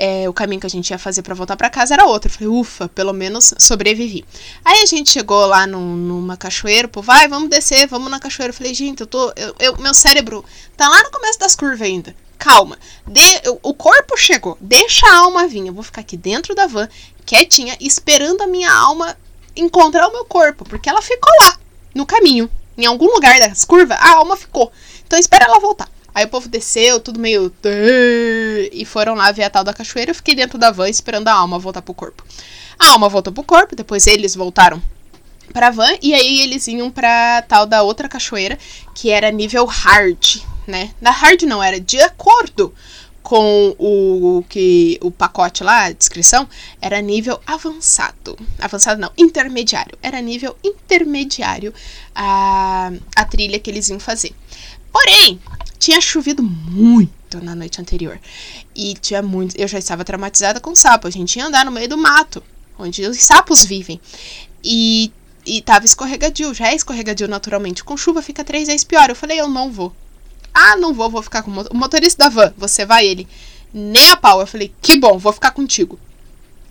é, 0.00 0.28
o 0.28 0.32
caminho 0.32 0.60
que 0.60 0.66
a 0.66 0.70
gente 0.70 0.90
ia 0.90 0.98
fazer 0.98 1.22
para 1.22 1.34
voltar 1.34 1.56
para 1.56 1.68
casa 1.68 1.92
era 1.92 2.06
outro. 2.06 2.30
Eu 2.30 2.32
falei, 2.32 2.48
ufa, 2.48 2.88
pelo 2.88 3.12
menos 3.12 3.52
sobrevivi. 3.58 4.24
Aí 4.64 4.82
a 4.82 4.86
gente 4.86 5.10
chegou 5.10 5.44
lá 5.46 5.66
numa 5.66 6.36
cachoeira, 6.36 6.86
pô, 6.86 7.02
vai, 7.02 7.26
vamos 7.26 7.50
descer, 7.50 7.88
vamos 7.88 8.08
na 8.08 8.20
cachoeira. 8.20 8.50
Eu 8.50 8.54
falei, 8.54 8.72
gente, 8.72 9.00
eu 9.00 9.06
tô. 9.08 9.32
Eu, 9.34 9.54
eu, 9.58 9.76
meu 9.78 9.92
cérebro 9.92 10.44
tá 10.76 10.88
lá 10.88 11.02
no 11.02 11.10
começo 11.10 11.38
das 11.40 11.56
curvas 11.56 11.82
ainda. 11.82 12.14
Calma. 12.38 12.78
De, 13.04 13.20
o 13.60 13.74
corpo 13.74 14.16
chegou. 14.16 14.56
Deixa 14.60 15.04
a 15.04 15.16
alma 15.16 15.48
vir. 15.48 15.66
Eu 15.66 15.74
vou 15.74 15.82
ficar 15.82 16.02
aqui 16.02 16.16
dentro 16.16 16.54
da 16.54 16.68
van, 16.68 16.88
quietinha, 17.26 17.76
esperando 17.80 18.42
a 18.42 18.46
minha 18.46 18.72
alma 18.72 19.18
encontrar 19.56 20.06
o 20.06 20.12
meu 20.12 20.24
corpo. 20.24 20.64
Porque 20.64 20.88
ela 20.88 21.02
ficou 21.02 21.32
lá, 21.42 21.58
no 21.92 22.06
caminho. 22.06 22.48
Em 22.76 22.86
algum 22.86 23.06
lugar 23.06 23.40
das 23.40 23.64
curvas, 23.64 23.98
a 24.00 24.14
alma 24.14 24.36
ficou. 24.36 24.70
Então 25.04 25.18
espera 25.18 25.46
ela 25.46 25.58
voltar. 25.58 25.90
Aí 26.18 26.24
o 26.24 26.28
povo 26.28 26.48
desceu, 26.48 26.98
tudo 26.98 27.20
meio. 27.20 27.52
E 28.72 28.84
foram 28.84 29.14
lá 29.14 29.30
ver 29.30 29.44
a 29.44 29.50
tal 29.50 29.62
da 29.62 29.72
cachoeira. 29.72 30.10
Eu 30.10 30.14
fiquei 30.16 30.34
dentro 30.34 30.58
da 30.58 30.72
van 30.72 30.88
esperando 30.88 31.28
a 31.28 31.32
alma 31.32 31.60
voltar 31.60 31.80
pro 31.80 31.94
corpo. 31.94 32.24
A 32.76 32.88
alma 32.88 33.08
voltou 33.08 33.32
pro 33.32 33.44
corpo, 33.44 33.76
depois 33.76 34.04
eles 34.08 34.34
voltaram 34.34 34.82
pra 35.52 35.70
van. 35.70 35.96
E 36.02 36.12
aí 36.14 36.40
eles 36.40 36.66
iam 36.66 36.90
pra 36.90 37.42
tal 37.42 37.66
da 37.66 37.84
outra 37.84 38.08
cachoeira, 38.08 38.58
que 38.96 39.10
era 39.10 39.30
nível 39.30 39.64
hard, 39.64 40.42
né? 40.66 40.90
Na 41.00 41.12
hard 41.12 41.42
não, 41.42 41.62
era 41.62 41.78
de 41.78 42.00
acordo 42.00 42.74
com 43.22 43.76
o 43.78 44.42
que 44.48 44.98
o 45.00 45.12
pacote 45.12 45.62
lá, 45.62 45.84
a 45.84 45.92
descrição, 45.92 46.48
era 46.80 47.00
nível 47.00 47.38
avançado. 47.46 48.36
Avançado 48.58 49.00
não, 49.00 49.12
intermediário. 49.16 49.96
Era 50.02 50.20
nível 50.20 50.56
intermediário 50.64 51.72
a, 52.12 52.90
a 53.14 53.24
trilha 53.24 53.60
que 53.60 53.70
eles 53.70 53.88
iam 53.88 54.00
fazer. 54.00 54.34
Porém, 54.92 55.40
tinha 55.78 56.00
chovido 56.00 56.42
muito 56.42 57.42
na 57.42 57.54
noite 57.54 57.80
anterior. 57.80 58.18
E 58.74 58.94
tinha 58.94 59.22
muito. 59.22 59.56
Eu 59.56 59.68
já 59.68 59.78
estava 59.78 60.04
traumatizada 60.04 60.60
com 60.60 60.74
sapo. 60.74 61.06
A 61.06 61.10
gente 61.10 61.36
ia 61.36 61.46
andar 61.46 61.64
no 61.64 61.70
meio 61.70 61.88
do 61.88 61.96
mato, 61.96 62.42
onde 62.78 63.06
os 63.06 63.18
sapos 63.18 63.64
vivem. 63.64 64.00
E, 64.62 65.12
e 65.46 65.60
tava 65.62 65.84
escorregadio, 65.84 66.52
já 66.54 66.68
é 66.68 66.74
escorregadio 66.74 67.28
naturalmente. 67.28 67.84
Com 67.84 67.96
chuva 67.96 68.22
fica 68.22 68.44
três 68.44 68.68
vezes 68.68 68.84
pior. 68.84 69.08
Eu 69.08 69.16
falei, 69.16 69.40
eu 69.40 69.48
não 69.48 69.70
vou. 69.70 69.92
Ah, 70.52 70.76
não 70.76 70.92
vou, 70.92 71.08
vou 71.10 71.22
ficar 71.22 71.42
com 71.42 71.50
o 71.50 71.76
motorista 71.76 72.24
da 72.24 72.28
van. 72.28 72.52
Você 72.56 72.84
vai, 72.84 73.06
ele. 73.06 73.28
Nem 73.72 74.10
a 74.10 74.16
pau. 74.16 74.40
Eu 74.40 74.46
falei, 74.46 74.72
que 74.80 74.98
bom, 74.98 75.18
vou 75.18 75.32
ficar 75.32 75.52
contigo. 75.52 75.98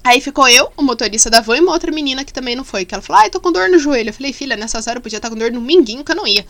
Aí 0.03 0.21
ficou 0.21 0.47
eu, 0.47 0.71
o 0.77 0.81
motorista 0.81 1.29
da 1.29 1.41
van 1.41 1.57
e 1.57 1.59
uma 1.59 1.73
outra 1.73 1.91
menina 1.91 2.23
que 2.23 2.31
também 2.33 2.55
não 2.55 2.63
foi. 2.63 2.85
Que 2.85 2.93
ela 2.93 3.01
falou, 3.01 3.21
ah, 3.21 3.29
tô 3.29 3.39
com 3.39 3.51
dor 3.51 3.69
no 3.69 3.77
joelho. 3.77 4.09
Eu 4.09 4.13
falei, 4.13 4.33
filha, 4.33 4.55
nessas 4.55 4.87
horas 4.87 4.95
eu 4.95 5.01
podia 5.01 5.17
estar 5.17 5.29
com 5.29 5.35
dor 5.35 5.51
no 5.51 5.61
minguinho 5.61 6.03
que 6.03 6.11
eu 6.11 6.15
não 6.15 6.25
ia. 6.27 6.45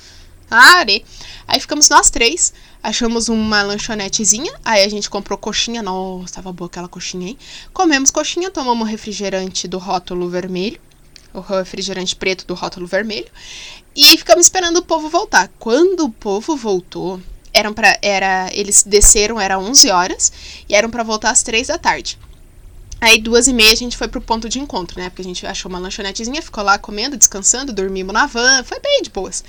Are. 0.50 1.04
Aí 1.48 1.60
ficamos 1.60 1.90
nós 1.90 2.10
três, 2.10 2.54
achamos 2.82 3.30
uma 3.30 3.62
lanchonetezinha, 3.62 4.54
aí 4.64 4.84
a 4.84 4.90
gente 4.90 5.10
comprou 5.10 5.38
coxinha, 5.38 5.82
nossa, 5.82 6.36
tava 6.36 6.54
boa 6.54 6.68
aquela 6.68 6.88
coxinha, 6.88 7.30
hein? 7.30 7.38
Comemos 7.74 8.12
coxinha, 8.12 8.50
tomamos 8.50 8.88
refrigerante 8.88 9.68
do 9.68 9.78
rótulo 9.78 10.30
vermelho, 10.30 10.80
o 11.34 11.40
refrigerante 11.40 12.16
preto 12.16 12.46
do 12.46 12.54
rótulo 12.54 12.88
vermelho, 12.88 13.28
e 13.96 14.18
ficamos 14.18 14.46
esperando 14.46 14.78
o 14.78 14.84
povo 14.84 15.10
voltar. 15.10 15.50
Quando 15.60 16.06
o 16.06 16.12
povo 16.12 16.56
voltou, 16.56 17.20
eram 17.54 17.74
para 17.74 17.98
era 18.02 18.50
eles 18.54 18.84
desceram, 18.84 19.40
era 19.40 19.60
11 19.60 19.90
horas, 19.90 20.32
e 20.70 20.76
eram 20.76 20.90
para 20.90 21.04
voltar 21.04 21.32
às 21.32 21.44
3 21.44 21.68
da 21.68 21.78
tarde. 21.78 22.18
Aí, 23.00 23.20
duas 23.20 23.48
e 23.48 23.54
meia, 23.54 23.72
a 23.72 23.76
gente 23.76 23.96
foi 23.96 24.08
pro 24.08 24.20
ponto 24.20 24.50
de 24.50 24.60
encontro, 24.60 25.00
né? 25.00 25.10
Porque 25.10 25.22
a 25.22 25.26
gente 25.26 25.46
achou 25.46 25.70
uma 25.70 25.78
lanchonetezinha, 25.78 26.42
ficou 26.42 26.64
lá 26.64 26.80
comendo, 26.80 27.16
descansando, 27.16 27.72
dormimos 27.72 28.12
na 28.12 28.26
van, 28.26 28.64
foi 28.64 28.80
bem 28.80 29.04
de 29.04 29.12
boas. 29.12 29.44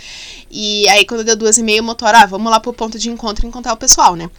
E 0.50 0.86
aí, 0.88 1.06
quando 1.06 1.24
deu 1.24 1.34
duas 1.34 1.56
e 1.56 1.62
meia, 1.62 1.80
o 1.80 1.84
motor, 1.84 2.14
ah, 2.14 2.26
vamos 2.26 2.50
lá 2.50 2.60
pro 2.60 2.74
ponto 2.74 2.98
de 2.98 3.08
encontro 3.08 3.46
encontrar 3.46 3.72
o 3.72 3.76
pessoal, 3.76 4.14
né? 4.14 4.30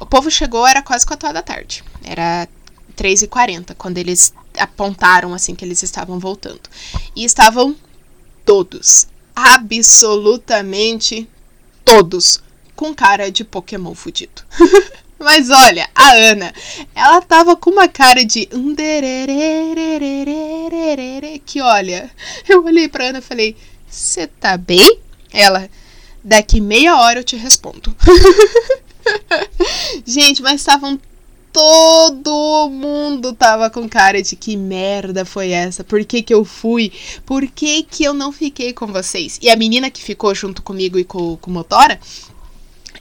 O 0.00 0.06
povo 0.06 0.30
chegou, 0.30 0.66
era 0.66 0.80
quase 0.82 1.04
quatro 1.04 1.28
horas 1.28 1.42
da 1.42 1.42
tarde. 1.42 1.84
Era 2.02 2.48
três 2.96 3.20
e 3.22 3.26
quarenta, 3.26 3.74
quando 3.74 3.98
eles 3.98 4.32
apontaram, 4.58 5.34
assim, 5.34 5.54
que 5.54 5.64
eles 5.64 5.82
estavam 5.82 6.18
voltando. 6.18 6.62
E 7.14 7.22
estavam 7.24 7.76
todos, 8.46 9.08
absolutamente 9.36 11.28
todos, 11.84 12.42
com 12.74 12.94
cara 12.94 13.30
de 13.30 13.44
Pokémon 13.44 13.94
fudido. 13.94 14.42
Mas 15.24 15.48
olha, 15.48 15.88
a 15.94 16.12
Ana, 16.12 16.52
ela 16.94 17.22
tava 17.22 17.56
com 17.56 17.70
uma 17.70 17.88
cara 17.88 18.22
de 18.24 18.46
que 21.46 21.62
olha, 21.62 22.10
eu 22.46 22.62
olhei 22.62 22.88
pra 22.88 23.06
Ana 23.06 23.20
e 23.20 23.22
falei: 23.22 23.56
"Você 23.88 24.26
tá 24.26 24.58
bem?" 24.58 24.98
Ela: 25.32 25.70
"Daqui 26.22 26.60
meia 26.60 26.98
hora 26.98 27.20
eu 27.20 27.24
te 27.24 27.36
respondo." 27.36 27.96
Gente, 30.04 30.42
mas 30.42 30.60
estavam 30.60 31.00
todo 31.54 32.68
mundo 32.68 33.32
tava 33.32 33.70
com 33.70 33.88
cara 33.88 34.20
de 34.20 34.34
que 34.34 34.56
merda 34.56 35.24
foi 35.24 35.52
essa? 35.52 35.84
Por 35.84 36.04
que, 36.04 36.20
que 36.20 36.34
eu 36.34 36.44
fui? 36.44 36.92
Por 37.24 37.46
que, 37.46 37.84
que 37.84 38.02
eu 38.02 38.12
não 38.12 38.32
fiquei 38.32 38.72
com 38.72 38.88
vocês? 38.88 39.38
E 39.40 39.48
a 39.48 39.56
menina 39.56 39.88
que 39.88 40.02
ficou 40.02 40.34
junto 40.34 40.62
comigo 40.62 40.98
e 40.98 41.04
com, 41.04 41.36
com 41.36 41.50
o 41.50 41.54
Motora, 41.54 42.00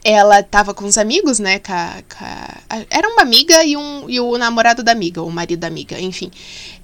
ela 0.04 0.44
tava 0.44 0.74
com 0.74 0.86
os 0.86 0.98
amigos, 0.98 1.40
né? 1.40 1.60
Com 1.60 1.72
a, 1.72 2.04
com 2.10 2.26
a, 2.26 2.86
era 2.90 3.08
uma 3.08 3.22
amiga 3.22 3.64
e, 3.64 3.78
um, 3.78 4.10
e 4.10 4.20
o 4.20 4.38
namorado 4.38 4.84
da 4.84 4.92
amiga, 4.92 5.22
o 5.22 5.32
marido 5.32 5.62
da 5.62 5.68
amiga, 5.68 6.00
enfim. 6.00 6.30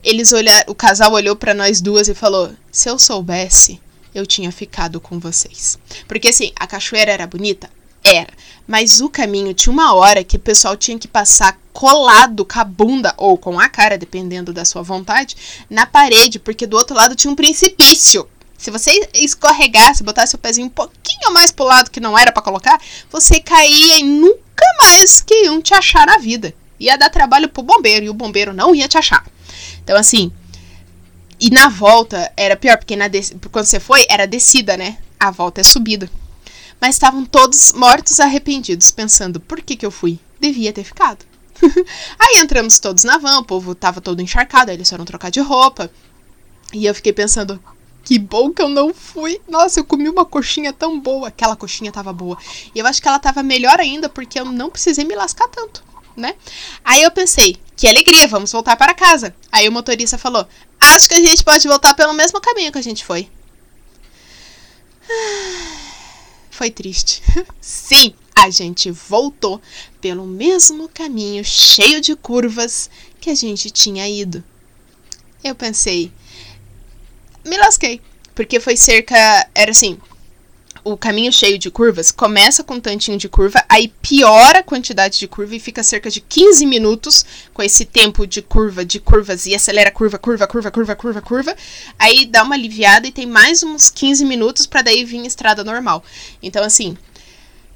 Eles 0.04 0.32
olharam, 0.32 0.72
o 0.72 0.76
casal 0.76 1.12
olhou 1.12 1.36
para 1.36 1.54
nós 1.54 1.82
duas 1.82 2.08
e 2.08 2.16
falou: 2.16 2.52
se 2.72 2.90
eu 2.90 2.98
soubesse, 2.98 3.80
eu 4.16 4.26
tinha 4.26 4.52
ficado 4.52 5.02
com 5.02 5.20
vocês. 5.20 5.78
Porque 6.08 6.30
assim, 6.30 6.52
a 6.56 6.66
cachoeira 6.66 7.12
era 7.12 7.28
bonita? 7.28 7.70
Era. 8.02 8.30
Mas 8.66 9.02
o 9.02 9.10
caminho 9.10 9.54
tinha 9.54 9.74
uma 9.74 9.94
hora 9.94 10.24
que 10.24 10.38
o 10.38 10.40
pessoal 10.40 10.78
tinha 10.78 10.98
que 10.98 11.08
passar 11.08 11.60
colado 11.74 12.46
com 12.46 12.60
a 12.60 12.64
bunda 12.64 13.14
ou 13.18 13.38
com 13.38 13.60
a 13.60 13.68
cara, 13.68 13.98
dependendo 13.98 14.54
da 14.54 14.64
sua 14.64 14.82
vontade, 14.82 15.36
na 15.70 15.86
parede, 15.86 16.40
porque 16.40 16.66
do 16.66 16.78
outro 16.78 16.96
lado 16.96 17.16
tinha 17.16 17.32
um 17.32 17.36
precipício. 17.36 18.28
Se 18.60 18.70
você 18.70 19.10
escorregasse, 19.14 20.04
botasse 20.04 20.36
o 20.36 20.38
pezinho 20.38 20.68
um 20.68 20.70
pouquinho 20.70 21.34
mais 21.34 21.50
pro 21.50 21.64
lado 21.64 21.90
que 21.90 22.02
não 22.02 22.18
era 22.18 22.30
para 22.30 22.44
colocar, 22.44 22.78
você 23.10 23.40
caía 23.40 24.00
e 24.00 24.04
nunca 24.04 24.66
mais 24.78 25.22
que 25.22 25.46
iam 25.46 25.62
te 25.62 25.74
achar 25.74 26.06
na 26.06 26.18
vida. 26.18 26.54
Ia 26.78 26.98
dar 26.98 27.10
trabalho 27.10 27.48
pro 27.48 27.64
bombeiro 27.64 28.06
e 28.06 28.10
o 28.10 28.14
bombeiro 28.14 28.54
não 28.54 28.76
ia 28.76 28.90
te 28.90 28.98
achar. 28.98 29.26
Então, 29.82 29.98
assim. 29.98 30.30
E 31.40 31.50
na 31.50 31.70
volta 31.70 32.34
era 32.36 32.58
pior, 32.58 32.78
porque 32.78 32.98
na 32.98 33.06
quando 33.50 33.66
você 33.66 33.80
foi, 33.80 34.06
era 34.10 34.28
descida, 34.28 34.76
né? 34.76 34.98
A 35.18 35.32
volta 35.32 35.62
é 35.62 35.64
subida. 35.64 36.12
Mas 36.82 36.96
estavam 36.96 37.24
todos 37.26 37.72
mortos 37.72 38.20
arrependidos, 38.20 38.92
pensando: 38.92 39.40
por 39.40 39.62
que, 39.62 39.78
que 39.78 39.86
eu 39.86 39.92
fui? 39.92 40.20
Devia 40.38 40.74
ter 40.74 40.84
ficado. 40.84 41.26
aí 42.20 42.40
entramos 42.40 42.78
todos 42.80 43.06
na 43.06 43.18
van, 43.18 43.40
o 43.40 43.46
povo 43.46 43.74
tava 43.74 44.02
todo 44.02 44.22
encharcado, 44.22 44.70
aí 44.70 44.76
eles 44.76 44.90
foram 44.90 45.06
trocar 45.06 45.32
de 45.32 45.40
roupa. 45.40 45.90
E 46.74 46.86
eu 46.86 46.94
fiquei 46.94 47.14
pensando: 47.14 47.58
que 48.04 48.18
bom 48.18 48.52
que 48.52 48.62
eu 48.62 48.70
não 48.70 48.94
fui. 48.94 49.40
Nossa, 49.48 49.80
eu 49.80 49.86
comi 49.86 50.10
uma 50.10 50.26
coxinha 50.26 50.74
tão 50.74 51.00
boa. 51.00 51.28
Aquela 51.28 51.56
coxinha 51.56 51.92
tava 51.92 52.12
boa. 52.12 52.38
E 52.74 52.80
eu 52.80 52.88
acho 52.88 53.02
que 53.02 53.08
ela 53.08 53.20
tava 53.20 53.44
melhor 53.44 53.80
ainda 53.80 54.10
porque 54.10 54.40
eu 54.40 54.46
não 54.46 54.70
precisei 54.70 55.06
me 55.06 55.16
lascar 55.16 55.48
tanto, 55.48 55.84
né? 56.16 56.36
Aí 56.84 57.04
eu 57.04 57.12
pensei, 57.12 57.58
que 57.76 57.88
alegria, 57.88 58.28
vamos 58.28 58.52
voltar 58.52 58.76
para 58.76 58.94
casa. 58.94 59.36
Aí 59.52 59.68
o 59.68 59.72
motorista 59.72 60.18
falou: 60.18 60.48
Acho 60.80 61.08
que 61.08 61.16
a 61.16 61.24
gente 61.24 61.44
pode 61.44 61.68
voltar 61.68 61.94
pelo 61.94 62.14
mesmo 62.14 62.42
caminho 62.42 62.72
que 62.72 62.78
a 62.78 62.84
gente 62.84 63.06
foi. 63.06 63.30
Foi 66.52 66.70
triste. 66.70 67.22
Sim, 67.62 68.14
a 68.36 68.50
gente 68.50 68.92
voltou 68.92 69.62
pelo 70.02 70.26
mesmo 70.26 70.90
caminho 70.90 71.42
cheio 71.44 72.02
de 72.02 72.16
curvas 72.18 72.90
que 73.20 73.30
a 73.30 73.36
gente 73.36 73.70
tinha 73.70 74.10
ido. 74.10 74.44
Eu 75.42 75.56
pensei, 75.56 76.12
me 77.50 77.58
lasquei. 77.58 78.02
Porque 78.36 78.60
foi 78.60 78.78
cerca. 78.78 79.16
Era 79.54 79.72
assim. 79.72 79.98
o 80.84 80.96
caminho 80.96 81.32
cheio 81.32 81.58
de 81.60 81.70
curvas 81.70 82.10
começa 82.12 82.64
com 82.64 82.76
um 82.76 82.80
tantinho 82.80 83.18
de 83.18 83.28
curva, 83.28 83.64
aí 83.68 83.90
piora 84.02 84.60
a 84.60 84.64
quantidade 84.64 85.20
de 85.20 85.28
curva 85.28 85.56
e 85.56 85.60
fica 85.60 85.84
cerca 85.84 86.10
de 86.10 86.22
15 86.22 86.66
minutos 86.66 87.26
com 87.54 87.62
esse 87.62 87.84
tempo 87.84 88.26
de 88.26 88.42
curva, 88.42 88.86
de 88.86 89.00
curvas 89.00 89.46
e 89.46 89.54
acelera 89.54 89.92
curva, 89.92 90.18
curva, 90.18 90.48
curva, 90.48 90.72
curva, 90.72 90.96
curva, 90.96 91.22
curva. 91.22 91.56
Aí 91.98 92.26
dá 92.26 92.44
uma 92.44 92.56
aliviada 92.56 93.08
e 93.08 93.12
tem 93.12 93.26
mais 93.26 93.62
uns 93.62 93.90
15 93.90 94.24
minutos 94.24 94.66
para 94.66 94.84
daí 94.84 95.04
vir 95.04 95.26
estrada 95.26 95.64
normal. 95.64 96.04
Então 96.42 96.64
assim, 96.64 96.98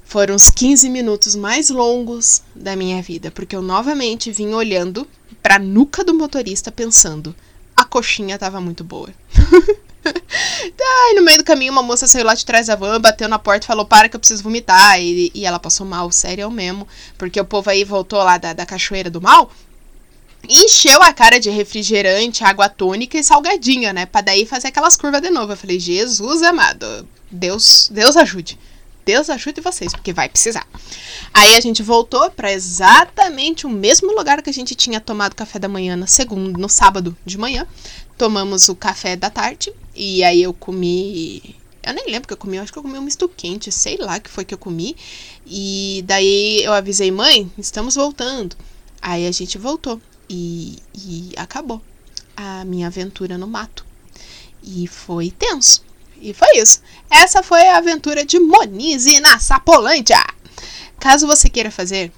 foram 0.04 0.34
os 0.34 0.50
15 0.50 0.88
minutos 0.88 1.34
mais 1.34 1.70
longos 1.70 2.42
da 2.54 2.76
minha 2.76 3.02
vida, 3.02 3.30
porque 3.30 3.56
eu 3.56 3.62
novamente 3.62 4.30
vim 4.30 4.52
olhando 4.54 5.06
para 5.42 5.56
a 5.56 5.58
nuca 5.58 6.04
do 6.04 6.14
motorista 6.14 6.72
pensando: 6.72 7.34
a 7.76 7.84
coxinha 7.84 8.38
tava 8.38 8.60
muito 8.60 8.84
boa. 8.84 9.08
Ai, 10.06 11.14
no 11.14 11.22
meio 11.22 11.38
do 11.38 11.44
caminho, 11.44 11.72
uma 11.72 11.82
moça 11.82 12.06
saiu 12.06 12.24
lá 12.24 12.34
de 12.34 12.44
trás 12.44 12.66
da 12.66 12.76
van, 12.76 13.00
bateu 13.00 13.28
na 13.28 13.38
porta 13.38 13.64
e 13.64 13.66
falou: 13.66 13.86
Para 13.86 14.08
que 14.08 14.16
eu 14.16 14.20
preciso 14.20 14.42
vomitar. 14.42 15.00
E, 15.00 15.30
e 15.34 15.46
ela 15.46 15.58
passou 15.58 15.86
mal, 15.86 16.10
sério 16.10 16.50
mesmo. 16.50 16.86
Porque 17.16 17.40
o 17.40 17.44
povo 17.44 17.70
aí 17.70 17.84
voltou 17.84 18.18
lá 18.22 18.38
da, 18.38 18.52
da 18.52 18.66
Cachoeira 18.66 19.10
do 19.10 19.20
Mal. 19.20 19.50
Encheu 20.46 21.02
a 21.02 21.12
cara 21.12 21.40
de 21.40 21.48
refrigerante, 21.48 22.44
água 22.44 22.68
tônica 22.68 23.18
e 23.18 23.24
salgadinha, 23.24 23.92
né? 23.92 24.04
Pra 24.04 24.20
daí 24.20 24.44
fazer 24.44 24.68
aquelas 24.68 24.96
curvas 24.96 25.22
de 25.22 25.30
novo. 25.30 25.52
Eu 25.52 25.56
falei: 25.56 25.78
Jesus 25.80 26.42
amado, 26.42 27.08
Deus, 27.30 27.88
Deus 27.90 28.16
ajude. 28.16 28.58
Deus 29.04 29.28
ajude 29.30 29.60
vocês, 29.60 29.92
porque 29.92 30.12
vai 30.12 30.28
precisar. 30.28 30.66
Aí 31.32 31.54
a 31.54 31.60
gente 31.60 31.82
voltou 31.82 32.30
para 32.30 32.52
exatamente 32.52 33.66
o 33.66 33.70
mesmo 33.70 34.14
lugar 34.16 34.42
que 34.42 34.50
a 34.50 34.54
gente 34.54 34.74
tinha 34.74 35.00
tomado 35.00 35.34
café 35.34 35.58
da 35.58 35.68
manhã 35.68 35.96
no 35.96 36.68
sábado 36.68 37.16
de 37.24 37.38
manhã. 37.38 37.66
Tomamos 38.16 38.68
o 38.68 38.74
café 38.74 39.16
da 39.16 39.30
tarde 39.30 39.72
e 39.94 40.22
aí 40.24 40.42
eu 40.42 40.54
comi 40.54 41.56
eu 41.86 41.92
nem 41.92 42.06
lembro 42.06 42.26
que 42.26 42.32
eu 42.32 42.38
comi, 42.38 42.56
eu 42.56 42.62
acho 42.62 42.72
que 42.72 42.78
eu 42.78 42.82
comi 42.82 42.98
um 42.98 43.02
misto 43.02 43.28
quente, 43.28 43.70
sei 43.70 43.98
lá 43.98 44.18
que 44.18 44.30
foi 44.30 44.44
que 44.44 44.54
eu 44.54 44.58
comi. 44.58 44.96
E 45.46 46.02
daí 46.06 46.64
eu 46.64 46.72
avisei, 46.72 47.10
mãe, 47.10 47.50
estamos 47.58 47.94
voltando. 47.94 48.56
Aí 49.02 49.26
a 49.26 49.30
gente 49.30 49.58
voltou 49.58 50.00
e, 50.28 50.78
e 50.94 51.32
acabou 51.36 51.82
a 52.34 52.64
minha 52.64 52.86
aventura 52.86 53.36
no 53.36 53.46
mato. 53.46 53.84
E 54.62 54.86
foi 54.86 55.30
tenso. 55.30 55.84
E 56.24 56.32
foi 56.32 56.56
isso. 56.56 56.80
Essa 57.10 57.42
foi 57.42 57.68
a 57.68 57.76
aventura 57.76 58.24
de 58.24 58.40
Monize 58.40 59.20
na 59.20 59.38
Sapolândia. 59.38 60.24
Caso 60.98 61.26
você 61.26 61.50
queira 61.50 61.70
fazer 61.70 62.10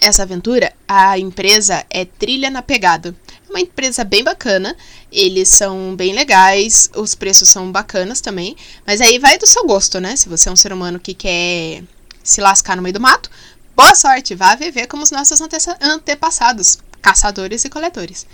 essa 0.00 0.22
aventura, 0.22 0.72
a 0.86 1.18
empresa 1.18 1.84
é 1.90 2.04
Trilha 2.04 2.50
na 2.50 2.62
Pegada. 2.62 3.16
É 3.48 3.50
uma 3.50 3.60
empresa 3.60 4.04
bem 4.04 4.22
bacana, 4.22 4.76
eles 5.10 5.48
são 5.48 5.96
bem 5.96 6.14
legais, 6.14 6.88
os 6.94 7.16
preços 7.16 7.50
são 7.50 7.72
bacanas 7.72 8.20
também, 8.20 8.56
mas 8.86 9.00
aí 9.00 9.18
vai 9.18 9.36
do 9.38 9.46
seu 9.46 9.66
gosto, 9.66 9.98
né? 9.98 10.14
Se 10.14 10.28
você 10.28 10.48
é 10.48 10.52
um 10.52 10.56
ser 10.56 10.72
humano 10.72 11.00
que 11.00 11.12
quer 11.12 11.82
se 12.22 12.40
lascar 12.40 12.76
no 12.76 12.82
meio 12.82 12.92
do 12.92 13.00
mato, 13.00 13.28
boa 13.74 13.96
sorte, 13.96 14.36
vá 14.36 14.54
viver 14.54 14.86
como 14.86 15.02
os 15.02 15.10
nossos 15.10 15.40
antepassados, 15.80 16.78
caçadores 17.02 17.64
e 17.64 17.68
coletores. 17.68 18.24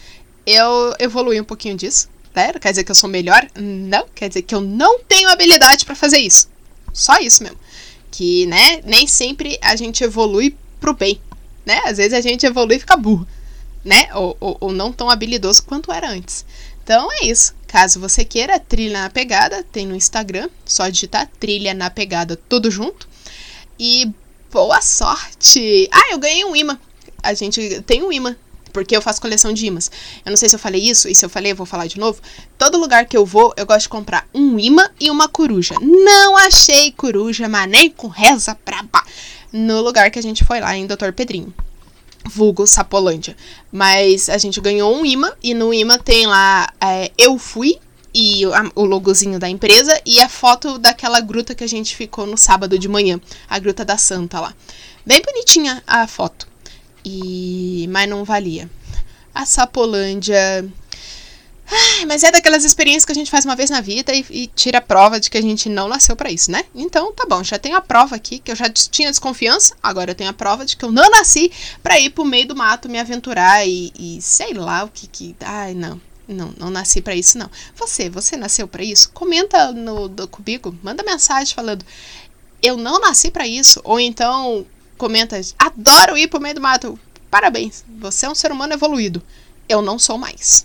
Eu 0.45 0.95
evolui 0.99 1.41
um 1.41 1.45
pouquinho 1.45 1.79
disso, 1.79 2.11
né? 2.35 2.53
Quer 2.55 2.71
dizer 2.71 2.85
que 2.85 2.91
eu 2.91 2.95
sou 2.95 3.09
melhor? 3.09 3.47
Não, 3.55 4.07
quer 4.15 4.29
dizer 4.29 4.43
que 4.43 4.55
eu 4.55 4.61
não 4.61 5.01
tenho 5.01 5.29
habilidade 5.29 5.85
para 5.85 5.95
fazer 5.95 6.19
isso. 6.19 6.49
Só 6.93 7.19
isso 7.19 7.43
mesmo. 7.43 7.59
Que, 8.11 8.47
né, 8.47 8.81
nem 8.85 9.07
sempre 9.07 9.59
a 9.63 9.75
gente 9.77 10.05
evolui 10.05 10.57
pro 10.81 10.95
bem, 10.95 11.21
né? 11.65 11.81
Às 11.85 11.97
vezes 11.97 12.13
a 12.13 12.21
gente 12.21 12.45
evolui 12.45 12.77
e 12.77 12.81
fica 12.81 12.97
burro, 12.97 13.27
né? 13.85 14.09
Ou, 14.15 14.37
ou, 14.39 14.57
ou 14.61 14.73
não 14.73 14.93
tão 14.93 15.09
habilidoso 15.09 15.63
quanto 15.63 15.93
era 15.93 16.11
antes. 16.11 16.45
Então 16.83 17.09
é 17.11 17.27
isso. 17.27 17.55
Caso 17.67 18.01
você 18.01 18.25
queira, 18.25 18.61
Trilha 18.61 19.05
na 19.05 19.11
Pegada, 19.11 19.63
tem 19.73 19.87
no 19.87 19.97
Instagram, 19.97 20.51
só 20.65 20.89
digitar 20.89 21.31
Trilha 21.41 21.73
na 21.73 21.89
Pegada 21.89 22.37
tudo 22.37 22.71
junto. 22.71 23.09
E 23.79 24.11
boa 24.51 24.83
sorte! 24.83 25.89
Ah, 25.91 26.11
eu 26.11 26.19
ganhei 26.19 26.45
um 26.45 26.55
imã. 26.55 26.79
A 27.23 27.33
gente 27.33 27.81
tem 27.83 28.03
um 28.03 28.13
imã 28.13 28.37
porque 28.73 28.97
eu 28.97 29.03
faço 29.03 29.21
coleção 29.21 29.53
de 29.53 29.67
imãs. 29.67 29.91
Eu 30.25 30.31
não 30.31 30.37
sei 30.37 30.49
se 30.49 30.55
eu 30.55 30.59
falei 30.61 30.81
isso, 30.81 31.09
e 31.09 31.15
se 31.15 31.25
eu 31.25 31.31
falei, 31.31 31.53
eu 31.53 31.57
vou 31.57 31.67
falar 31.67 31.87
de 31.87 31.99
novo. 31.99 32.21
Todo 32.57 32.79
lugar 32.79 33.07
que 33.07 33.17
eu 33.17 33.27
vou, 33.27 33.53
eu 33.57 33.67
gosto 33.67 33.83
de 33.83 33.89
comprar 33.89 34.29
um 34.35 34.59
imã 34.59 34.89
e 35.01 35.11
uma 35.11 35.29
coruja. 35.29 35.75
Não 35.81 36.37
achei 36.37 36.93
coruja, 36.93 37.49
mas 37.49 37.69
nem 37.69 37.91
com 37.91 38.09
reza 38.09 38.55
pra 38.55 38.85
pá. 38.85 39.05
No 39.53 39.81
lugar 39.81 40.11
que 40.11 40.19
a 40.19 40.23
gente 40.23 40.45
foi 40.45 40.61
lá, 40.61 40.77
em 40.77 40.87
Doutor 40.87 41.13
Pedrinho. 41.13 41.53
Vulgo 42.25 42.67
Sapolândia. 42.67 43.37
Mas 43.71 44.29
a 44.29 44.39
gente 44.39 44.61
ganhou 44.61 44.97
um 44.97 45.05
imã, 45.05 45.33
e 45.43 45.55
no 45.55 45.75
imã 45.75 45.99
tem 45.99 46.27
lá 46.27 46.73
é, 46.81 47.11
Eu 47.19 47.39
Fui, 47.39 47.79
e 48.15 48.43
o 48.75 48.85
logozinho 48.85 49.39
da 49.39 49.49
empresa 49.49 49.99
e 50.05 50.21
a 50.21 50.29
foto 50.29 50.79
daquela 50.79 51.21
gruta 51.21 51.55
que 51.55 51.65
a 51.65 51.69
gente 51.69 51.97
ficou 51.97 52.27
no 52.27 52.37
sábado 52.37 52.79
de 52.79 52.89
manhã, 52.89 53.19
a 53.49 53.59
Gruta 53.59 53.85
da 53.85 53.97
Santa 53.97 54.39
lá. 54.39 54.55
Bem 55.05 55.23
bonitinha 55.23 55.83
a 55.87 56.07
foto. 56.07 56.52
E 57.05 57.87
mas 57.91 58.09
não 58.09 58.25
valia. 58.25 58.71
A 59.35 59.47
Sapolândia 59.47 60.65
Ai, 61.75 62.05
mas 62.05 62.23
é 62.23 62.31
daquelas 62.31 62.65
experiências 62.65 63.07
que 63.07 63.13
a 63.13 63.15
gente 63.15 63.31
faz 63.31 63.47
uma 63.47 63.57
vez 63.57 63.71
na 63.71 63.81
vida 63.81 64.13
e, 64.15 64.25
e 64.29 64.47
tira 64.47 64.77
a 64.77 64.81
prova 64.83 65.19
de 65.19 65.31
que 65.31 65.39
a 65.39 65.43
gente 65.43 65.71
não 65.71 65.89
nasceu 65.89 66.15
para 66.15 66.31
isso, 66.31 66.51
né? 66.51 66.65
Então, 66.75 67.13
tá 67.13 67.25
bom, 67.27 67.43
já 67.43 67.59
tenho 67.59 67.77
a 67.77 67.81
prova 67.81 68.15
aqui 68.15 68.39
que 68.39 68.51
eu 68.51 68.57
já 68.57 68.69
tinha 68.69 69.09
desconfiança, 69.09 69.75
agora 69.83 70.11
eu 70.11 70.15
tenho 70.15 70.29
a 70.29 70.35
prova 70.35 70.67
de 70.67 70.77
que 70.77 70.85
eu 70.85 70.93
não 70.93 71.09
nasci 71.09 71.51
para 71.83 71.99
ir 71.99 72.11
pro 72.11 72.27
meio 72.27 72.47
do 72.47 72.55
mato 72.55 72.91
me 72.91 72.99
aventurar 72.99 73.67
e, 73.67 73.91
e 73.99 74.21
sei 74.21 74.53
lá 74.53 74.85
o 74.85 74.89
que 74.89 75.07
que. 75.07 75.35
Ai, 75.41 75.73
não. 75.75 76.01
Não, 76.29 76.55
não 76.57 76.71
nasci 76.71 77.03
para 77.03 77.17
isso, 77.17 77.37
não. 77.37 77.51
Você, 77.77 78.09
você 78.09 78.37
nasceu 78.37 78.69
para 78.69 78.83
isso? 78.83 79.11
Comenta 79.11 79.73
no 79.73 80.09
do, 80.09 80.29
comigo, 80.29 80.75
manda 80.83 81.03
mensagem 81.03 81.55
falando 81.55 81.85
eu 82.63 82.77
não 82.77 83.01
nasci 83.01 83.31
para 83.31 83.47
isso, 83.47 83.81
ou 83.83 83.99
então 83.99 84.65
comenta: 85.03 85.41
adoro 85.59 86.17
ir 86.17 86.29
pro 86.29 86.41
meio 86.41 86.55
do 86.55 86.61
mato. 86.61 86.97
Parabéns, 87.29 87.85
você 87.99 88.25
é 88.25 88.31
um 88.31 88.37
ser 88.37 88.53
humano 88.53 88.73
evoluído. 88.73 89.21
Eu 89.69 89.83
não 89.83 89.99
sou 89.99 90.17
mais. 90.17 90.65